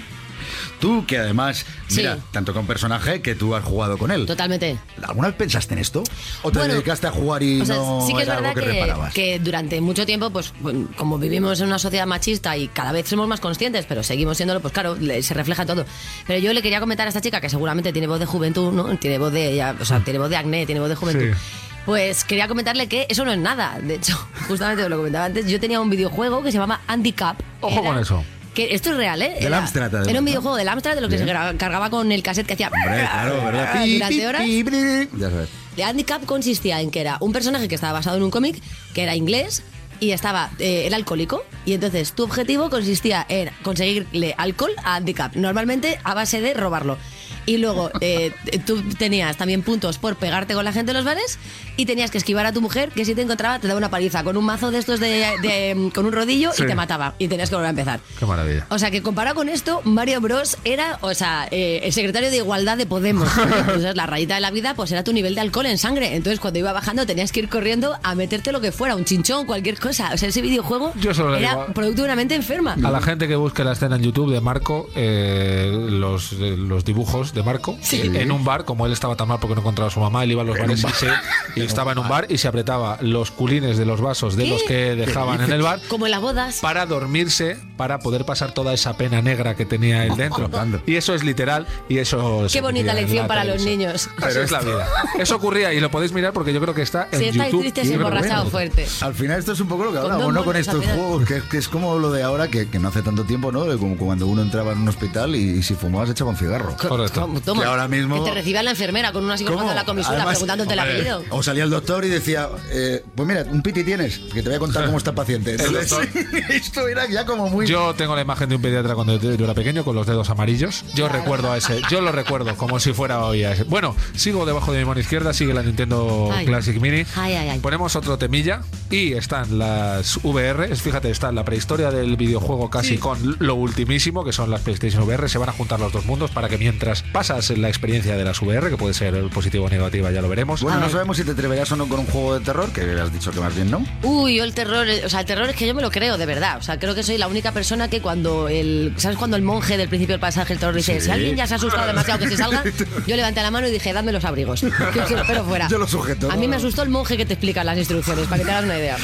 Tú, 0.80 1.04
que 1.06 1.18
además, 1.18 1.64
Sí. 1.88 1.98
mira, 1.98 2.18
tanto 2.32 2.54
con 2.54 2.66
personaje 2.66 3.20
que 3.20 3.34
tú 3.34 3.54
has 3.54 3.62
jugado 3.62 3.98
con 3.98 4.10
él. 4.10 4.24
Totalmente. 4.26 4.78
¿Alguna 5.02 5.28
vez 5.28 5.36
pensaste 5.36 5.74
en 5.74 5.80
esto? 5.80 6.02
¿O 6.42 6.50
te 6.50 6.58
Bueno, 6.58 6.74
dedicaste 6.74 7.06
a 7.06 7.10
jugar 7.10 7.42
y 7.42 7.60
O 7.60 7.64
sea, 7.66 7.76
no 7.76 8.04
sí 8.06 8.14
que 8.14 8.22
es 8.22 8.26
era 8.28 8.36
verdad 8.36 8.50
algo 8.50 8.60
que, 8.62 8.66
que, 8.66 8.72
reparabas? 8.72 9.14
que 9.14 9.38
durante 9.38 9.80
mucho 9.80 10.06
tiempo, 10.06 10.30
pues 10.30 10.52
como 10.96 11.18
vivimos 11.18 11.60
en 11.60 11.66
una 11.66 11.78
sociedad 11.78 12.06
machista 12.06 12.56
y 12.56 12.68
cada 12.68 12.92
vez 12.92 13.06
somos 13.08 13.28
más 13.28 13.40
conscientes, 13.40 13.84
pero 13.86 14.02
seguimos 14.02 14.36
siéndolo, 14.38 14.60
pues 14.60 14.72
claro, 14.72 14.96
se 15.20 15.34
refleja 15.34 15.66
todo. 15.66 15.84
Pero 16.26 16.38
yo 16.38 16.52
le 16.52 16.62
quería 16.62 16.80
comentar 16.80 17.06
a 17.06 17.10
esta 17.10 17.20
chica 17.20 17.40
que 17.40 17.50
seguramente 17.50 17.92
tiene 17.92 18.06
voz 18.06 18.18
de 18.18 18.26
juventud, 18.26 18.72
¿no? 18.72 18.96
Tiene 18.96 19.18
voz 19.18 19.32
de, 19.32 19.54
ya, 19.56 19.76
o 19.78 19.84
sea, 19.84 20.00
tiene 20.00 20.18
voz 20.18 20.30
de 20.30 20.36
acné, 20.36 20.64
tiene 20.66 20.80
voz 20.80 20.88
de 20.88 20.94
juventud. 20.94 21.24
Sí. 21.34 21.40
Pues 21.86 22.24
quería 22.24 22.46
comentarle 22.48 22.86
que 22.88 23.06
eso 23.08 23.24
no 23.24 23.32
es 23.32 23.38
nada. 23.38 23.78
De 23.82 23.96
hecho, 23.96 24.16
justamente 24.48 24.88
lo 24.88 24.96
comentaba 24.96 25.26
antes, 25.26 25.46
yo 25.46 25.60
tenía 25.60 25.80
un 25.80 25.90
videojuego 25.90 26.42
que 26.42 26.52
se 26.52 26.58
llama 26.58 26.80
Handicap. 26.86 27.38
Ojo 27.60 27.82
con 27.82 27.98
eso. 27.98 28.24
Que 28.54 28.74
esto 28.74 28.90
es 28.90 28.96
real, 28.96 29.22
¿eh? 29.22 29.36
Del 29.40 29.54
Amstrad, 29.54 30.08
Era 30.08 30.18
un 30.18 30.24
videojuego 30.24 30.56
del 30.56 30.68
Amstrad 30.68 30.96
de 30.96 31.00
lo 31.00 31.08
que 31.08 31.16
Bien. 31.16 31.28
se 31.28 31.56
cargaba 31.56 31.88
con 31.90 32.10
el 32.10 32.22
cassette 32.22 32.46
que 32.46 32.54
hacía. 32.54 32.68
Hombre, 32.68 33.00
claro, 33.10 33.44
¿verdad? 33.44 33.84
Durante 33.86 34.26
horas. 34.26 34.42
Ya 34.46 35.30
sabes. 35.30 35.48
The 35.76 35.84
Handicap 35.84 36.24
consistía 36.24 36.80
en 36.80 36.90
que 36.90 37.00
era 37.00 37.16
un 37.20 37.32
personaje 37.32 37.68
que 37.68 37.74
estaba 37.74 37.92
basado 37.92 38.16
en 38.16 38.24
un 38.24 38.30
cómic, 38.30 38.60
que 38.92 39.02
era 39.02 39.14
inglés 39.14 39.62
y 40.00 40.10
estaba 40.10 40.50
eh, 40.58 40.82
era 40.86 40.96
alcohólico. 40.96 41.44
Y 41.64 41.74
entonces 41.74 42.12
tu 42.12 42.24
objetivo 42.24 42.70
consistía 42.70 43.24
en 43.28 43.50
conseguirle 43.62 44.34
alcohol 44.36 44.72
a 44.82 44.96
Handicap, 44.96 45.34
normalmente 45.36 46.00
a 46.02 46.14
base 46.14 46.40
de 46.40 46.54
robarlo. 46.54 46.98
Y 47.46 47.58
luego 47.58 47.90
eh, 48.00 48.32
tú 48.66 48.82
tenías 48.98 49.36
también 49.36 49.62
puntos 49.62 49.98
por 49.98 50.16
pegarte 50.16 50.54
con 50.54 50.64
la 50.64 50.72
gente 50.72 50.90
en 50.90 50.96
los 50.96 51.04
bares 51.04 51.38
y 51.80 51.86
tenías 51.86 52.10
que 52.10 52.18
esquivar 52.18 52.44
a 52.46 52.52
tu 52.52 52.60
mujer 52.60 52.90
que 52.90 53.04
si 53.04 53.14
te 53.14 53.22
encontraba 53.22 53.58
te 53.58 53.66
daba 53.68 53.78
una 53.78 53.90
paliza 53.90 54.22
con 54.22 54.36
un 54.36 54.44
mazo 54.44 54.70
de 54.70 54.78
estos 54.78 55.00
de, 55.00 55.08
de- 55.42 55.90
con 55.94 56.04
un 56.06 56.12
rodillo 56.12 56.52
Sí. 56.52 56.62
y 56.64 56.66
te 56.66 56.74
mataba 56.74 57.14
y 57.18 57.28
tenías 57.28 57.48
que 57.48 57.54
volver 57.54 57.68
a 57.68 57.70
empezar. 57.70 58.00
Qué 58.18 58.26
maravilla. 58.26 58.66
O 58.70 58.78
sea 58.78 58.90
que 58.90 59.02
comparado 59.02 59.36
con 59.36 59.48
esto, 59.48 59.80
Mario 59.84 60.20
Bros 60.20 60.58
era, 60.64 60.98
o 61.00 61.14
sea, 61.14 61.48
eh, 61.50 61.80
el 61.84 61.92
secretario 61.92 62.30
de 62.30 62.36
igualdad 62.38 62.76
de 62.76 62.86
Podemos. 62.86 63.28
Entonces 63.60 63.96
la 63.96 64.06
rayita 64.06 64.34
de 64.34 64.40
la 64.40 64.50
vida 64.50 64.74
pues 64.74 64.92
era 64.92 65.04
tu 65.04 65.12
nivel 65.12 65.34
de 65.34 65.40
alcohol 65.40 65.66
en 65.66 65.78
sangre. 65.78 66.14
Entonces 66.16 66.40
cuando 66.40 66.58
iba 66.58 66.72
bajando 66.72 67.06
tenías 67.06 67.32
que 67.32 67.40
ir 67.40 67.48
corriendo 67.48 67.96
a 68.02 68.14
meterte 68.14 68.52
lo 68.52 68.60
que 68.60 68.72
fuera, 68.72 68.94
un 68.96 69.04
chinchón, 69.04 69.46
cualquier 69.46 69.78
cosa. 69.78 70.10
O 70.12 70.18
sea, 70.18 70.28
ese 70.28 70.42
videojuego 70.42 70.92
Yo 71.00 71.14
solo 71.14 71.30
le 71.32 71.38
era 71.38 71.52
digo- 71.52 71.66
producto 71.72 72.02
de 72.02 72.06
una 72.08 72.16
mente 72.16 72.34
enferma. 72.34 72.76
A 72.82 72.90
la 72.90 73.00
gente 73.00 73.26
que 73.28 73.36
busque 73.36 73.64
la 73.64 73.72
escena 73.72 73.96
en 73.96 74.02
YouTube 74.02 74.32
de 74.32 74.40
Marco, 74.40 74.88
eh, 74.94 75.70
los, 75.90 76.32
los 76.32 76.84
dibujos 76.84 77.32
de 77.34 77.42
Marco, 77.42 77.78
Sí. 77.80 78.02
en 78.02 78.30
un 78.32 78.44
bar, 78.44 78.64
como 78.64 78.86
él 78.86 78.92
estaba 78.92 79.16
tan 79.16 79.28
mal 79.28 79.38
porque 79.40 79.54
no 79.54 79.60
encontraba 79.60 79.88
a 79.88 79.92
su 79.92 80.00
mamá, 80.00 80.24
él 80.24 80.32
iba 80.32 80.42
a 80.42 80.44
los 80.44 80.56
En 80.56 80.62
bares 80.62 80.84
un 80.84 80.90
y, 80.90 80.92
se- 80.94 81.06
bar. 81.06 81.22
y 81.56 81.60
estaba 81.70 81.92
en 81.92 81.98
un 81.98 82.08
bar 82.08 82.26
y 82.28 82.38
se 82.38 82.48
apretaba 82.48 82.98
los 83.00 83.30
culines 83.30 83.78
de 83.78 83.86
los 83.86 84.00
vasos 84.00 84.36
de 84.36 84.44
¿Qué? 84.44 84.50
los 84.50 84.62
que 84.64 84.96
dejaban 84.96 85.40
en 85.40 85.52
el 85.52 85.62
bar 85.62 85.80
Como 85.88 86.06
en 86.06 86.12
las 86.12 86.20
bodas. 86.20 86.58
para 86.60 86.86
dormirse, 86.86 87.56
para 87.76 87.98
poder 88.00 88.24
pasar 88.24 88.52
toda 88.52 88.72
esa 88.74 88.96
pena 88.96 89.22
negra 89.22 89.54
que 89.54 89.64
tenía 89.64 90.04
él 90.04 90.16
dentro. 90.16 90.50
Y 90.86 90.96
eso 90.96 91.14
es 91.14 91.24
literal 91.24 91.66
y 91.88 91.98
eso 91.98 92.46
Qué 92.52 92.60
bonita 92.60 92.92
lección 92.94 93.22
la 93.22 93.28
para 93.28 93.44
los 93.44 93.64
niños. 93.64 94.08
Pero 94.20 94.42
es 94.42 94.50
la 94.50 94.60
vida. 94.60 94.86
Eso 95.18 95.36
ocurría 95.36 95.72
y 95.72 95.80
lo 95.80 95.90
podéis 95.90 96.12
mirar 96.12 96.32
porque 96.32 96.52
yo 96.52 96.60
creo 96.60 96.74
que 96.74 96.82
está 96.82 97.08
en 97.12 97.18
Si 97.18 97.24
estáis 97.26 97.52
YouTube. 97.52 97.60
tristes 97.62 97.86
y 97.86 97.90
Pero 97.90 98.06
emborrachados 98.06 98.50
bueno. 98.52 98.72
fuerte. 98.72 98.86
Al 99.00 99.14
final 99.14 99.38
esto 99.38 99.52
es 99.52 99.60
un 99.60 99.68
poco 99.68 99.84
lo 99.84 99.92
que 99.92 99.98
dos 99.98 100.32
¿no? 100.32 100.44
Con 100.44 100.56
estos 100.56 100.84
juegos, 100.84 101.26
que, 101.26 101.42
que 101.42 101.58
es 101.58 101.68
como 101.68 101.98
lo 101.98 102.10
de 102.10 102.22
ahora, 102.22 102.48
que, 102.48 102.68
que 102.68 102.78
no 102.78 102.88
hace 102.88 103.02
tanto 103.02 103.24
tiempo, 103.24 103.52
¿no? 103.52 103.64
De 103.64 103.76
Como 103.76 103.96
cuando 103.96 104.26
uno 104.26 104.42
entraba 104.42 104.72
en 104.72 104.78
un 104.78 104.88
hospital 104.88 105.34
y, 105.36 105.58
y 105.58 105.62
si 105.62 105.74
fumabas 105.74 106.10
echaba 106.10 106.30
un 106.30 106.36
cigarro. 106.36 106.76
Correcto. 106.76 107.20
Toma, 107.20 107.40
toma. 107.40 107.62
Que 107.62 107.68
ahora 107.68 107.88
mismo... 107.88 108.22
Que 108.24 108.30
te 108.30 108.34
recibía 108.34 108.62
la 108.62 108.70
enfermera 108.70 109.12
con 109.12 109.24
una 109.24 109.36
psicóloga 109.36 109.70
de 109.70 109.74
la 109.74 109.84
comisura 109.84 110.16
Además, 110.16 110.34
preguntándote 110.34 110.72
el 110.72 110.78
apellido. 110.78 111.24
O 111.30 111.42
salía 111.42 111.59
el 111.60 111.70
doctor 111.70 112.04
y 112.04 112.08
decía, 112.08 112.48
eh, 112.70 113.04
pues 113.14 113.28
mira, 113.28 113.44
un 113.50 113.62
piti 113.62 113.84
tienes, 113.84 114.18
que 114.18 114.42
te 114.42 114.48
voy 114.48 114.56
a 114.56 114.58
contar 114.58 114.86
cómo 114.86 114.98
está 114.98 115.10
el 115.10 115.16
paciente. 115.16 115.52
Entonces, 115.52 115.92
esto 116.50 116.88
era 116.88 117.08
ya 117.08 117.24
como 117.24 117.48
muy... 117.48 117.66
Yo 117.66 117.94
tengo 117.94 118.14
la 118.14 118.22
imagen 118.22 118.48
de 118.48 118.56
un 118.56 118.62
pediatra 118.62 118.94
cuando 118.94 119.18
yo 119.18 119.44
era 119.44 119.54
pequeño 119.54 119.84
con 119.84 119.94
los 119.94 120.06
dedos 120.06 120.30
amarillos. 120.30 120.84
Yo 120.94 121.08
recuerdo 121.08 121.52
a 121.52 121.56
ese, 121.56 121.80
yo 121.90 122.00
lo 122.00 122.12
recuerdo 122.12 122.56
como 122.56 122.80
si 122.80 122.92
fuera 122.92 123.24
hoy 123.24 123.44
a 123.44 123.52
ese. 123.52 123.64
Bueno, 123.64 123.96
sigo 124.14 124.46
debajo 124.46 124.72
de 124.72 124.80
mi 124.80 124.84
mano 124.84 125.00
izquierda, 125.00 125.32
sigue 125.32 125.54
la 125.54 125.62
Nintendo 125.62 126.30
Ay. 126.32 126.46
Classic 126.46 126.80
Mini. 126.80 127.04
Ay, 127.16 127.34
ay, 127.34 127.48
ay. 127.50 127.58
Ponemos 127.60 127.96
otro 127.96 128.18
temilla 128.18 128.62
y 128.90 129.12
están 129.12 129.58
las 129.58 130.18
VR. 130.22 130.74
Fíjate, 130.74 131.10
está 131.10 131.32
la 131.32 131.44
prehistoria 131.44 131.90
del 131.90 132.16
videojuego 132.16 132.70
casi 132.70 132.98
con 132.98 133.36
lo 133.38 133.54
ultimísimo, 133.54 134.24
que 134.24 134.32
son 134.32 134.50
las 134.50 134.60
PlayStation 134.60 135.02
VR. 135.02 135.28
Se 135.28 135.38
van 135.38 135.48
a 135.48 135.52
juntar 135.52 135.80
los 135.80 135.92
dos 135.92 136.04
mundos 136.06 136.30
para 136.30 136.48
que 136.48 136.58
mientras 136.58 137.02
pasas 137.02 137.50
la 137.50 137.68
experiencia 137.68 138.16
de 138.16 138.24
las 138.24 138.40
VR, 138.40 138.70
que 138.70 138.76
puede 138.76 138.94
ser 138.94 139.28
positivo 139.30 139.66
o 139.66 139.68
negativa, 139.68 140.10
ya 140.10 140.22
lo 140.22 140.28
veremos. 140.28 140.62
Bueno, 140.62 140.80
no 140.80 140.88
sabemos 140.88 141.16
si 141.16 141.24
te 141.24 141.34
atreverías 141.40 141.70
o 141.72 141.76
no 141.76 141.88
con 141.88 142.00
un 142.00 142.06
juego 142.06 142.38
de 142.38 142.44
terror, 142.44 142.70
que 142.70 142.82
has 143.00 143.12
dicho 143.12 143.30
que 143.30 143.40
más 143.40 143.54
bien 143.54 143.70
no. 143.70 143.84
Uy, 144.02 144.36
yo 144.36 144.44
el 144.44 144.54
terror, 144.54 144.86
o 145.04 145.08
sea, 145.08 145.20
el 145.20 145.26
terror 145.26 145.48
es 145.48 145.56
que 145.56 145.66
yo 145.66 145.74
me 145.74 145.82
lo 145.82 145.90
creo, 145.90 146.18
de 146.18 146.26
verdad. 146.26 146.58
O 146.58 146.62
sea, 146.62 146.78
creo 146.78 146.94
que 146.94 147.02
soy 147.02 147.18
la 147.18 147.26
única 147.28 147.52
persona 147.52 147.88
que 147.88 148.00
cuando 148.00 148.48
el. 148.48 148.94
¿Sabes 148.96 149.16
cuando 149.18 149.36
el 149.36 149.42
monje 149.42 149.76
del 149.76 149.88
principio 149.88 150.14
del 150.14 150.20
pasaje, 150.20 150.52
el 150.52 150.58
terror, 150.58 150.74
dice, 150.74 151.00
Sí. 151.00 151.06
si 151.06 151.10
alguien 151.10 151.36
ya 151.36 151.46
se 151.46 151.54
ha 151.54 151.56
asustado 151.56 151.86
demasiado 151.86 152.20
que 152.20 152.28
se 152.28 152.36
salga? 152.36 152.62
Yo 153.06 153.16
levanté 153.16 153.42
la 153.42 153.50
mano 153.50 153.68
y 153.68 153.70
dije, 153.70 153.92
dadme 153.92 154.12
los 154.12 154.24
abrigos. 154.24 154.62
Espero 155.10 155.44
fuera. 155.44 155.68
Yo 155.68 155.78
lo 155.78 155.88
sujeto, 155.88 156.30
A 156.30 156.36
mí 156.36 156.46
me 156.46 156.56
asustó 156.56 156.82
el 156.82 156.90
monje 156.90 157.16
que 157.16 157.24
te 157.26 157.34
explica 157.34 157.64
las 157.64 157.78
instrucciones, 157.78 158.26
para 158.26 158.38
que 158.38 158.44
te 158.44 158.50
hagas 158.50 158.64
una 158.64 158.78
idea. 158.78 158.96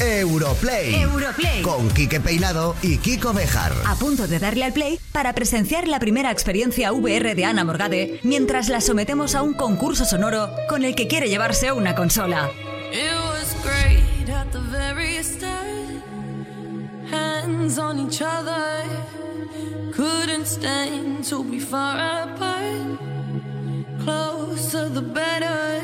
Europlay. 0.00 0.94
Europlay. 0.94 1.62
Con 1.62 1.88
Quique 1.90 2.20
Peinado 2.20 2.76
y 2.82 2.98
Kiko 2.98 3.32
Bejar. 3.32 3.72
A 3.86 3.94
punto 3.96 4.26
de 4.28 4.38
darle 4.38 4.64
al 4.64 4.72
play 4.72 5.00
para 5.12 5.32
presenciar 5.32 5.88
la 5.88 5.98
primera 5.98 6.30
experiencia 6.30 6.92
VR 6.92 7.34
de 7.34 7.44
Ana 7.44 7.64
Morgade 7.64 8.20
mientras 8.22 8.68
la 8.68 8.80
sometemos 8.80 9.34
a 9.34 9.42
un 9.42 9.54
concurso 9.54 10.04
sonoro 10.04 10.50
con 10.68 10.84
el 10.84 10.94
que 10.94 11.08
quiere 11.08 11.28
llevarse 11.28 11.72
una 11.72 11.94
consola. 11.94 12.50
It 12.92 13.12
was 13.14 13.54
great 13.62 14.28
at 14.30 14.50
the 14.52 14.60
very 14.60 15.22
start. 15.22 15.58
Hands 17.10 17.78
on 17.78 17.98
each 17.98 18.22
other. 18.22 18.84
Couldn't 19.94 20.46
stand 20.46 21.24
to 21.28 21.42
be 21.42 21.58
far 21.58 21.96
apart. 22.22 23.00
Closer 24.04 24.88
the 24.88 25.02
better. 25.02 25.82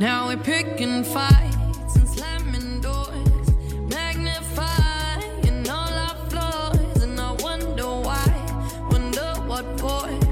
Now 0.00 0.26
we're 0.28 0.42
picking 0.42 1.04
fights 1.04 1.96
and 1.96 2.08
slamming 2.08 2.53
what 9.54 9.78
for. 9.78 10.23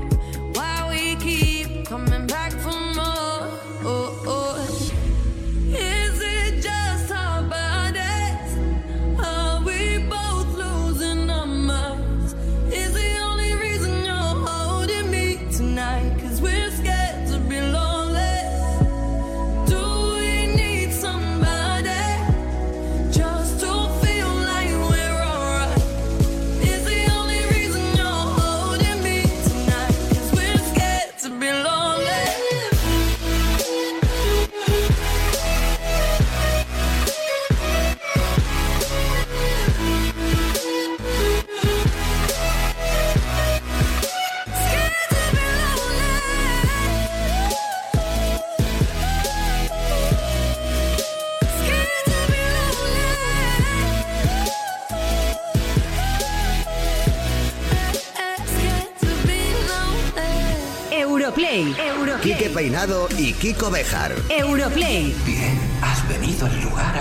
Kiko 63.43 63.73
Bejar. 63.73 64.15
Europlay. 64.29 65.13
Bien, 65.27 65.59
has 65.83 66.09
venido 66.09 66.47
al 66.47 66.63
lugar 66.63 66.92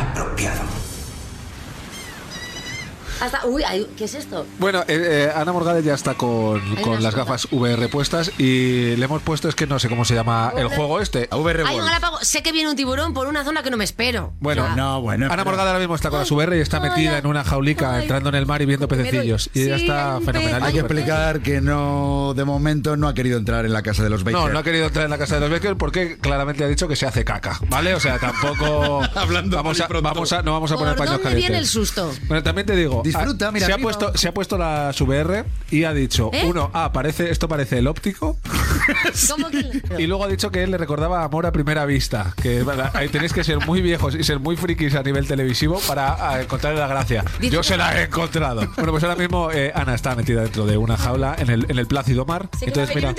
Hasta, 3.22 3.46
uy, 3.46 3.64
ay, 3.64 3.88
¿qué 3.98 4.06
es 4.06 4.16
esto? 4.16 4.46
Bueno, 4.60 4.82
eh, 4.88 5.28
eh, 5.28 5.32
Ana 5.36 5.54
Morgade 5.54 5.84
ya 5.84 5.94
está 5.94 6.16
con, 6.16 6.60
con 6.78 7.02
las 7.04 7.14
sopa. 7.14 7.26
gafas 7.26 7.48
VR 7.52 7.88
puestas 7.88 8.32
y 8.40 8.96
le 8.96 9.06
hemos 9.06 9.22
puesto, 9.22 9.48
es 9.48 9.56
que 9.56 9.68
no 9.68 9.78
sé 9.80 9.90
cómo 9.90 10.06
se 10.06 10.16
llama 10.16 10.52
el 10.58 10.68
juego 10.68 11.00
este. 11.00 11.30
VR 11.32 11.64
Hay 11.68 11.78
un 11.80 11.86
galápago. 11.86 12.18
Sé 12.22 12.42
que 12.44 12.52
viene 12.52 12.70
un 12.70 12.76
tiburón 12.76 13.14
por 13.14 13.28
una 13.28 13.44
zona 13.44 13.62
que 13.64 13.70
no 13.70 13.78
me 13.78 13.84
espero. 13.84 14.34
Bueno, 14.40 14.66
Ya. 14.68 14.76
No, 14.76 15.02
bueno. 15.02 15.28
Ana. 15.32 15.44
Morgade 15.44 15.68
ahora 15.70 15.80
mismo 15.80 15.96
está 15.96 16.10
con 16.10 16.20
las 16.20 16.32
VR 16.32 16.58
y 16.58 16.62
está 16.62 16.78
Ay, 16.82 16.90
metida 16.90 17.12
ay, 17.14 17.20
en 17.20 17.28
una 17.28 17.44
jaulica, 17.44 17.94
ay. 17.96 18.02
entrando 18.04 18.30
en 18.30 18.36
el 18.36 18.46
mar 18.46 18.62
y 18.62 18.66
viendo 18.66 18.88
pececillos. 18.88 19.50
Y 19.54 19.64
ella 19.64 19.76
está 19.76 20.20
fenomenal. 20.26 20.64
Hay 20.64 20.74
que 20.74 20.80
explicar 20.80 21.42
que 21.42 21.62
no, 21.62 22.34
de 22.36 22.44
momento, 22.46 22.98
no 22.98 23.08
ha 23.08 23.14
querido 23.14 23.38
entrar 23.38 23.66
en 23.66 23.74
la 23.74 23.82
casa 23.84 24.04
de 24.04 24.10
los 24.10 24.24
Baker. 24.24 24.40
No, 24.40 24.50
no 24.50 24.60
ha 24.60 24.64
querido 24.64 24.88
entrar 24.88 25.06
en 25.06 25.12
la 25.12 25.18
casa 25.18 25.36
de 25.36 25.42
los 25.42 25.50
Becker 25.50 25.76
porque 25.78 26.18
claramente 26.18 26.64
ha 26.64 26.68
dicho 26.68 26.88
que 26.88 26.96
se 26.96 27.06
hace 27.06 27.24
caca, 27.24 27.60
¿vale? 27.70 27.94
O 27.94 28.00
sea, 28.00 28.18
tampoco 28.20 29.02
Hablando 29.16 29.58
vamos 29.58 29.80
a, 29.80 29.88
vamos 29.88 30.34
a 30.34 30.42
no 30.42 30.54
vamos 30.54 30.72
a 30.72 30.76
poner 30.78 30.96
¿Por 30.96 31.06
paños 31.06 31.22
dónde 31.22 31.36
viene 31.36 31.50
calientes. 31.56 31.60
el 31.62 31.68
susto? 31.68 32.12
Bueno, 32.28 32.42
también 32.44 32.66
te 32.66 32.76
digo, 32.76 33.02
Disfruta, 33.18 33.48
ah, 33.48 33.52
mira 33.52 33.66
se 33.66 33.74
ha 33.74 33.78
puesto 33.78 34.18
se 34.18 34.28
ha 34.28 34.34
puesto 34.34 34.58
la 34.58 34.92
VR 35.00 35.46
y 35.70 35.84
ha 35.84 35.94
dicho, 35.94 36.30
¿Eh? 36.34 36.44
uno, 36.46 36.70
ah, 36.74 36.92
parece 36.92 37.30
esto 37.32 37.48
parece 37.48 37.80
el 37.80 37.88
óptico 37.88 38.38
¿Cómo 39.30 39.50
que.? 39.50 39.82
y 39.98 40.08
luego 40.08 40.26
ha 40.26 40.28
dicho 40.28 40.52
que 40.52 40.64
él 40.64 40.72
le 40.72 40.78
recordaba 40.78 41.24
amor 41.24 41.46
a 41.46 41.52
primera 41.52 41.86
vista, 41.86 42.34
que 42.42 42.66
ahí 42.94 43.10
tenéis 43.10 43.34
que 43.34 43.44
ser 43.44 43.60
muy 43.66 43.82
viejos 43.82 44.16
y 44.16 44.24
ser 44.24 44.40
muy 44.40 44.56
frikis 44.56 44.96
a 44.96 45.04
nivel 45.04 45.28
televisivo 45.28 45.80
para 45.88 46.16
ah, 46.30 46.42
encontrarle 46.42 46.80
la 46.80 46.88
gracia. 46.88 47.24
Dice 47.40 47.54
Yo 47.54 47.64
se 47.64 47.78
la 47.78 48.00
he 48.00 48.04
encontrado. 48.06 48.68
Bueno, 48.76 48.92
pues 48.92 49.04
ahora 49.04 49.16
mismo 49.16 49.52
eh, 49.52 49.72
Ana 49.74 49.96
está 49.96 50.16
metida 50.16 50.42
dentro 50.42 50.66
de 50.66 50.78
una 50.78 50.98
jaula 50.98 51.36
en 51.38 51.50
el, 51.50 51.66
en 51.70 51.78
el 51.78 51.88
plácido 51.88 52.26
mar. 52.26 52.50
Entonces 52.62 52.96
mira, 52.96 53.14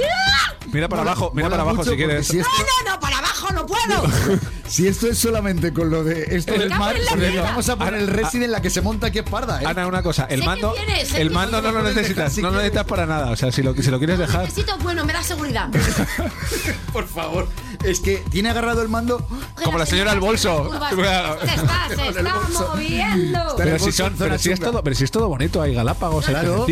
mira 0.72 0.88
para 0.88 1.02
abajo, 1.02 1.32
mira 1.34 1.48
para 1.48 1.62
abajo 1.62 1.84
si 1.84 1.96
quieres. 1.96 2.32
esto, 2.32 2.48
No, 2.84 2.92
no, 2.92 3.00
para 3.00 3.20
abajo 3.42 3.52
no 3.52 3.66
puedo. 3.66 4.40
si 4.68 4.86
esto 4.86 5.08
es 5.08 5.18
solamente 5.18 5.72
con 5.72 5.90
lo 5.90 6.04
de 6.04 6.26
esto 6.36 6.54
El- 6.54 6.60
del 6.60 6.70
mar, 6.70 6.94
en 6.96 7.36
vamos 7.42 7.68
a 7.68 7.76
poner 7.76 7.94
el 7.94 8.06
Resident 8.08 8.50
la 8.52 8.62
que 8.62 8.70
se 8.70 8.80
monta 8.80 9.08
aquí 9.08 9.18
es 9.18 9.24
parda, 9.24 9.60
¿eh? 9.62 9.66
Ana, 9.66 9.86
una 9.86 10.02
cosa, 10.02 10.26
el 10.30 10.40
Sé 10.40 10.46
mando, 10.46 10.74
el 11.14 11.28
que 11.28 11.34
mando 11.34 11.60
no 11.62 11.72
lo 11.72 11.82
necesitas, 11.82 12.36
no 12.38 12.50
lo 12.50 12.56
necesitas 12.56 12.84
para 12.84 13.06
nada. 13.06 13.30
O 13.30 13.36
sea, 13.36 13.50
si 13.52 13.62
lo, 13.62 13.74
si 13.74 13.90
lo 13.90 13.98
quieres 13.98 14.18
dejar, 14.18 14.42
Necesito, 14.44 14.76
bueno, 14.78 15.04
me 15.04 15.12
da 15.12 15.22
seguridad. 15.22 15.68
Por 16.92 17.06
favor. 17.06 17.48
Es 17.84 18.00
que 18.00 18.18
tiene 18.30 18.50
agarrado 18.50 18.82
el 18.82 18.88
mando. 18.88 19.26
Como 19.64 19.78
la 19.78 19.86
señora 19.86 20.12
al 20.12 20.20
bolso. 20.20 20.70
Se 20.92 21.54
está, 21.54 21.88
se 21.88 22.08
está 22.08 22.34
moviendo. 22.52 23.40
Pero 23.56 23.78
si, 23.78 23.92
son, 23.92 24.14
pero, 24.18 24.38
si 24.38 24.50
es 24.52 24.60
todo, 24.60 24.82
pero 24.82 24.94
si 24.96 25.04
es 25.04 25.10
todo 25.10 25.28
bonito, 25.28 25.60
hay 25.62 25.74
galápagos, 25.74 26.26
hay 26.28 26.34
Claro. 26.34 26.66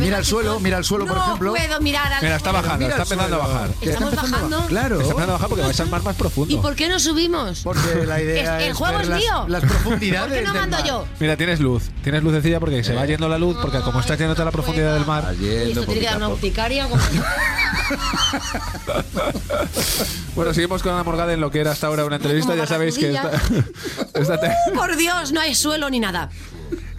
Mira 0.00 0.18
el 0.18 0.24
suelo, 0.24 0.60
mira 0.60 0.78
el 0.78 0.84
suelo, 0.84 1.06
por 1.06 1.16
no 1.16 1.24
ejemplo. 1.24 1.52
puedo 1.54 1.80
mirar 1.80 2.12
al 2.12 2.22
Mira, 2.22 2.36
está 2.36 2.52
bajando, 2.52 2.78
Mira 2.78 2.90
está 2.90 3.02
empezando 3.02 3.36
a 3.36 3.46
bajar. 3.46 3.70
Estamos 3.80 4.14
bajando. 4.14 4.66
Claro. 4.66 4.94
Está 5.00 5.10
empezando 5.10 5.32
a 5.32 5.36
bajar 5.36 5.48
porque 5.48 5.62
vais 5.64 5.80
al 5.80 5.88
mar 5.90 6.02
más 6.02 6.14
¿Y 6.14 6.18
profundo. 6.18 6.62
por 6.62 6.74
qué 6.76 6.88
no 6.88 6.98
subimos? 6.98 7.60
Porque 7.62 8.06
la 8.06 8.20
idea 8.22 8.60
Es- 8.60 8.68
el 8.68 8.74
juego 8.74 9.00
es 9.00 9.08
mío. 9.08 9.44
las 9.48 9.64
¿Por 9.64 9.98
qué 9.98 10.42
no 10.44 10.54
mando 10.54 10.84
yo? 10.84 11.04
Mira, 11.20 11.36
tienes 11.36 11.60
luz, 11.60 11.84
tienes 12.02 12.22
lucecilla 12.22 12.60
porque 12.60 12.82
se 12.84 12.94
va 12.94 13.06
yendo 13.06 13.28
la 13.28 13.38
luz, 13.38 13.56
porque 13.60 13.80
como 13.80 14.00
estás 14.00 14.18
yendo 14.18 14.40
a 14.40 14.44
la 14.44 14.50
profundidad 14.50 14.94
del 14.94 15.06
mar. 15.06 15.34
Y 15.40 15.46
esto 15.48 15.84
tiene 15.84 16.00
que 16.00 16.06
dar 16.06 16.16
una 16.16 16.28
urticaria. 16.28 16.88
Bueno, 20.34 20.54
seguimos 20.54 20.82
con 20.82 20.92
Ana 20.92 21.04
Morgade 21.04 21.34
en 21.34 21.40
lo 21.40 21.50
que 21.50 21.60
era 21.60 21.72
hasta 21.72 21.86
ahora 21.88 22.04
una 22.06 22.16
entrevista. 22.16 22.54
Ya 22.54 22.66
sabéis 22.66 22.96
que 22.98 23.10
esta, 23.12 23.30
esta 24.14 24.40
te- 24.40 24.50
Por 24.74 24.96
Dios, 24.96 25.32
no 25.32 25.40
hay 25.40 25.54
suelo 25.54 25.90
ni 25.90 26.00
nada. 26.00 26.30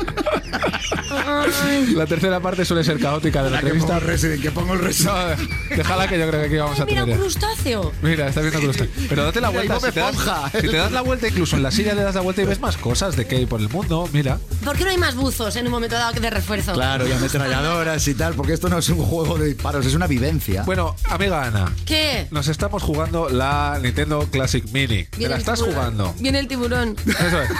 la 1.96 2.06
tercera 2.06 2.40
parte 2.40 2.66
suele 2.66 2.84
ser 2.84 3.00
caótica 3.00 3.44
de 3.44 3.50
la 3.50 3.56
La 3.58 3.62
que 3.62 3.68
entrevista. 3.68 4.00
Resident, 4.00 4.42
que 4.42 4.52
pongo 4.52 4.74
el 4.74 4.80
Resident. 4.80 5.14
No, 5.40 5.46
déjala 5.76 6.08
que 6.08 6.18
yo 6.20 6.28
creo 6.28 6.42
que 6.42 6.48
aquí 6.48 6.58
vamos 6.58 6.80
a 6.80 6.86
Mira, 6.86 7.02
tener. 7.02 7.16
un 7.18 7.22
crustáceo. 7.22 7.92
Mira, 8.02 8.28
está 8.28 8.42
viendo 8.42 8.60
crustáceo. 8.60 8.94
Pero 9.10 9.24
date 9.26 9.42
la 9.42 9.50
Mira, 9.52 9.60
vuelta. 9.64 9.88
Si 9.88 9.92
te, 9.94 10.00
das, 10.00 10.10
Esponja. 10.16 10.50
si 10.52 10.68
te 10.68 10.78
das 10.78 10.92
la 10.92 11.02
vuelta, 11.02 11.28
incluso 11.28 11.56
en 11.56 11.64
la 11.64 11.72
silla 11.72 11.94
le 11.94 12.04
das 12.04 12.16
la 12.16 12.22
vuelta 12.22 12.42
y 12.42 12.46
ves 12.46 12.60
más 12.60 12.78
cosas 12.78 13.16
de 13.16 13.26
que 13.26 13.38
hay 13.38 13.46
por 13.46 13.60
el 13.62 13.70
mundo. 13.70 14.10
Mira. 14.14 14.40
¿Por 14.64 14.78
qué 14.78 14.84
no 14.86 14.90
hay 14.92 14.98
más 14.98 15.16
buzos 15.16 15.56
en 15.56 15.66
un 15.66 15.72
momento 15.72 15.96
dado 15.96 16.14
que 16.14 16.20
de 16.20 16.30
refuerzo? 16.30 16.74
Claro, 16.74 17.08
y 17.08 17.12
ametralladoras 17.12 18.08
y 18.08 18.14
tal, 18.16 18.34
porque 18.34 18.54
esto 18.54 18.70
no 18.70 18.78
es 18.78 18.90
un 18.90 18.98
juego 19.04 19.38
de 19.38 19.48
disparos, 19.48 19.86
es 19.86 19.94
una 19.96 20.08
vivencia. 20.08 20.64
Bueno, 20.64 20.96
amiga 21.10 21.44
Ana, 21.44 21.72
¿Qué? 21.86 22.28
nos 22.32 22.48
estamos 22.48 22.82
jugando 22.84 23.30
la 23.30 23.80
Nintendo 23.82 24.28
Classic 24.32 24.64
Mini. 24.72 25.04
¿Te 25.06 25.18
Viene 25.18 25.34
la 25.34 25.40
estás 25.40 25.60
tiburón. 25.60 25.76
jugando? 25.76 26.16
Viene 26.20 26.40
el 26.40 26.48
tiburón. 26.48 26.96
Eso 27.06 27.42
es. 27.42 27.50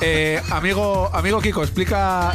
Eh, 0.00 0.40
amigo, 0.50 1.10
amigo 1.12 1.40
Kiko, 1.40 1.62
explica, 1.62 1.81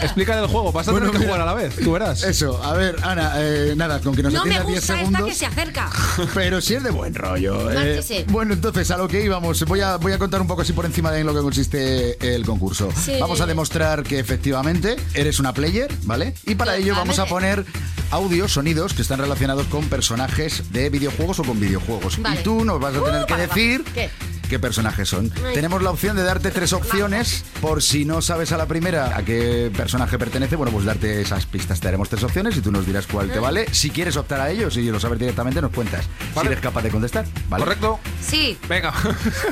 explica 0.01 0.35
del 0.35 0.47
juego. 0.47 0.71
Vas 0.71 0.87
a 0.87 0.93
tener 0.93 1.09
que 1.11 1.17
mira, 1.19 1.29
jugar 1.29 1.41
a 1.41 1.45
la 1.45 1.53
vez, 1.53 1.75
tú 1.75 1.91
verás. 1.93 2.23
Eso, 2.23 2.61
a 2.63 2.73
ver, 2.73 2.95
Ana, 3.03 3.33
eh, 3.37 3.73
nada, 3.75 3.99
con 3.99 4.15
que 4.15 4.23
nos 4.23 4.33
No 4.33 4.45
me 4.45 4.55
atiendas 4.57 4.67
10 4.67 4.79
gusta 4.79 4.93
esta 4.93 5.05
segundos. 5.05 5.27
que 5.29 5.35
se 5.35 5.45
acerca. 5.45 5.89
Pero 6.33 6.61
si 6.61 6.75
es 6.75 6.83
de 6.83 6.91
buen 6.91 7.13
rollo. 7.15 7.71
eh. 7.71 8.25
Bueno, 8.29 8.53
entonces 8.53 8.89
a 8.91 8.97
lo 8.97 9.07
que 9.07 9.23
íbamos, 9.23 9.63
voy 9.65 9.81
a, 9.81 9.97
voy 9.97 10.11
a 10.13 10.17
contar 10.19 10.41
un 10.41 10.47
poco 10.47 10.61
así 10.61 10.73
por 10.73 10.85
encima 10.85 11.11
de 11.11 11.21
en 11.21 11.25
lo 11.27 11.33
que 11.33 11.41
consiste 11.41 12.35
el 12.35 12.45
concurso. 12.45 12.89
Sí. 12.95 13.13
Vamos 13.19 13.41
a 13.41 13.45
demostrar 13.45 14.03
que 14.03 14.19
efectivamente 14.19 14.95
eres 15.13 15.39
una 15.39 15.53
player, 15.53 15.91
¿vale? 16.03 16.33
Y 16.45 16.55
para 16.55 16.75
ello 16.77 16.93
vamos 16.95 17.19
a 17.19 17.25
poner 17.25 17.65
audios, 18.11 18.53
sonidos 18.53 18.93
que 18.93 19.01
están 19.01 19.19
relacionados 19.19 19.67
con 19.67 19.85
personajes 19.89 20.71
de 20.71 20.89
videojuegos 20.89 21.39
o 21.39 21.43
con 21.43 21.59
videojuegos. 21.59 22.21
Vale. 22.21 22.39
Y 22.39 22.43
tú 22.43 22.63
nos 22.63 22.79
vas 22.79 22.95
a 22.95 23.03
tener 23.03 23.23
Uh, 23.23 23.25
que 23.25 23.33
vale, 23.33 23.47
decir 23.47 23.83
¿Qué? 23.93 24.09
Qué 24.47 24.59
personajes 24.59 25.09
son. 25.09 25.31
Ay. 25.45 25.53
Tenemos 25.53 25.81
la 25.81 25.91
opción 25.91 26.15
de 26.15 26.23
darte 26.23 26.51
tres 26.51 26.73
opciones 26.73 27.43
por 27.61 27.81
si 27.81 28.05
no 28.05 28.21
sabes 28.21 28.51
a 28.51 28.57
la 28.57 28.65
primera 28.65 29.17
a 29.17 29.23
qué 29.23 29.71
personaje 29.75 30.17
pertenece, 30.17 30.55
bueno, 30.55 30.71
pues 30.71 30.85
darte 30.85 31.21
esas 31.21 31.45
pistas. 31.45 31.79
Te 31.79 31.87
haremos 31.87 32.09
tres 32.09 32.23
opciones 32.23 32.55
y 32.57 32.61
tú 32.61 32.71
nos 32.71 32.85
dirás 32.85 33.07
cuál 33.07 33.31
te 33.31 33.39
vale. 33.39 33.67
Si 33.73 33.89
quieres 33.89 34.17
optar 34.17 34.41
a 34.41 34.49
ellos 34.49 34.77
y 34.77 34.89
lo 34.89 34.99
sabes 34.99 35.19
directamente, 35.19 35.61
nos 35.61 35.71
cuentas. 35.71 36.05
Si 36.33 36.45
eres 36.45 36.59
capaz 36.59 36.81
de 36.81 36.89
contestar, 36.89 37.25
¿vale? 37.49 37.63
¿Correcto? 37.63 37.99
Sí. 38.21 38.57
Venga. 38.67 38.93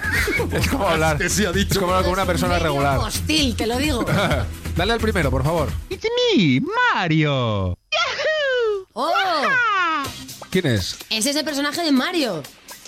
es 0.52 0.68
como 0.68 0.88
hablar. 0.88 1.18
Que 1.18 1.30
sí 1.30 1.46
ha 1.46 1.52
dicho. 1.52 1.74
Es 1.74 1.80
como 1.80 1.94
hablar 1.94 2.06
con 2.06 2.14
una 2.14 2.26
persona 2.26 2.60
regular. 2.60 2.98
Hostil, 3.00 3.56
te 3.56 3.68
lo 3.68 3.78
digo. 3.78 4.06
Dale 4.76 4.94
al 4.94 5.00
primero, 5.00 5.32
por 5.32 5.44
favor. 5.44 5.70
It's 5.90 6.06
me, 6.36 6.62
Mario. 6.94 7.78
¡Oh! 8.94 9.14
¿Quién 10.50 10.68
es? 10.68 10.98
Ese 11.10 11.32
es 11.32 11.36
el 11.36 11.44
personaje 11.44 11.82
de 11.82 11.92
Mario. 11.92 12.42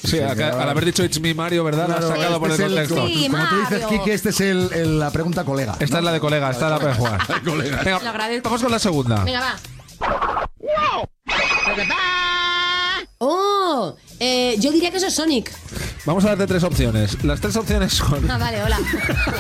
Sí, 0.04 0.20
acá- 0.20 0.62
al 0.62 0.70
haber 0.70 0.86
dicho 0.86 1.04
It's 1.04 1.20
me 1.20 1.34
Mario, 1.34 1.64
¿verdad? 1.64 1.88
Lo 1.88 1.94
has 1.96 2.00
Claro, 2.06 2.16
sacado 2.16 2.40
por 2.40 2.52
el 2.52 2.54
este 2.54 2.66
es 2.66 2.70
contexto. 2.90 3.08
Sí, 3.08 3.28
como 3.30 3.48
tú 3.50 3.56
dices. 3.60 3.86
Kiki, 3.88 4.12
este 4.12 4.30
es 4.30 4.42
el, 4.42 4.70
el- 4.74 5.00
la 5.00 5.12
pregunta 5.12 5.44
colega. 5.44 5.76
Esta 5.80 5.98
es 5.98 6.04
la 6.04 6.12
de 6.12 6.20
colega, 6.20 6.50
esta 6.52 6.70
la 6.70 6.80
puedes 6.80 6.98
jugar. 6.98 7.20
colega. 7.44 7.82
Venga, 7.84 8.00
Lo 8.04 8.10
agradezco. 8.10 8.44
vamos 8.50 8.62
con 8.64 8.72
la 8.72 8.80
segunda. 8.80 9.24
Venga, 9.24 9.40
va. 9.40 10.48
¡Oh! 13.20 13.96
Eh, 14.20 14.56
yo 14.60 14.72
diría 14.72 14.92
que 14.92 14.98
eso 14.98 15.08
es 15.08 15.16
Sonic. 15.16 15.52
Vamos 16.06 16.24
a 16.26 16.30
darte 16.30 16.48
tres 16.48 16.64
opciones. 16.64 17.24
Las 17.24 17.42
tres 17.42 17.56
opciones 17.56 17.94
son 17.94 18.30
Ah, 18.30 18.38
vale, 18.38 18.64
hola. 18.64 18.80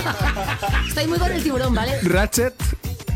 Estoy 0.88 1.08
muy 1.08 1.18
con 1.20 1.32
el 1.32 1.43
tiburón, 1.43 1.74
¿vale? 1.74 1.99
Ratchet, 2.01 2.53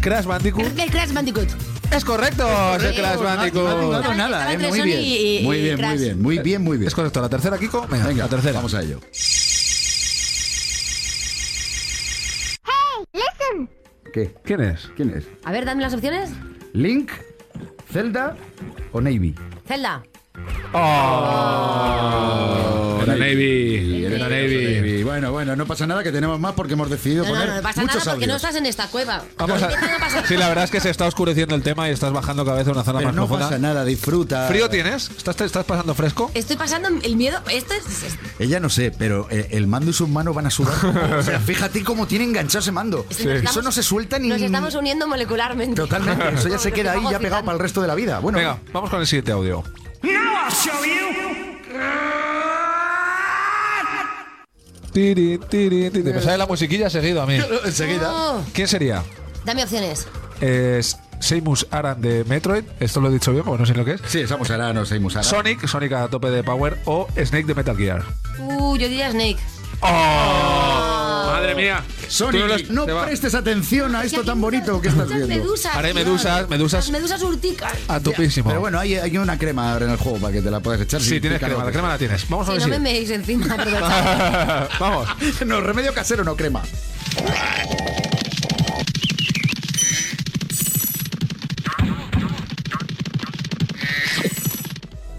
Crash 0.01 0.25
Bandicoot. 0.25 0.79
El 0.79 0.91
Crash 0.91 1.13
Bandicoot. 1.13 1.47
Es 1.91 2.03
correcto, 2.05 2.47
es 2.77 2.83
el 2.83 2.95
Crash 2.95 3.17
No 3.17 3.23
Bandicoot. 3.23 4.15
nada, 4.15 4.53
eh, 4.53 4.57
muy 4.57 4.81
bien. 4.81 4.99
y- 5.01 5.37
y 5.39 5.43
muy 5.43 5.61
bien, 5.61 5.79
muy 5.81 5.97
bien, 5.97 6.21
muy 6.21 6.39
bien, 6.39 6.61
muy 6.63 6.77
bien. 6.77 6.87
Es 6.87 6.95
correcto. 6.95 7.21
¿La 7.21 7.29
tercera, 7.29 7.57
Kiko? 7.57 7.85
Venga, 7.87 8.07
Venga, 8.07 8.23
la 8.23 8.29
tercera. 8.29 8.53
vamos 8.53 8.73
a 8.73 8.81
ello. 8.81 8.99
¿Qué? 14.13 14.33
¿Quién 14.43 14.61
es? 14.61 14.89
¿Quién 14.95 15.09
es? 15.11 15.25
A 15.45 15.51
ver, 15.51 15.65
dame 15.65 15.81
las 15.81 15.93
opciones. 15.93 16.31
¿Link, 16.73 17.11
Zelda 17.91 18.35
o 18.91 18.99
Navy? 18.99 19.35
Zelda. 19.65 20.03
Oh, 21.33 22.99
era 23.03 23.15
Navy. 23.15 24.05
Era 24.05 24.29
Navy. 24.29 25.03
Bueno, 25.03 25.31
bueno, 25.31 25.55
no 25.55 25.65
pasa 25.65 25.85
nada 25.87 26.03
que 26.03 26.11
tenemos 26.11 26.39
más 26.39 26.53
porque 26.53 26.73
hemos 26.73 26.89
decidido 26.89 27.23
No, 27.23 27.29
no, 27.29 27.35
poner 27.35 27.49
no, 27.49 27.55
no 27.57 27.61
pasa 27.61 27.81
muchos 27.81 27.95
nada 27.97 28.11
porque 28.11 28.27
no 28.27 28.33
audios. 28.33 28.43
estás 28.43 28.55
en 28.61 28.65
esta 28.65 28.87
cueva. 28.87 29.23
Vamos 29.37 29.61
a... 29.61 29.67
a 29.67 29.99
pasar 29.99 30.25
Sí, 30.27 30.37
la 30.37 30.47
verdad 30.47 30.63
es 30.65 30.71
que 30.71 30.79
se 30.79 30.89
está 30.89 31.05
oscureciendo 31.07 31.55
el 31.55 31.63
tema 31.63 31.89
y 31.89 31.91
estás 31.91 32.11
bajando 32.13 32.45
cada 32.45 32.57
vez 32.57 32.67
a 32.67 32.71
una 32.71 32.83
zona 32.83 32.99
Pero 32.99 33.09
más 33.09 33.15
no 33.15 33.23
profunda. 33.23 33.47
pasa 33.49 33.59
nada, 33.59 33.83
disfruta. 33.85 34.47
¿Frío 34.47 34.69
tienes? 34.69 35.09
¿Estás, 35.17 35.35
te 35.35 35.43
estás 35.45 35.65
pasando 35.65 35.93
fresco? 35.95 36.31
Estoy 36.33 36.55
pasando 36.55 36.87
el 37.03 37.15
miedo. 37.15 37.39
Esto 37.51 37.73
es. 37.73 38.03
es- 38.03 38.17
Ella 38.39 38.59
no 38.59 38.69
sé, 38.69 38.91
pero 38.97 39.27
eh, 39.29 39.47
el 39.51 39.67
mando 39.67 39.91
y 39.91 39.93
sus 39.93 40.07
manos 40.09 40.33
van 40.35 40.45
a 40.47 40.51
sudar. 40.51 40.73
o 41.19 41.23
sea, 41.23 41.39
fíjate 41.39 41.83
cómo 41.83 42.07
tiene 42.07 42.25
enganchado 42.25 42.59
ese 42.59 42.71
mando. 42.71 43.05
es 43.09 43.17
que 43.17 43.25
nos 43.25 43.33
Eso 43.35 43.43
estamos- 43.45 43.63
no 43.65 43.71
se 43.71 43.83
suelta 43.83 44.19
ni... 44.19 44.29
Nos 44.29 44.41
estamos 44.41 44.75
uniendo 44.75 45.07
molecularmente. 45.07 45.75
Totalmente, 45.75 46.29
eso 46.35 46.47
ya 46.49 46.57
se 46.59 46.71
queda 46.71 46.93
ahí 46.93 47.03
ya 47.11 47.19
pegado 47.19 47.43
para 47.43 47.55
el 47.57 47.59
resto 47.61 47.81
de 47.81 47.87
la 47.87 47.95
vida. 47.95 48.19
Bueno, 48.19 48.37
Venga, 48.37 48.59
vamos 48.71 48.89
con 48.89 49.01
el 49.01 49.07
siguiente 49.07 49.31
audio. 49.33 49.63
Tiri, 54.91 55.37
tiri, 55.37 55.89
tiri. 55.89 56.13
Me 56.13 56.21
sale 56.21 56.37
la 56.37 56.45
musiquilla 56.45 56.89
seguido 56.89 57.21
a 57.21 57.25
mí. 57.25 57.37
enseguida. 57.65 58.41
¿Quién 58.53 58.67
sería? 58.67 59.03
dame 59.45 59.63
opciones. 59.63 60.07
Es 60.41 60.97
Seimus 61.19 61.67
Aran 61.71 62.01
de 62.01 62.23
Metroid. 62.25 62.63
Esto 62.79 62.99
lo 62.99 63.09
he 63.09 63.13
dicho 63.13 63.31
bien, 63.31 63.43
porque 63.43 63.59
no 63.61 63.65
sé 63.65 63.73
lo 63.73 63.85
que 63.85 63.93
es. 63.93 64.01
Sí, 64.07 64.27
somos 64.27 64.49
Arano, 64.51 64.85
somos 64.85 65.15
Arano. 65.15 65.29
Sonic, 65.29 65.67
Sonic 65.67 65.93
a 65.93 66.07
tope 66.07 66.29
de 66.29 66.43
power. 66.43 66.77
O 66.85 67.07
Snake 67.15 67.45
de 67.45 67.55
Metal 67.55 67.77
Gear. 67.77 68.03
Uh, 68.39 68.75
yo 68.75 68.87
diría 68.89 69.11
Snake. 69.11 69.37
¡Oh! 69.81 70.60
¡Madre 71.41 71.55
mía! 71.55 71.83
Sonic, 72.07 72.69
no 72.69 72.85
prestes 72.85 73.33
atención 73.33 73.95
a 73.95 74.03
esto 74.03 74.17
aquí 74.17 74.27
tan 74.27 74.39
bonito 74.39 74.79
que 74.79 74.89
estás 74.89 75.07
viendo. 75.09 75.27
medusas. 75.27 75.71
Tío. 75.81 75.93
medusas, 75.95 76.49
medusas. 76.49 76.85
Las 76.85 76.91
medusas 76.91 77.23
urticas. 77.23 77.73
A 77.87 77.99
topísimo. 77.99 78.49
Pero 78.49 78.59
bueno, 78.61 78.77
hay, 78.79 78.93
hay 78.95 79.17
una 79.17 79.39
crema 79.39 79.73
ahora 79.73 79.85
en 79.85 79.91
el 79.91 79.97
juego 79.97 80.19
para 80.19 80.33
que 80.33 80.41
te 80.43 80.51
la 80.51 80.59
puedas 80.59 80.81
echar. 80.81 81.01
sí, 81.01 81.19
tienes 81.19 81.39
crema, 81.39 81.63
la 81.65 81.71
crema 81.71 81.87
la 81.89 81.97
tienes. 81.97 82.29
Vamos 82.29 82.45
Si 82.45 82.51
a 82.51 82.55
no 82.55 82.59
ver 82.61 82.69
me 82.69 82.75
si. 82.75 82.81
meéis 82.83 83.09
encima. 83.09 83.55
Vamos. 84.79 85.07
No, 85.47 85.61
remedio 85.61 85.93
casero, 85.95 86.23
no 86.23 86.35
crema. 86.35 86.61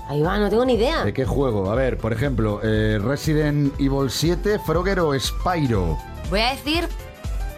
Ahí 0.08 0.20
va, 0.20 0.38
no 0.38 0.50
tengo 0.50 0.64
ni 0.64 0.74
idea. 0.74 1.04
¿De 1.04 1.14
qué 1.14 1.24
juego? 1.24 1.70
A 1.70 1.74
ver, 1.74 1.96
por 1.96 2.12
ejemplo, 2.12 2.60
eh, 2.62 2.98
Resident 3.02 3.72
Evil 3.80 4.10
7, 4.10 4.58
Frogger 4.64 5.00
o 5.00 5.18
Spyro. 5.18 5.96
Voy 6.32 6.40
a 6.40 6.54
decir. 6.54 6.88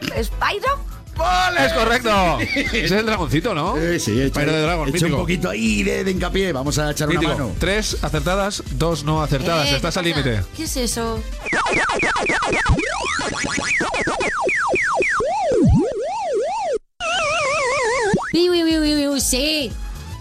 ¿Spyro? 0.03 0.85
¡Vale! 1.17 1.65
¡Es 1.67 1.73
correcto! 1.75 2.39
Ese 2.41 2.85
es 2.87 2.91
el 2.91 3.07
dragoncito, 3.07 3.55
¿no? 3.55 3.77
Eh, 3.77 4.01
sí, 4.01 4.21
he 4.21 4.25
hecho, 4.25 4.35
Spyro 4.41 4.53
de 4.53 4.63
Dragon, 4.63 4.89
he 4.89 4.97
hecho 4.97 5.07
un 5.07 5.13
poquito 5.13 5.49
ahí 5.49 5.85
de, 5.85 6.03
de 6.03 6.11
hincapié. 6.11 6.53
Vamos 6.53 6.77
a 6.81 6.91
echar 6.91 7.07
Mítico. 7.07 7.27
una 7.35 7.45
mano. 7.45 7.55
Tres 7.61 7.99
acertadas, 8.03 8.65
dos 8.73 9.05
no 9.05 9.23
acertadas. 9.23 9.69
Eh, 9.71 9.77
Estás 9.77 9.95
¿qué 9.95 9.99
al 10.01 10.05
límite. 10.07 10.41
¿Qué 10.57 10.65
es 10.65 10.77
eso? 10.77 11.23
Sí. 19.21 19.73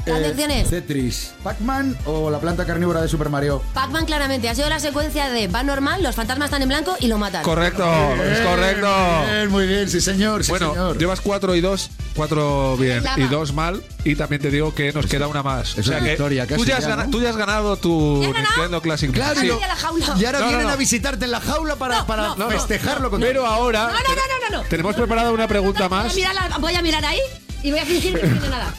Eh, 0.05 0.29
opciones. 0.29 0.69
Tetris, 0.69 1.33
Pac-Man 1.43 1.97
o 2.05 2.29
la 2.29 2.39
planta 2.39 2.65
carnívora 2.65 3.01
de 3.01 3.07
Super 3.07 3.29
Mario. 3.29 3.61
Pac-Man 3.73 4.05
claramente 4.05 4.49
ha 4.49 4.55
sido 4.55 4.67
la 4.69 4.79
secuencia 4.79 5.29
de 5.29 5.47
va 5.47 5.63
normal, 5.63 6.03
los 6.03 6.15
fantasmas 6.15 6.47
están 6.47 6.61
en 6.61 6.67
blanco 6.69 6.95
y 6.99 7.07
lo 7.07 7.17
matan. 7.17 7.43
Correcto, 7.43 7.85
es 8.23 8.39
correcto. 8.41 8.87
Bien, 9.31 9.49
muy 9.49 9.65
bien, 9.67 9.89
sí 9.89 10.01
señor, 10.01 10.43
sí 10.43 10.49
Bueno, 10.51 10.71
señor. 10.73 10.97
llevas 10.97 11.21
cuatro 11.21 11.55
y 11.55 11.61
dos, 11.61 11.89
cuatro 12.15 12.75
bien 12.77 13.03
y 13.17 13.23
dos 13.27 13.53
mal. 13.53 13.81
Y 14.03 14.15
también 14.15 14.41
te 14.41 14.51
digo 14.51 14.75
que 14.75 14.91
nos 14.91 15.05
queda 15.05 15.27
una 15.27 15.41
más. 15.43 15.77
es 15.77 15.87
victoria 16.03 16.45
tú, 16.45 16.55
casi 16.55 16.65
ya 16.65 16.77
has 16.77 16.83
ya, 16.83 16.89
gana- 16.89 17.03
¿no? 17.05 17.09
tú 17.09 17.21
ya 17.21 17.29
has 17.29 17.37
ganado 17.37 17.77
tu 17.77 18.21
¿Ya 18.21 18.27
he 18.29 18.33
ganado? 18.33 18.49
Nintendo 18.55 18.81
Classic. 18.81 19.11
Claro, 19.11 19.39
Sí. 19.39 19.47
Y 19.47 20.25
ahora 20.25 20.39
No, 20.39 20.47
vienen 20.47 20.67
no. 20.67 20.73
a 20.73 20.75
visitarte 20.75 21.23
en 21.25 21.31
la 21.31 21.39
jaula 21.39 21.75
para, 21.77 21.99
No, 21.99 22.07
para 22.07 22.23
no, 22.27 22.35
no, 22.35 22.49
festejarlo 22.49 23.09
con 23.09 23.21
Pero 23.21 23.45
ahora 23.45 23.83
No, 23.87 23.93
no, 23.93 23.99
no, 23.99 24.15
no, 24.15 24.49
no, 24.57 24.63
no. 24.63 24.69
tenemos 24.69 24.95
preparada 24.95 25.31
una 25.31 25.47
pregunta 25.47 25.87
Voy 25.87 25.99
a 25.99 26.03
más. 26.03 26.15
mirar, 26.15 26.35
voy 26.59 26.75
a 26.75 26.81
mirar 26.81 27.05
ahí 27.05 27.19
y 27.63 27.71
voy 27.71 27.79
a 27.79 27.85
fingir 27.85 28.19
que 28.19 28.27
no 28.27 28.33
tiene 28.39 28.49
nada. 28.49 28.73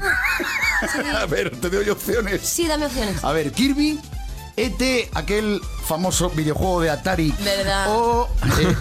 A 1.20 1.26
ver, 1.26 1.50
te 1.60 1.68
doy 1.68 1.88
opciones. 1.90 2.40
Sí, 2.42 2.66
dame 2.66 2.86
opciones. 2.86 3.22
A 3.22 3.32
ver, 3.32 3.52
Kirby. 3.52 3.98
ET, 4.56 5.08
aquel 5.14 5.60
famoso 5.86 6.30
videojuego 6.30 6.80
de 6.82 6.90
Atari. 6.90 7.34
¿Verdad? 7.42 7.86
O 7.88 8.28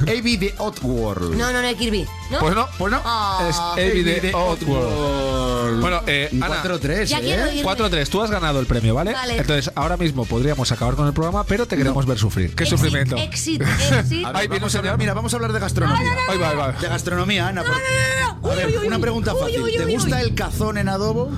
eh, 0.08 0.18
Avi 0.20 0.38
the 0.38 0.54
Oddworld. 0.58 1.36
No, 1.36 1.52
no, 1.52 1.62
no, 1.62 1.76
Kirby. 1.78 2.06
¿No? 2.30 2.40
Pues 2.40 2.54
no, 2.56 2.68
pues 2.78 2.92
no. 2.92 3.02
Ah. 3.06 3.48
Es 3.50 3.56
Avi 3.58 4.04
the 4.04 4.34
Oddworld. 4.34 5.82
Bueno, 5.82 6.02
eh, 6.08 6.30
Ana, 6.42 6.62
4-3, 6.64 7.06
Ya 7.06 7.20
quiero 7.20 7.46
¿eh? 7.46 7.56
irme. 7.58 7.72
4-3, 7.72 8.08
tú 8.10 8.22
has 8.22 8.30
ganado 8.32 8.60
el 8.60 8.66
premio, 8.66 8.94
¿vale? 8.94 9.14
Vale. 9.14 9.38
Entonces, 9.38 9.72
ahora 9.76 9.98
mismo 9.98 10.26
podríamos 10.26 10.72
acabar 10.72 10.96
con 10.96 11.08
el 11.08 11.14
programa, 11.14 11.44
pero 11.44 11.66
te 11.66 11.78
queremos 11.78 12.06
ver 12.06 12.18
sufrir. 12.18 12.56
¿Qué 12.56 12.66
sufrimiento? 12.66 13.16
Exit, 13.18 13.62
exit. 14.00 14.26
Ahí 14.34 14.48
viene 14.48 14.66
un 14.66 14.72
señor. 14.72 14.98
mira, 14.98 15.14
vamos 15.14 15.34
a 15.34 15.38
hablar 15.38 15.54
de 15.54 15.60
gastronomía. 15.60 16.12
Ahí 16.30 16.38
va, 16.38 16.50
ahí 16.50 16.56
va. 16.58 16.72
De 16.74 16.88
gastronomía, 16.88 17.48
Ana. 17.48 17.64
por- 17.64 18.52
A 18.52 18.56
ver, 18.56 18.68
Uy, 18.68 18.78
uy, 18.78 18.88
una 18.88 19.00
pregunta 19.00 19.34
Uy, 19.34 19.40
fácil. 19.42 19.62
uy, 19.62 19.78
¿Te 19.78 19.86
uy, 19.86 19.94
gusta 19.94 20.16
uy. 20.18 20.22
el 20.22 20.36
cazón 20.36 20.78
en 20.78 20.90
adobo? 20.90 21.32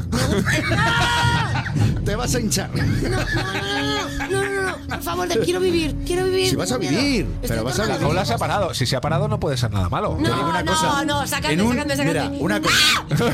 Te 2.06 2.16
vas 2.16 2.36
a 2.36 2.39
hinchar. 2.39 2.70
Por 4.89 5.01
favor, 5.01 5.28
te 5.28 5.39
quiero 5.39 5.59
vivir, 5.59 5.95
quiero 6.05 6.26
vivir. 6.26 6.49
Si 6.49 6.55
vas 6.55 6.72
a 6.72 6.78
vivir, 6.78 7.26
Estoy 7.41 7.49
pero 7.49 7.63
vas 7.63 7.76
a 7.80 7.82
La 7.84 7.88
vivir. 7.93 8.01
jaula 8.01 8.26
se 8.26 8.34
ha 8.34 8.38
parado. 8.38 8.74
Si 8.74 8.86
se 8.86 8.95
ha 8.95 9.01
parado, 9.01 9.28
no 9.28 9.39
puede 9.39 9.57
ser 9.57 9.72
nada 9.72 9.89
malo. 9.89 10.17
Te 10.17 10.24
digo 10.24 10.36
No, 10.36 10.49
una 10.49 10.63
no, 10.63 10.72
cosa. 10.72 11.05
no, 11.05 11.28
sacadme, 11.28 11.53
En 11.53 11.61
un-. 11.61 11.82
Mira, 12.05 12.32
una 12.39 12.61
cosa. 12.61 12.76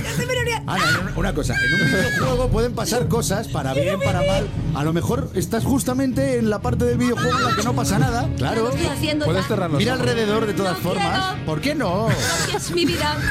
Ana, 0.68 0.84
en 0.90 1.08
un- 1.08 1.18
una 1.18 1.34
cosa. 1.34 1.56
En 1.56 1.74
un 1.74 1.88
videojuego 1.92 2.48
pueden 2.52 2.74
pasar 2.74 3.08
cosas 3.08 3.48
para 3.48 3.74
bien, 3.74 4.00
para 4.00 4.20
mal. 4.22 4.48
A 4.76 4.84
lo 4.84 4.94
mejor 4.94 5.30
estás 5.34 5.64
justamente 5.64 6.38
en 6.38 6.50
la 6.50 6.60
parte 6.60 6.86
del 6.86 6.98
videojuego 6.98 7.38
en 7.40 7.46
la 7.46 7.56
que 7.56 7.64
no 7.64 7.74
pasa 7.74 7.98
nada. 8.00 8.28
Claro. 8.38 8.70
Estoy 8.70 8.88
haciendo 8.88 9.26
Puedes 9.26 9.44
ya. 9.44 9.48
cerrar 9.48 9.70
los 9.72 9.80
Mira 9.80 9.94
ojos. 9.94 10.02
alrededor 10.08 10.46
de 10.46 10.54
todas 10.54 10.78
No 10.78 10.84
formas. 10.84 11.30
quiero. 11.32 11.46
¿Por 11.46 11.62
qué 11.62 11.76
no? 11.76 12.08
Porque 12.08 12.58
es 12.58 12.72
mi 12.72 12.86
vida. 12.86 13.18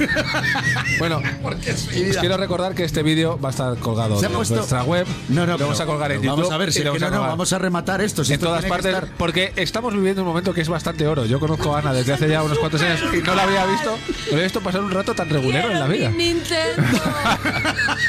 Bueno, 0.99 1.21
os 1.45 2.17
quiero 2.19 2.37
recordar 2.37 2.75
que 2.75 2.85
este 2.85 3.03
vídeo 3.03 3.39
va 3.39 3.49
a 3.49 3.51
estar 3.51 3.77
colgado 3.79 4.19
Se 4.19 4.27
ha 4.27 4.29
en 4.29 4.35
puesto- 4.35 4.55
nuestra 4.57 4.83
web. 4.83 5.07
No, 5.29 5.47
no, 5.47 5.53
lo 5.53 5.59
vamos 5.59 5.77
pero- 5.79 5.83
a 5.91 5.93
colgar 5.93 6.13
en 6.13 6.23
YouTube. 6.23 6.37
Vamos 6.39 6.53
a 6.53 6.57
ver, 6.57 6.69
y 6.71 6.73
si 6.73 6.83
lo 6.83 6.93
es 6.93 6.99
que 6.99 6.99
vamos 6.99 7.03
a 7.03 7.07
no, 7.07 7.11
no, 7.11 7.17
colgar 7.19 7.31
vamos 7.31 7.53
a 7.53 7.59
rematar 7.59 7.96
esto. 8.01 8.25
Si 8.25 8.33
en 8.33 8.35
esto 8.35 8.47
todas 8.47 8.65
partes, 8.65 8.95
estar- 8.95 9.09
porque 9.17 9.53
estamos 9.57 9.95
viviendo 9.95 10.23
un 10.23 10.29
momento 10.29 10.53
que 10.55 10.61
es 10.61 10.69
bastante 10.69 11.07
oro. 11.07 11.25
Yo 11.27 11.39
conozco 11.41 11.75
a 11.75 11.81
Ana 11.81 11.93
desde 11.93 12.13
hace 12.15 12.29
ya 12.29 12.43
unos 12.43 12.59
cuantos 12.59 12.81
años 12.83 13.01
y 13.15 13.23
no 13.23 13.35
la 13.35 13.43
había 13.45 13.67
visto. 13.67 13.91
No 13.91 14.33
había 14.33 14.45
visto 14.45 14.61
pasar 14.61 14.83
un 14.83 14.91
rato 14.91 15.15
tan 15.15 15.29
regulero 15.29 15.71
en 15.71 15.81
la 15.81 15.87
vida. 15.87 16.11
Mi 16.11 16.33
Nintendo. 16.35 16.83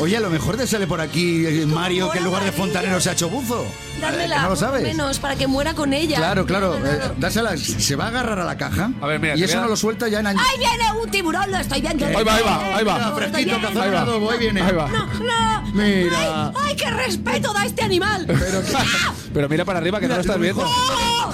Oye, 0.00 0.16
a 0.16 0.20
lo 0.20 0.30
mejor 0.30 0.56
te 0.56 0.66
sale 0.66 0.86
por 0.86 1.00
aquí 1.00 1.46
eh, 1.46 1.66
Mario 1.66 2.10
que 2.10 2.18
en 2.18 2.24
lugar 2.24 2.42
de 2.44 2.52
fontanero 2.52 3.00
se 3.00 3.10
ha 3.10 3.12
hecho 3.12 3.28
buzo. 3.28 3.62
Eh, 3.62 4.26
no 4.28 4.42
lo 4.42 4.48
por 4.48 4.56
sabes. 4.56 4.82
menos, 4.82 5.18
para 5.18 5.36
que 5.36 5.46
muera 5.46 5.74
con 5.74 5.92
ella. 5.92 6.16
Claro, 6.16 6.44
claro. 6.46 6.78
No, 6.78 6.84
no, 6.86 6.92
no. 6.98 7.04
eh, 7.04 7.12
dásela. 7.18 7.56
Se 7.56 7.94
va 7.96 8.06
a 8.06 8.08
agarrar 8.08 8.38
a 8.40 8.44
la 8.44 8.56
caja. 8.56 8.90
A 9.00 9.06
ver, 9.06 9.20
mira, 9.20 9.36
y 9.36 9.42
eso 9.44 9.60
no 9.60 9.68
lo 9.68 9.76
suelta 9.76 10.08
ya 10.08 10.20
en 10.20 10.26
años. 10.28 10.42
¡Ahí 10.44 10.58
viene 10.58 11.00
un 11.00 11.10
tiburón! 11.10 11.50
Lo 11.50 11.58
estoy 11.58 11.80
viendo. 11.80 12.06
Ahí 12.06 12.24
va, 12.24 12.34
ahí 12.34 12.42
va, 12.44 12.76
ahí 12.76 12.84
va. 12.84 12.94
Mira, 12.94 13.12
fresquito, 13.12 13.60
cazón 13.60 13.84
en 13.88 13.94
adobo, 13.94 14.30
ahí 14.30 14.38
viene. 14.38 14.62
Ahí 14.62 14.74
va. 14.74 14.88
¡No, 14.88 15.06
no! 15.06 15.72
Mira. 15.72 16.48
¡Ay, 16.48 16.52
ay, 16.64 16.76
qué 16.76 16.90
respeto 16.90 17.52
da 17.52 17.64
este 17.64 17.82
animal! 17.82 18.26
Pero 19.32 19.48
mira 19.48 19.64
para 19.64 19.78
arriba 19.78 20.00
que 20.00 20.08
no 20.08 20.14
lo 20.14 20.20
estás 20.20 20.38
viendo. 20.38 20.66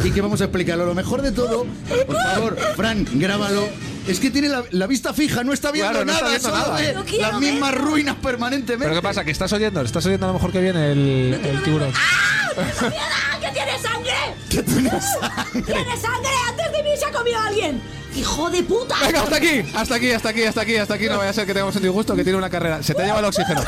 Y 0.04 0.10
que 0.10 0.20
vamos 0.20 0.40
a 0.40 0.44
explicarlo. 0.44 0.84
Lo 0.86 0.94
mejor 0.94 1.22
de 1.22 1.32
todo, 1.32 1.66
por 2.06 2.16
favor, 2.16 2.58
Fran, 2.76 3.06
grábalo. 3.14 3.68
Es 4.08 4.20
que 4.20 4.30
tiene 4.30 4.48
la, 4.48 4.64
la 4.70 4.86
vista 4.86 5.12
fija, 5.12 5.44
no 5.44 5.52
está 5.52 5.70
viendo 5.70 5.90
Claro, 5.92 6.04
no 6.04 6.12
está 6.12 6.50
nada, 6.50 6.78
viendo 6.80 7.00
No 7.00 7.04
quiero 7.06 7.30
las 7.30 7.40
mismas 7.40 7.74
ruinas 7.74 8.16
permanentemente. 8.16 8.84
Pero 8.86 8.94
¿qué 8.96 9.02
pasa? 9.02 9.24
¿Que 9.24 9.30
estás 9.30 9.52
oyendo? 9.52 9.80
¿Estás 9.82 10.04
oyendo 10.06 10.26
a 10.26 10.28
lo 10.28 10.34
mejor 10.34 10.50
que 10.52 10.60
viene 10.60 10.92
el, 10.92 11.40
el 11.44 11.62
tiburón? 11.62 11.92
¡Ah! 11.94 13.38
¡Que 13.40 13.50
tiene 13.52 13.78
sangre! 13.78 14.14
¿Qué 14.48 14.62
tiene 14.62 14.90
sangre? 14.90 15.62
¡Tiene 15.62 15.96
sangre! 15.96 16.30
¡Antes 16.48 16.72
de 16.72 16.82
mí 16.82 16.90
se 16.98 17.04
ha 17.04 17.12
comido 17.12 17.38
a 17.38 17.46
alguien! 17.46 17.97
¡Hijo 18.18 18.50
de 18.50 18.62
puta! 18.62 18.94
Venga, 19.06 19.22
hasta 19.22 19.36
aquí, 19.36 19.60
hasta 19.74 19.94
aquí, 19.94 20.10
hasta 20.12 20.28
aquí, 20.30 20.44
hasta 20.44 20.60
aquí, 20.62 20.76
hasta 20.76 20.94
aquí. 20.94 21.06
No 21.08 21.18
vaya 21.18 21.30
a 21.30 21.32
ser 21.32 21.46
que 21.46 21.52
tengamos 21.54 21.76
un 21.76 21.82
disgusto 21.82 22.16
que 22.16 22.24
tiene 22.24 22.38
una 22.38 22.50
carrera. 22.50 22.82
Se 22.82 22.94
te 22.94 23.04
lleva 23.04 23.20
el 23.20 23.24
oxígeno. 23.24 23.62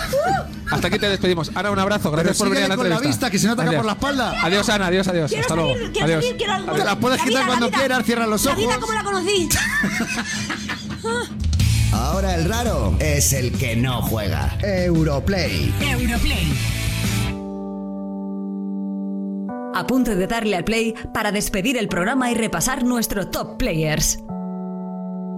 Hasta 0.71 0.89
aquí 0.89 0.99
te 0.99 1.09
despedimos. 1.09 1.51
Ana, 1.55 1.71
un 1.71 1.79
abrazo. 1.79 2.11
Gracias 2.11 2.39
por 2.39 2.49
venir 2.51 2.65
a 2.65 2.69
la 2.69 2.77
con 2.77 2.89
la 2.89 2.99
vista, 2.99 3.31
que 3.31 3.39
se 3.39 3.47
nota 3.47 3.63
Adiós. 3.63 3.77
por 3.77 3.85
la 3.87 3.93
espalda. 3.93 4.35
Adiós, 4.43 4.69
Ana. 4.69 4.87
Adiós, 4.89 5.07
adiós. 5.09 5.31
Quiero 5.31 5.43
Hasta 5.43 5.55
salir, 5.55 5.77
luego. 5.77 5.93
quiero 5.93 6.07
Adiós. 6.07 6.25
salir, 6.25 6.37
quiero 6.37 6.53
algo. 6.55 6.73
Te 6.73 6.85
la 6.85 6.99
puedes 6.99 7.19
La 7.19 7.25
quitar 7.25 7.43
vida, 7.43 7.47
cuando 7.47 7.67
vida. 7.69 7.79
quieras, 7.79 8.05
cierra 8.07 8.27
los 8.27 8.45
La 8.45 8.55
vida 8.55 8.69
ojos. 8.69 8.79
como 8.81 8.93
la 8.93 9.05
conocí. 9.05 9.49
Ahora 11.93 12.35
el 12.35 12.49
raro 12.49 12.95
es 13.01 13.33
el 13.33 13.53
que 13.53 13.77
no 13.77 14.03
juega. 14.03 14.57
Europlay. 14.63 15.73
Europlay. 15.81 16.53
A 19.75 19.87
punto 19.87 20.15
de 20.15 20.27
darle 20.27 20.57
al 20.57 20.65
play 20.65 20.95
para 21.15 21.33
despedir 21.33 21.77
el 21.77 21.89
programa 21.89 22.31
y 22.31 22.35
repasar 22.35 22.85
nuestro 22.85 23.29
top 23.29 23.57
players. 23.59 24.19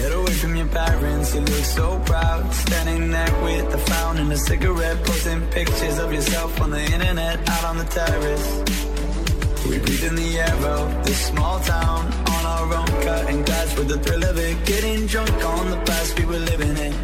get 0.00 0.12
away 0.12 0.34
from 0.42 0.54
your 0.54 0.68
parents. 0.68 1.34
You 1.34 1.40
look 1.40 1.66
so 1.80 1.86
proud, 2.10 2.42
standing 2.64 3.10
there 3.10 3.34
with 3.42 3.78
a 3.78 3.80
frown 3.86 4.18
and 4.18 4.30
a 4.32 4.40
cigarette, 4.50 4.98
posting 5.04 5.40
pictures 5.58 5.98
of 5.98 6.12
yourself 6.12 6.60
on 6.60 6.70
the 6.70 6.84
internet, 6.96 7.36
out 7.54 7.64
on 7.70 7.76
the 7.82 7.88
terrace. 7.98 8.48
We 9.68 9.76
breathe 9.84 10.04
in 10.10 10.14
the 10.22 10.30
air 10.46 10.58
of 10.76 10.84
this 11.04 11.20
small 11.30 11.58
town 11.60 12.02
on 12.34 12.42
our 12.54 12.68
own, 12.80 12.90
cutting 13.06 13.42
glass 13.48 13.76
with 13.76 13.88
the 13.92 13.98
thrill 14.04 14.24
of 14.30 14.36
it, 14.38 14.56
getting 14.72 15.06
drunk 15.12 15.36
on 15.54 15.70
the 15.74 15.80
past 15.88 16.18
we 16.18 16.24
were 16.32 16.44
living 16.52 16.76
in. 16.86 16.94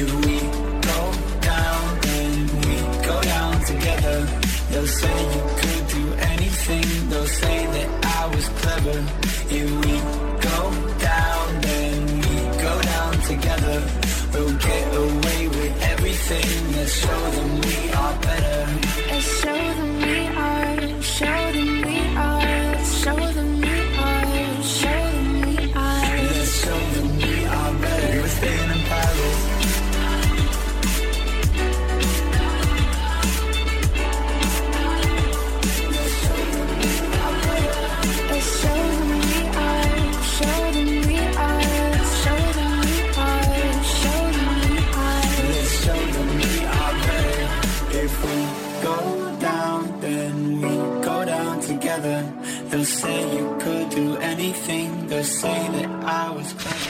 If 0.00 0.08
we 0.24 0.36
go 0.90 1.00
down, 1.52 1.82
then 2.06 2.32
we 2.62 2.74
go 3.10 3.16
down 3.34 3.54
together. 3.72 4.18
They'll 4.70 4.94
say 5.02 5.16
you 5.34 5.42
could 5.60 5.84
do 5.98 6.04
anything, 6.32 6.86
they'll 7.10 7.34
say 7.42 7.56
that 7.74 7.88
I 8.20 8.22
was 8.34 8.46
clever. 8.60 8.98
If 9.60 9.68
we 9.82 9.94
go 10.48 10.58
down, 11.10 11.60
then 11.66 11.93
together. 13.26 13.82
We'll 14.32 14.56
get 14.58 14.86
away 14.94 15.48
with 15.48 15.82
everything, 15.82 16.72
let's 16.72 16.92
show 16.92 17.30
them 17.30 17.60
we 17.60 17.92
are 17.92 18.16
better. 18.20 18.60
Let's 19.08 19.40
show 19.40 19.52
them 19.52 19.96
we 20.02 20.18
are, 20.48 21.02
show 21.02 21.52
them 21.52 21.82
we 21.82 22.16
are, 22.16 22.84
show 22.84 23.32
them 23.32 23.53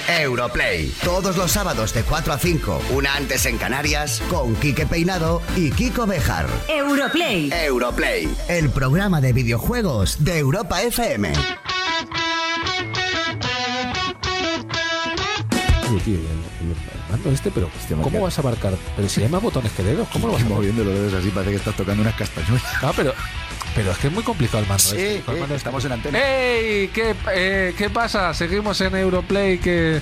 Europlay. 0.09 0.93
Todos 1.05 1.37
los 1.37 1.51
sábados 1.53 1.93
de 1.93 2.03
4 2.03 2.33
a 2.33 2.39
5. 2.39 2.83
Una 2.95 3.15
antes 3.17 3.45
en 3.47 3.59
Canarias. 3.59 4.23
Con 4.31 4.55
Quique 4.57 4.87
Peinado 4.87 5.43
y 5.57 5.71
Kiko 5.71 6.07
Bejar. 6.07 6.47
Europlay. 6.69 7.51
Europlay. 7.53 8.29
El 8.49 8.71
programa 8.71 9.21
de 9.21 9.33
videojuegos 9.33 10.25
de 10.25 10.39
Europa 10.39 10.83
FM. 10.83 11.33
oye, 15.91 16.01
tío, 16.01 16.15
el, 16.15 16.21
el- 16.23 16.71
el 16.71 17.11
mando 17.11 17.31
este, 17.31 17.51
pero 17.51 17.71
¿cómo 18.03 18.23
vas 18.23 18.39
a 18.39 18.43
marcar? 18.43 18.75
Pero 18.97 19.09
si 19.09 19.23
hay 19.23 19.29
más 19.29 19.43
botones 19.43 19.71
que 19.73 19.83
dedos, 19.83 20.09
¿cómo 20.13 20.27
lo 20.29 20.33
vas 20.33 20.43
a? 20.43 20.45
Moviendo 20.49 20.83
los 20.83 20.95
dedos 20.95 21.15
así, 21.15 21.29
parece 21.29 21.51
que 21.53 21.57
estás 21.59 21.77
tocando 21.77 22.03
unas 22.03 22.15
castañuelas. 22.15 22.65
Ah, 22.83 22.93
pero, 22.97 23.13
pero 23.75 23.91
es 23.91 23.99
que 23.99 24.09
es 24.09 24.13
muy 24.13 24.23
complicado 24.23 24.61
el 24.61 24.69
mando. 24.69 24.83
Sí, 24.83 24.97
este. 24.97 25.23
¿Cuál 25.23 25.37
eh, 25.37 25.41
mando 25.41 25.55
estamos 25.55 25.85
en 25.85 25.93
antena. 25.93 26.19
¡Ey! 26.19 26.89
¿Qué, 26.89 27.15
eh, 27.33 27.75
¿Qué 27.77 27.91
pasa? 27.91 28.33
Seguimos 28.35 28.81
en 28.81 28.95
Europlay 28.97 29.59
que, 29.59 30.01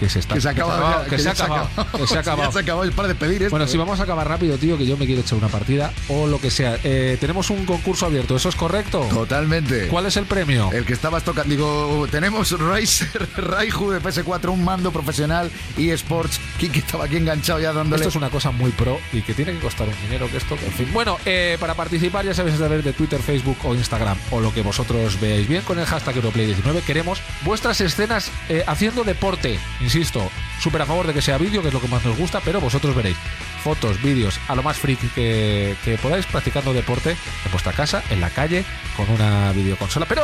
que 0.00 0.08
se 0.08 0.18
está 0.18 0.34
Que 0.34 0.40
se 0.40 0.48
acabado. 0.48 1.04
que, 1.04 1.18
se 1.18 1.28
ha 1.28 1.32
acabado. 1.38 1.68
Que 1.96 2.06
se 2.06 2.16
ha 2.16 2.20
acabado. 2.20 2.84
Es 2.84 2.94
para 2.94 3.08
despedir 3.08 3.42
esto. 3.42 3.50
Bueno, 3.50 3.66
si 3.66 3.76
¿eh? 3.76 3.78
vamos 3.78 4.00
a 4.00 4.04
acabar 4.04 4.26
rápido, 4.26 4.56
tío, 4.56 4.78
que 4.78 4.86
yo 4.86 4.96
me 4.96 5.06
quiero 5.06 5.20
echar 5.20 5.38
una 5.38 5.48
partida 5.48 5.92
o 6.08 6.26
lo 6.26 6.40
que 6.40 6.50
sea. 6.50 6.78
Eh, 6.82 7.18
tenemos 7.20 7.50
un 7.50 7.66
concurso 7.66 8.06
abierto, 8.06 8.34
¿eso 8.34 8.48
es 8.48 8.56
correcto? 8.56 9.06
Totalmente. 9.10 9.88
¿Cuál 9.88 10.06
es 10.06 10.16
el 10.16 10.24
premio? 10.24 10.70
El 10.72 10.84
que 10.86 10.94
estabas 10.94 11.22
tocando, 11.22 11.50
digo, 11.50 12.08
tenemos 12.10 12.50
Razer 12.58 13.28
Raiju 13.36 13.90
de 13.90 14.00
PS4, 14.00 14.48
un 14.48 14.64
mando 14.64 14.90
profesional 14.90 15.50
y 15.76 15.90
Sports. 15.90 16.40
Kiki 16.58 16.78
estaba 16.80 17.04
aquí 17.04 17.18
enganchado 17.18 17.60
ya 17.60 17.72
dándole. 17.72 17.96
Esto 17.96 18.08
es 18.08 18.16
una 18.16 18.30
cosa 18.30 18.50
muy 18.50 18.70
pro 18.70 18.98
y 19.12 19.20
que 19.20 19.34
tiene 19.34 19.52
que 19.52 19.58
costar 19.58 19.86
un 19.86 19.94
dinero 20.02 20.28
que 20.30 20.38
esto, 20.38 20.54
en 20.54 20.72
fin. 20.72 20.88
Bueno, 20.92 21.18
eh, 21.26 21.58
para 21.60 21.74
participar 21.74 22.24
ya 22.24 22.32
sabéis 22.32 22.56
a 22.56 22.58
través 22.58 22.82
de 22.84 22.92
Twitter, 22.94 23.20
Facebook 23.20 23.58
o 23.64 23.74
Instagram 23.74 24.16
o 24.30 24.40
lo 24.40 24.52
que 24.54 24.62
vosotros 24.62 25.20
veáis 25.20 25.46
bien 25.46 25.62
con 25.62 25.78
el 25.78 25.84
hashtag 25.84 26.16
Europlay19 26.16 26.82
queremos 26.82 27.20
vuestras 27.44 27.80
escenas 27.80 28.30
eh, 28.48 28.64
haciendo 28.66 29.04
deporte, 29.04 29.58
insisto, 29.90 30.30
súper 30.60 30.82
a 30.82 30.86
favor 30.86 31.06
de 31.06 31.14
que 31.14 31.22
sea 31.22 31.38
vídeo, 31.38 31.62
que 31.62 31.68
es 31.68 31.74
lo 31.74 31.80
que 31.80 31.88
más 31.88 32.04
nos 32.04 32.16
gusta, 32.16 32.40
pero 32.44 32.60
vosotros 32.60 32.94
veréis 32.94 33.16
fotos, 33.64 34.00
vídeos, 34.02 34.38
a 34.48 34.54
lo 34.54 34.62
más 34.62 34.78
friki 34.78 35.08
que, 35.08 35.74
que 35.84 35.98
podáis 35.98 36.24
practicando 36.26 36.72
deporte 36.72 37.10
en 37.10 37.50
vuestra 37.52 37.72
casa, 37.72 38.02
en 38.10 38.20
la 38.20 38.30
calle, 38.30 38.64
con 38.96 39.08
una 39.10 39.52
videoconsola, 39.52 40.06
pero 40.06 40.22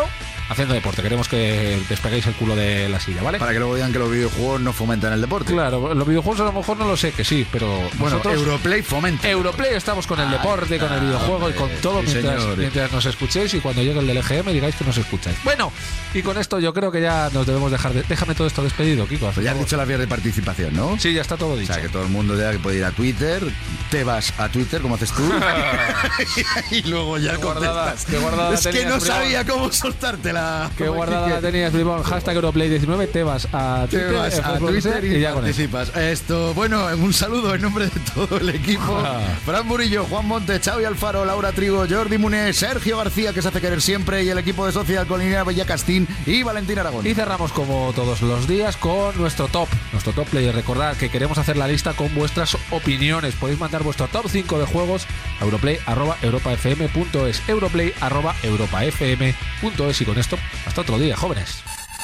haciendo 0.49 0.72
deporte. 0.74 1.03
Queremos 1.03 1.28
que 1.28 1.78
despeguéis 1.89 2.26
el 2.26 2.34
culo 2.34 2.57
de 2.57 2.89
la 2.89 2.99
silla, 3.01 3.22
¿vale? 3.22 3.39
Para 3.39 3.53
que 3.53 3.59
luego 3.59 3.74
digan 3.74 3.93
que 3.93 3.99
los 3.99 4.11
videojuegos 4.11 4.61
no 4.61 4.72
fomentan 4.72 5.12
el 5.12 5.20
deporte. 5.20 5.53
Claro, 5.53 5.93
los 5.95 6.07
videojuegos 6.09 6.41
a 6.41 6.45
lo 6.45 6.53
mejor 6.53 6.76
no 6.78 6.87
lo 6.87 6.97
sé 6.97 7.12
que 7.12 7.24
sí, 7.24 7.47
pero 7.53 7.66
Bueno, 7.99 8.16
nosotros- 8.16 8.34
Europlay 8.37 8.80
fomenta. 8.82 9.28
Europlay 9.28 9.74
estamos 9.74 10.07
con 10.07 10.18
el 10.20 10.30
deporte, 10.30 10.78
con 10.78 10.93
el 10.93 11.01
videojuego 11.01 11.51
y 11.51 11.53
con 11.53 11.68
todo 11.82 12.01
Sí, 12.03 12.09
mientras, 12.14 12.57
mientras 12.57 12.93
nos 12.93 13.05
escuchéis 13.07 13.53
y 13.55 13.61
cuando 13.61 13.82
llegue 13.82 13.99
el 14.01 14.07
del 14.07 14.16
EGM 14.18 14.53
digáis 14.53 14.76
que 14.76 14.84
nos 14.84 14.97
escucháis. 14.97 15.37
Bueno, 15.45 15.72
y 16.14 16.22
con 16.22 16.39
esto 16.39 16.59
yo 16.61 16.72
creo 16.72 16.91
que 16.91 17.01
ya 17.03 17.28
nos 17.34 17.47
debemos 17.47 17.70
dejar 17.70 17.93
de... 17.93 18.03
Déjame 18.05 18.34
todo 18.34 18.47
esto 18.47 18.62
despedido, 18.62 19.07
Kiko. 19.07 19.30
Pues 19.34 19.45
ya 19.45 19.53
has 19.53 19.59
dicho 19.59 19.76
las 19.76 19.87
vías 19.87 20.01
de 20.01 20.07
participación, 20.27 20.74
¿no? 20.74 20.99
Sí, 20.99 21.12
ya 21.12 21.22
está 21.22 21.37
todo 21.37 21.57
dicho. 21.57 21.70
O 21.72 21.74
sea, 21.74 21.83
que 21.83 21.89
todo 21.89 22.03
el 22.03 22.09
mundo 22.09 22.37
ya 22.39 22.51
que 22.53 22.59
puede 22.59 22.79
ir 22.79 22.85
a 22.85 22.91
Twitter, 22.91 23.43
te 23.91 24.03
vas 24.05 24.33
a 24.39 24.49
Twitter, 24.49 24.81
como 24.83 24.97
haces 24.97 25.12
tú, 25.12 25.22
y 26.70 26.83
luego 26.83 27.18
ya 27.18 27.33
Qué 27.33 27.37
guardada, 27.45 27.85
contestas. 27.87 28.11
qué 28.11 28.18
guardada 28.18 28.55
es 28.55 28.61
que 28.66 28.72
no 28.85 28.97
Bribón. 28.97 29.01
sabía 29.01 29.45
cómo 29.47 29.72
soltártela. 29.72 30.70
Qué 30.77 30.89
guardada 30.89 31.29
la 31.29 31.41
tenías, 31.41 31.72
Bribón. 31.72 32.03
Hashtag 32.03 32.37
Europlay19, 32.37 33.09
te 33.12 33.22
vas 33.22 33.47
a 33.53 33.87
Te 33.91 33.97
Twitter, 33.99 34.12
vas 34.14 34.35
eh, 34.35 34.41
a 34.45 34.51
Facebook, 34.51 34.70
Twitter 34.70 35.05
y, 35.05 35.14
y 35.16 35.20
ya 35.20 35.33
con 35.33 35.43
participas. 35.43 35.97
Esto, 35.97 36.55
bueno, 36.55 36.87
un 36.97 37.12
saludo 37.12 37.55
en 37.55 37.62
nombre 37.62 37.87
de 37.87 38.01
todo 38.14 38.39
el 38.39 38.49
equipo. 38.51 39.01
Ah. 39.05 39.20
Fran 39.45 39.66
Murillo, 39.66 40.05
Juan 40.11 40.27
Monte, 40.27 40.59
Xavi 40.61 40.85
Alfaro, 40.85 41.24
Laura 41.24 41.53
Trigo, 41.53 41.85
Jordi 41.89 42.18
Muné, 42.18 42.53
Sergio 42.53 42.99
García, 42.99 43.33
que 43.33 43.43
se 43.43 43.49
hace 43.49 43.61
querer 43.61 43.81
siempre, 43.81 44.24
y 44.24 44.29
el 44.29 44.39
equipo 44.39 44.66
de 44.66 44.72
Social 44.72 45.07
con 45.07 45.22
Inés 45.22 45.45
Bellacastín 45.45 46.07
y 46.27 46.43
Valentín 46.43 46.79
Aragón. 46.79 47.07
Y 47.07 47.14
cerramos 47.14 47.53
como 47.53 47.93
todos 47.95 48.22
los 48.22 48.49
días 48.49 48.77
con 48.77 49.16
nuestro 49.18 49.49
top, 49.49 49.68
nuestro 49.93 50.12
Recordad 50.16 50.96
que 50.96 51.10
queremos 51.10 51.36
hacer 51.36 51.58
la 51.58 51.68
lista 51.68 51.92
con 51.92 52.14
vuestras 52.14 52.56
opiniones. 52.70 53.34
Podéis 53.34 53.60
mandar 53.60 53.82
vuestro 53.82 54.08
top 54.08 54.28
5 54.28 54.58
de 54.58 54.64
juegos 54.64 55.06
a 55.40 55.44
europlay.europafm.es 55.44 57.46
europlay.europafm.es 57.48 60.00
y 60.00 60.04
con 60.04 60.18
esto, 60.18 60.38
hasta 60.66 60.80
otro 60.80 60.98
día, 60.98 61.16
jóvenes. 61.16 61.62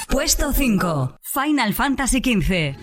Puesto 0.08 0.52
5. 0.52 1.16
Final 1.22 1.72
Fantasy 1.72 2.18
XV. 2.18 2.76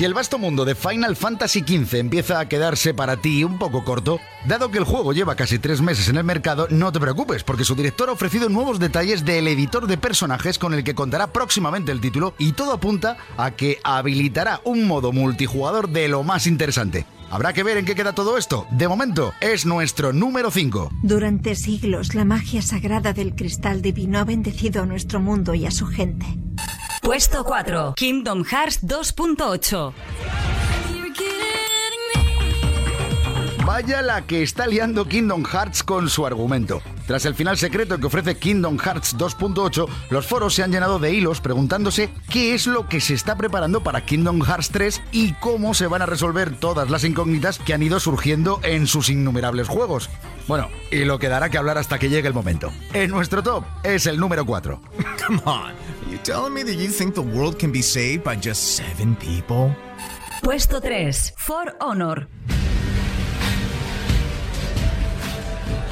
Si 0.00 0.06
el 0.06 0.14
vasto 0.14 0.38
mundo 0.38 0.64
de 0.64 0.74
Final 0.74 1.14
Fantasy 1.14 1.60
XV 1.60 1.96
empieza 1.96 2.40
a 2.40 2.48
quedarse 2.48 2.94
para 2.94 3.18
ti 3.18 3.44
un 3.44 3.58
poco 3.58 3.84
corto, 3.84 4.18
dado 4.46 4.70
que 4.70 4.78
el 4.78 4.84
juego 4.84 5.12
lleva 5.12 5.34
casi 5.34 5.58
tres 5.58 5.82
meses 5.82 6.08
en 6.08 6.16
el 6.16 6.24
mercado, 6.24 6.66
no 6.70 6.90
te 6.90 6.98
preocupes, 6.98 7.44
porque 7.44 7.66
su 7.66 7.74
director 7.74 8.08
ha 8.08 8.12
ofrecido 8.12 8.48
nuevos 8.48 8.78
detalles 8.78 9.26
del 9.26 9.46
editor 9.46 9.86
de 9.86 9.98
personajes 9.98 10.58
con 10.58 10.72
el 10.72 10.84
que 10.84 10.94
contará 10.94 11.26
próximamente 11.26 11.92
el 11.92 12.00
título 12.00 12.32
y 12.38 12.52
todo 12.52 12.72
apunta 12.72 13.18
a 13.36 13.50
que 13.50 13.78
habilitará 13.84 14.62
un 14.64 14.86
modo 14.86 15.12
multijugador 15.12 15.90
de 15.90 16.08
lo 16.08 16.22
más 16.22 16.46
interesante. 16.46 17.04
Habrá 17.30 17.52
que 17.52 17.62
ver 17.62 17.76
en 17.76 17.84
qué 17.84 17.94
queda 17.94 18.14
todo 18.14 18.38
esto. 18.38 18.66
De 18.70 18.88
momento, 18.88 19.34
es 19.42 19.66
nuestro 19.66 20.14
número 20.14 20.50
5. 20.50 20.92
Durante 21.02 21.54
siglos, 21.54 22.14
la 22.14 22.24
magia 22.24 22.62
sagrada 22.62 23.12
del 23.12 23.34
cristal 23.34 23.82
divino 23.82 24.18
ha 24.18 24.24
bendecido 24.24 24.82
a 24.82 24.86
nuestro 24.86 25.20
mundo 25.20 25.54
y 25.54 25.66
a 25.66 25.70
su 25.70 25.84
gente. 25.84 26.24
Puesto 27.02 27.44
4. 27.44 27.94
Kingdom 27.96 28.44
Hearts 28.44 28.80
2.8. 28.82 30.69
Vaya 33.66 34.00
la 34.00 34.22
que 34.22 34.42
está 34.42 34.66
liando 34.66 35.06
Kingdom 35.06 35.44
Hearts 35.44 35.82
con 35.82 36.08
su 36.08 36.26
argumento. 36.26 36.80
Tras 37.06 37.26
el 37.26 37.34
final 37.34 37.58
secreto 37.58 37.98
que 37.98 38.06
ofrece 38.06 38.36
Kingdom 38.36 38.78
Hearts 38.78 39.16
2.8, 39.16 39.86
los 40.10 40.26
foros 40.26 40.54
se 40.54 40.62
han 40.62 40.72
llenado 40.72 40.98
de 40.98 41.12
hilos 41.12 41.40
preguntándose 41.40 42.10
qué 42.30 42.54
es 42.54 42.66
lo 42.66 42.88
que 42.88 43.00
se 43.00 43.14
está 43.14 43.36
preparando 43.36 43.82
para 43.82 44.04
Kingdom 44.04 44.40
Hearts 44.42 44.70
3 44.70 45.02
y 45.12 45.34
cómo 45.34 45.74
se 45.74 45.86
van 45.86 46.02
a 46.02 46.06
resolver 46.06 46.56
todas 46.56 46.88
las 46.88 47.04
incógnitas 47.04 47.58
que 47.58 47.74
han 47.74 47.82
ido 47.82 48.00
surgiendo 48.00 48.60
en 48.62 48.86
sus 48.86 49.10
innumerables 49.10 49.68
juegos. 49.68 50.08
Bueno, 50.48 50.68
y 50.90 51.04
lo 51.04 51.18
que 51.18 51.28
dará 51.28 51.50
que 51.50 51.58
hablar 51.58 51.76
hasta 51.78 51.98
que 51.98 52.08
llegue 52.08 52.28
el 52.28 52.34
momento. 52.34 52.72
En 52.94 53.10
nuestro 53.10 53.42
top 53.42 53.64
es 53.84 54.06
el 54.06 54.18
número 54.18 54.46
4. 54.46 54.80
Come 55.26 55.42
on. 55.44 55.72
You 56.10 56.18
telling 56.24 56.54
me 56.54 56.64
that 56.64 56.80
you 56.80 56.88
think 56.88 57.14
the 57.14 57.20
world 57.20 57.58
can 57.58 57.70
be 57.70 57.82
saved 57.82 58.24
by 58.24 58.36
just 58.36 58.76
seven 58.76 59.14
people? 59.16 59.76
Puesto 60.42 60.80
3. 60.80 61.34
For 61.36 61.76
Honor. 61.80 62.26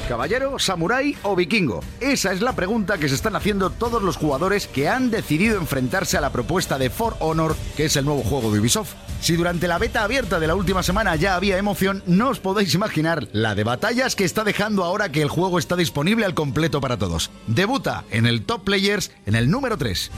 ¿Caballero, 0.09 0.57
samurái 0.57 1.15
o 1.21 1.35
vikingo? 1.35 1.83
Esa 1.99 2.33
es 2.33 2.41
la 2.41 2.53
pregunta 2.53 2.97
que 2.97 3.07
se 3.07 3.13
están 3.13 3.35
haciendo 3.35 3.69
todos 3.69 4.01
los 4.01 4.17
jugadores 4.17 4.65
que 4.65 4.89
han 4.89 5.11
decidido 5.11 5.59
enfrentarse 5.59 6.17
a 6.17 6.21
la 6.21 6.31
propuesta 6.31 6.79
de 6.79 6.89
For 6.89 7.15
Honor, 7.19 7.55
que 7.77 7.85
es 7.85 7.95
el 7.95 8.05
nuevo 8.05 8.23
juego 8.23 8.51
de 8.51 8.59
Ubisoft. 8.59 8.95
Si 9.21 9.35
durante 9.35 9.67
la 9.67 9.77
beta 9.77 10.03
abierta 10.03 10.39
de 10.39 10.47
la 10.47 10.55
última 10.55 10.81
semana 10.81 11.15
ya 11.15 11.35
había 11.35 11.59
emoción, 11.59 12.01
no 12.07 12.29
os 12.29 12.39
podéis 12.39 12.73
imaginar 12.73 13.27
la 13.33 13.53
de 13.53 13.63
batallas 13.63 14.15
que 14.15 14.23
está 14.23 14.43
dejando 14.43 14.83
ahora 14.83 15.11
que 15.11 15.21
el 15.21 15.29
juego 15.29 15.59
está 15.59 15.75
disponible 15.75 16.25
al 16.25 16.33
completo 16.33 16.81
para 16.81 16.97
todos. 16.97 17.29
Debuta 17.45 18.03
en 18.09 18.25
el 18.25 18.45
Top 18.45 18.63
Players 18.63 19.11
en 19.27 19.35
el 19.35 19.51
número 19.51 19.77
3. 19.77 20.09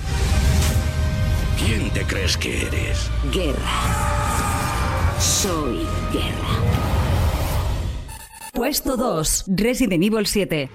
¿Quién 1.59 1.89
te 1.89 2.05
crees 2.05 2.37
que 2.37 2.65
eres? 2.65 3.09
Guerra. 3.29 3.59
Soy 5.19 5.85
guerra. 6.13 6.90
Puesto 8.53 8.97
2. 8.97 9.45
Resident 9.47 10.03
Evil 10.03 10.27
7. 10.27 10.69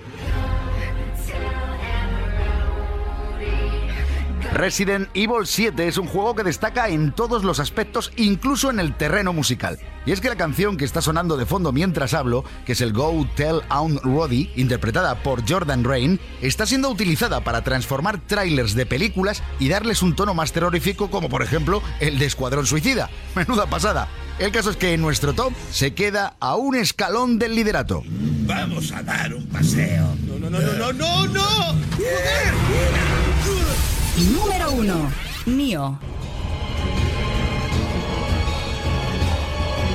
Resident 4.56 5.10
Evil 5.12 5.44
7 5.44 5.86
es 5.86 5.98
un 5.98 6.06
juego 6.06 6.34
que 6.34 6.42
destaca 6.42 6.88
en 6.88 7.12
todos 7.12 7.44
los 7.44 7.60
aspectos, 7.60 8.10
incluso 8.16 8.70
en 8.70 8.80
el 8.80 8.96
terreno 8.96 9.34
musical. 9.34 9.78
Y 10.06 10.12
es 10.12 10.22
que 10.22 10.30
la 10.30 10.36
canción 10.36 10.78
que 10.78 10.86
está 10.86 11.02
sonando 11.02 11.36
de 11.36 11.44
fondo 11.44 11.72
mientras 11.72 12.14
hablo, 12.14 12.42
que 12.64 12.72
es 12.72 12.80
el 12.80 12.94
Go 12.94 13.28
Tell 13.36 13.60
Aunt 13.68 14.00
Roddy, 14.02 14.50
interpretada 14.56 15.22
por 15.22 15.46
Jordan 15.46 15.84
Rain, 15.84 16.18
está 16.40 16.64
siendo 16.64 16.88
utilizada 16.88 17.44
para 17.44 17.64
transformar 17.64 18.18
trailers 18.26 18.74
de 18.74 18.86
películas 18.86 19.42
y 19.58 19.68
darles 19.68 20.00
un 20.00 20.16
tono 20.16 20.32
más 20.32 20.52
terrorífico, 20.52 21.10
como 21.10 21.28
por 21.28 21.42
ejemplo 21.42 21.82
el 22.00 22.18
de 22.18 22.24
Escuadrón 22.24 22.64
Suicida. 22.64 23.10
Menuda 23.34 23.66
pasada. 23.66 24.08
El 24.38 24.52
caso 24.52 24.70
es 24.70 24.78
que 24.78 24.94
en 24.94 25.02
nuestro 25.02 25.34
top 25.34 25.52
se 25.70 25.92
queda 25.92 26.34
a 26.40 26.56
un 26.56 26.76
escalón 26.76 27.38
del 27.38 27.54
liderato. 27.54 28.04
Vamos 28.46 28.90
a 28.92 29.02
dar 29.02 29.34
un 29.34 29.46
paseo. 29.48 30.16
No, 30.26 30.38
no, 30.38 30.48
no, 30.48 30.60
no, 30.60 30.92
no, 30.92 30.92
no, 30.92 31.26
no. 31.26 31.56
Número 34.16 34.70
1. 34.72 35.12
Nio. 35.44 35.98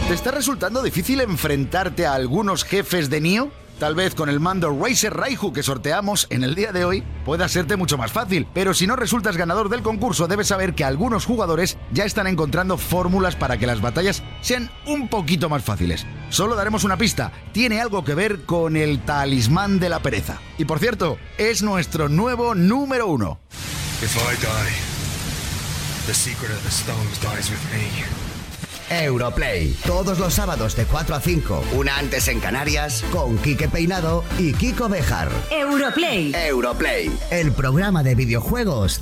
¿Te 0.08 0.14
está 0.14 0.30
resultando 0.30 0.84
difícil 0.84 1.22
enfrentarte 1.22 2.06
a 2.06 2.14
algunos 2.14 2.64
jefes 2.64 3.10
de 3.10 3.20
Nioh? 3.20 3.50
Tal 3.80 3.96
vez 3.96 4.14
con 4.14 4.30
el 4.30 4.40
mando 4.40 4.70
Razer 4.80 5.16
Raiju 5.16 5.52
que 5.54 5.64
sorteamos 5.64 6.28
en 6.30 6.44
el 6.44 6.54
día 6.54 6.72
de 6.72 6.86
hoy 6.86 7.04
pueda 7.26 7.50
serte 7.50 7.78
mucho 7.78 7.98
más 7.98 8.12
fácil, 8.12 8.46
pero 8.54 8.76
si 8.76 8.86
no 8.86 8.96
resultas 8.96 9.38
ganador 9.38 9.70
del 9.70 9.82
concurso 9.82 10.28
debes 10.28 10.50
saber 10.50 10.76
que 10.76 10.84
algunos 10.84 11.26
jugadores 11.26 11.80
ya 11.92 12.06
están 12.06 12.28
encontrando 12.28 12.78
fórmulas 12.78 13.36
para 13.36 13.58
que 13.58 13.66
las 13.66 13.82
batallas 13.82 14.22
sean 14.42 14.70
un 14.86 15.08
poquito 15.08 15.50
más 15.50 15.64
fáciles. 15.64 16.06
Solo 16.30 16.56
daremos 16.56 16.84
una 16.84 16.98
pista, 16.98 17.32
tiene 17.54 17.82
algo 17.82 18.04
que 18.04 18.14
ver 18.14 18.46
con 18.46 18.78
el 18.78 19.04
talismán 19.04 19.80
de 19.80 19.90
la 19.90 20.04
pereza. 20.04 20.40
Y 20.60 20.66
por 20.66 20.78
cierto, 20.78 21.18
es 21.40 21.64
nuestro 21.64 22.08
nuevo 22.08 22.54
número 22.54 23.08
uno. 23.08 23.40
If 24.04 24.18
I 24.18 24.34
die, 24.42 24.74
the 26.08 26.14
secret 26.16 26.50
of 26.50 26.64
the 26.64 26.72
stones 26.72 27.22
dies 27.22 27.52
with 27.52 27.62
me. 27.72 28.04
Europlay, 28.90 29.74
todos 29.86 30.18
los 30.18 30.34
sábados 30.34 30.76
de 30.76 30.86
4 30.86 31.16
a 31.16 31.22
5, 31.22 31.64
una 31.74 31.98
antes 31.98 32.28
en 32.28 32.40
Canarias, 32.40 33.04
con 33.12 33.38
Quique 33.38 33.70
Peinado 33.70 34.24
y 34.40 34.54
Kiko 34.54 34.90
Bejar. 34.90 35.30
Europlay. 35.52 36.34
Europlay, 36.36 37.12
el 37.30 37.52
programa 37.54 38.02
de 38.02 38.16
videojuegos 38.16 38.90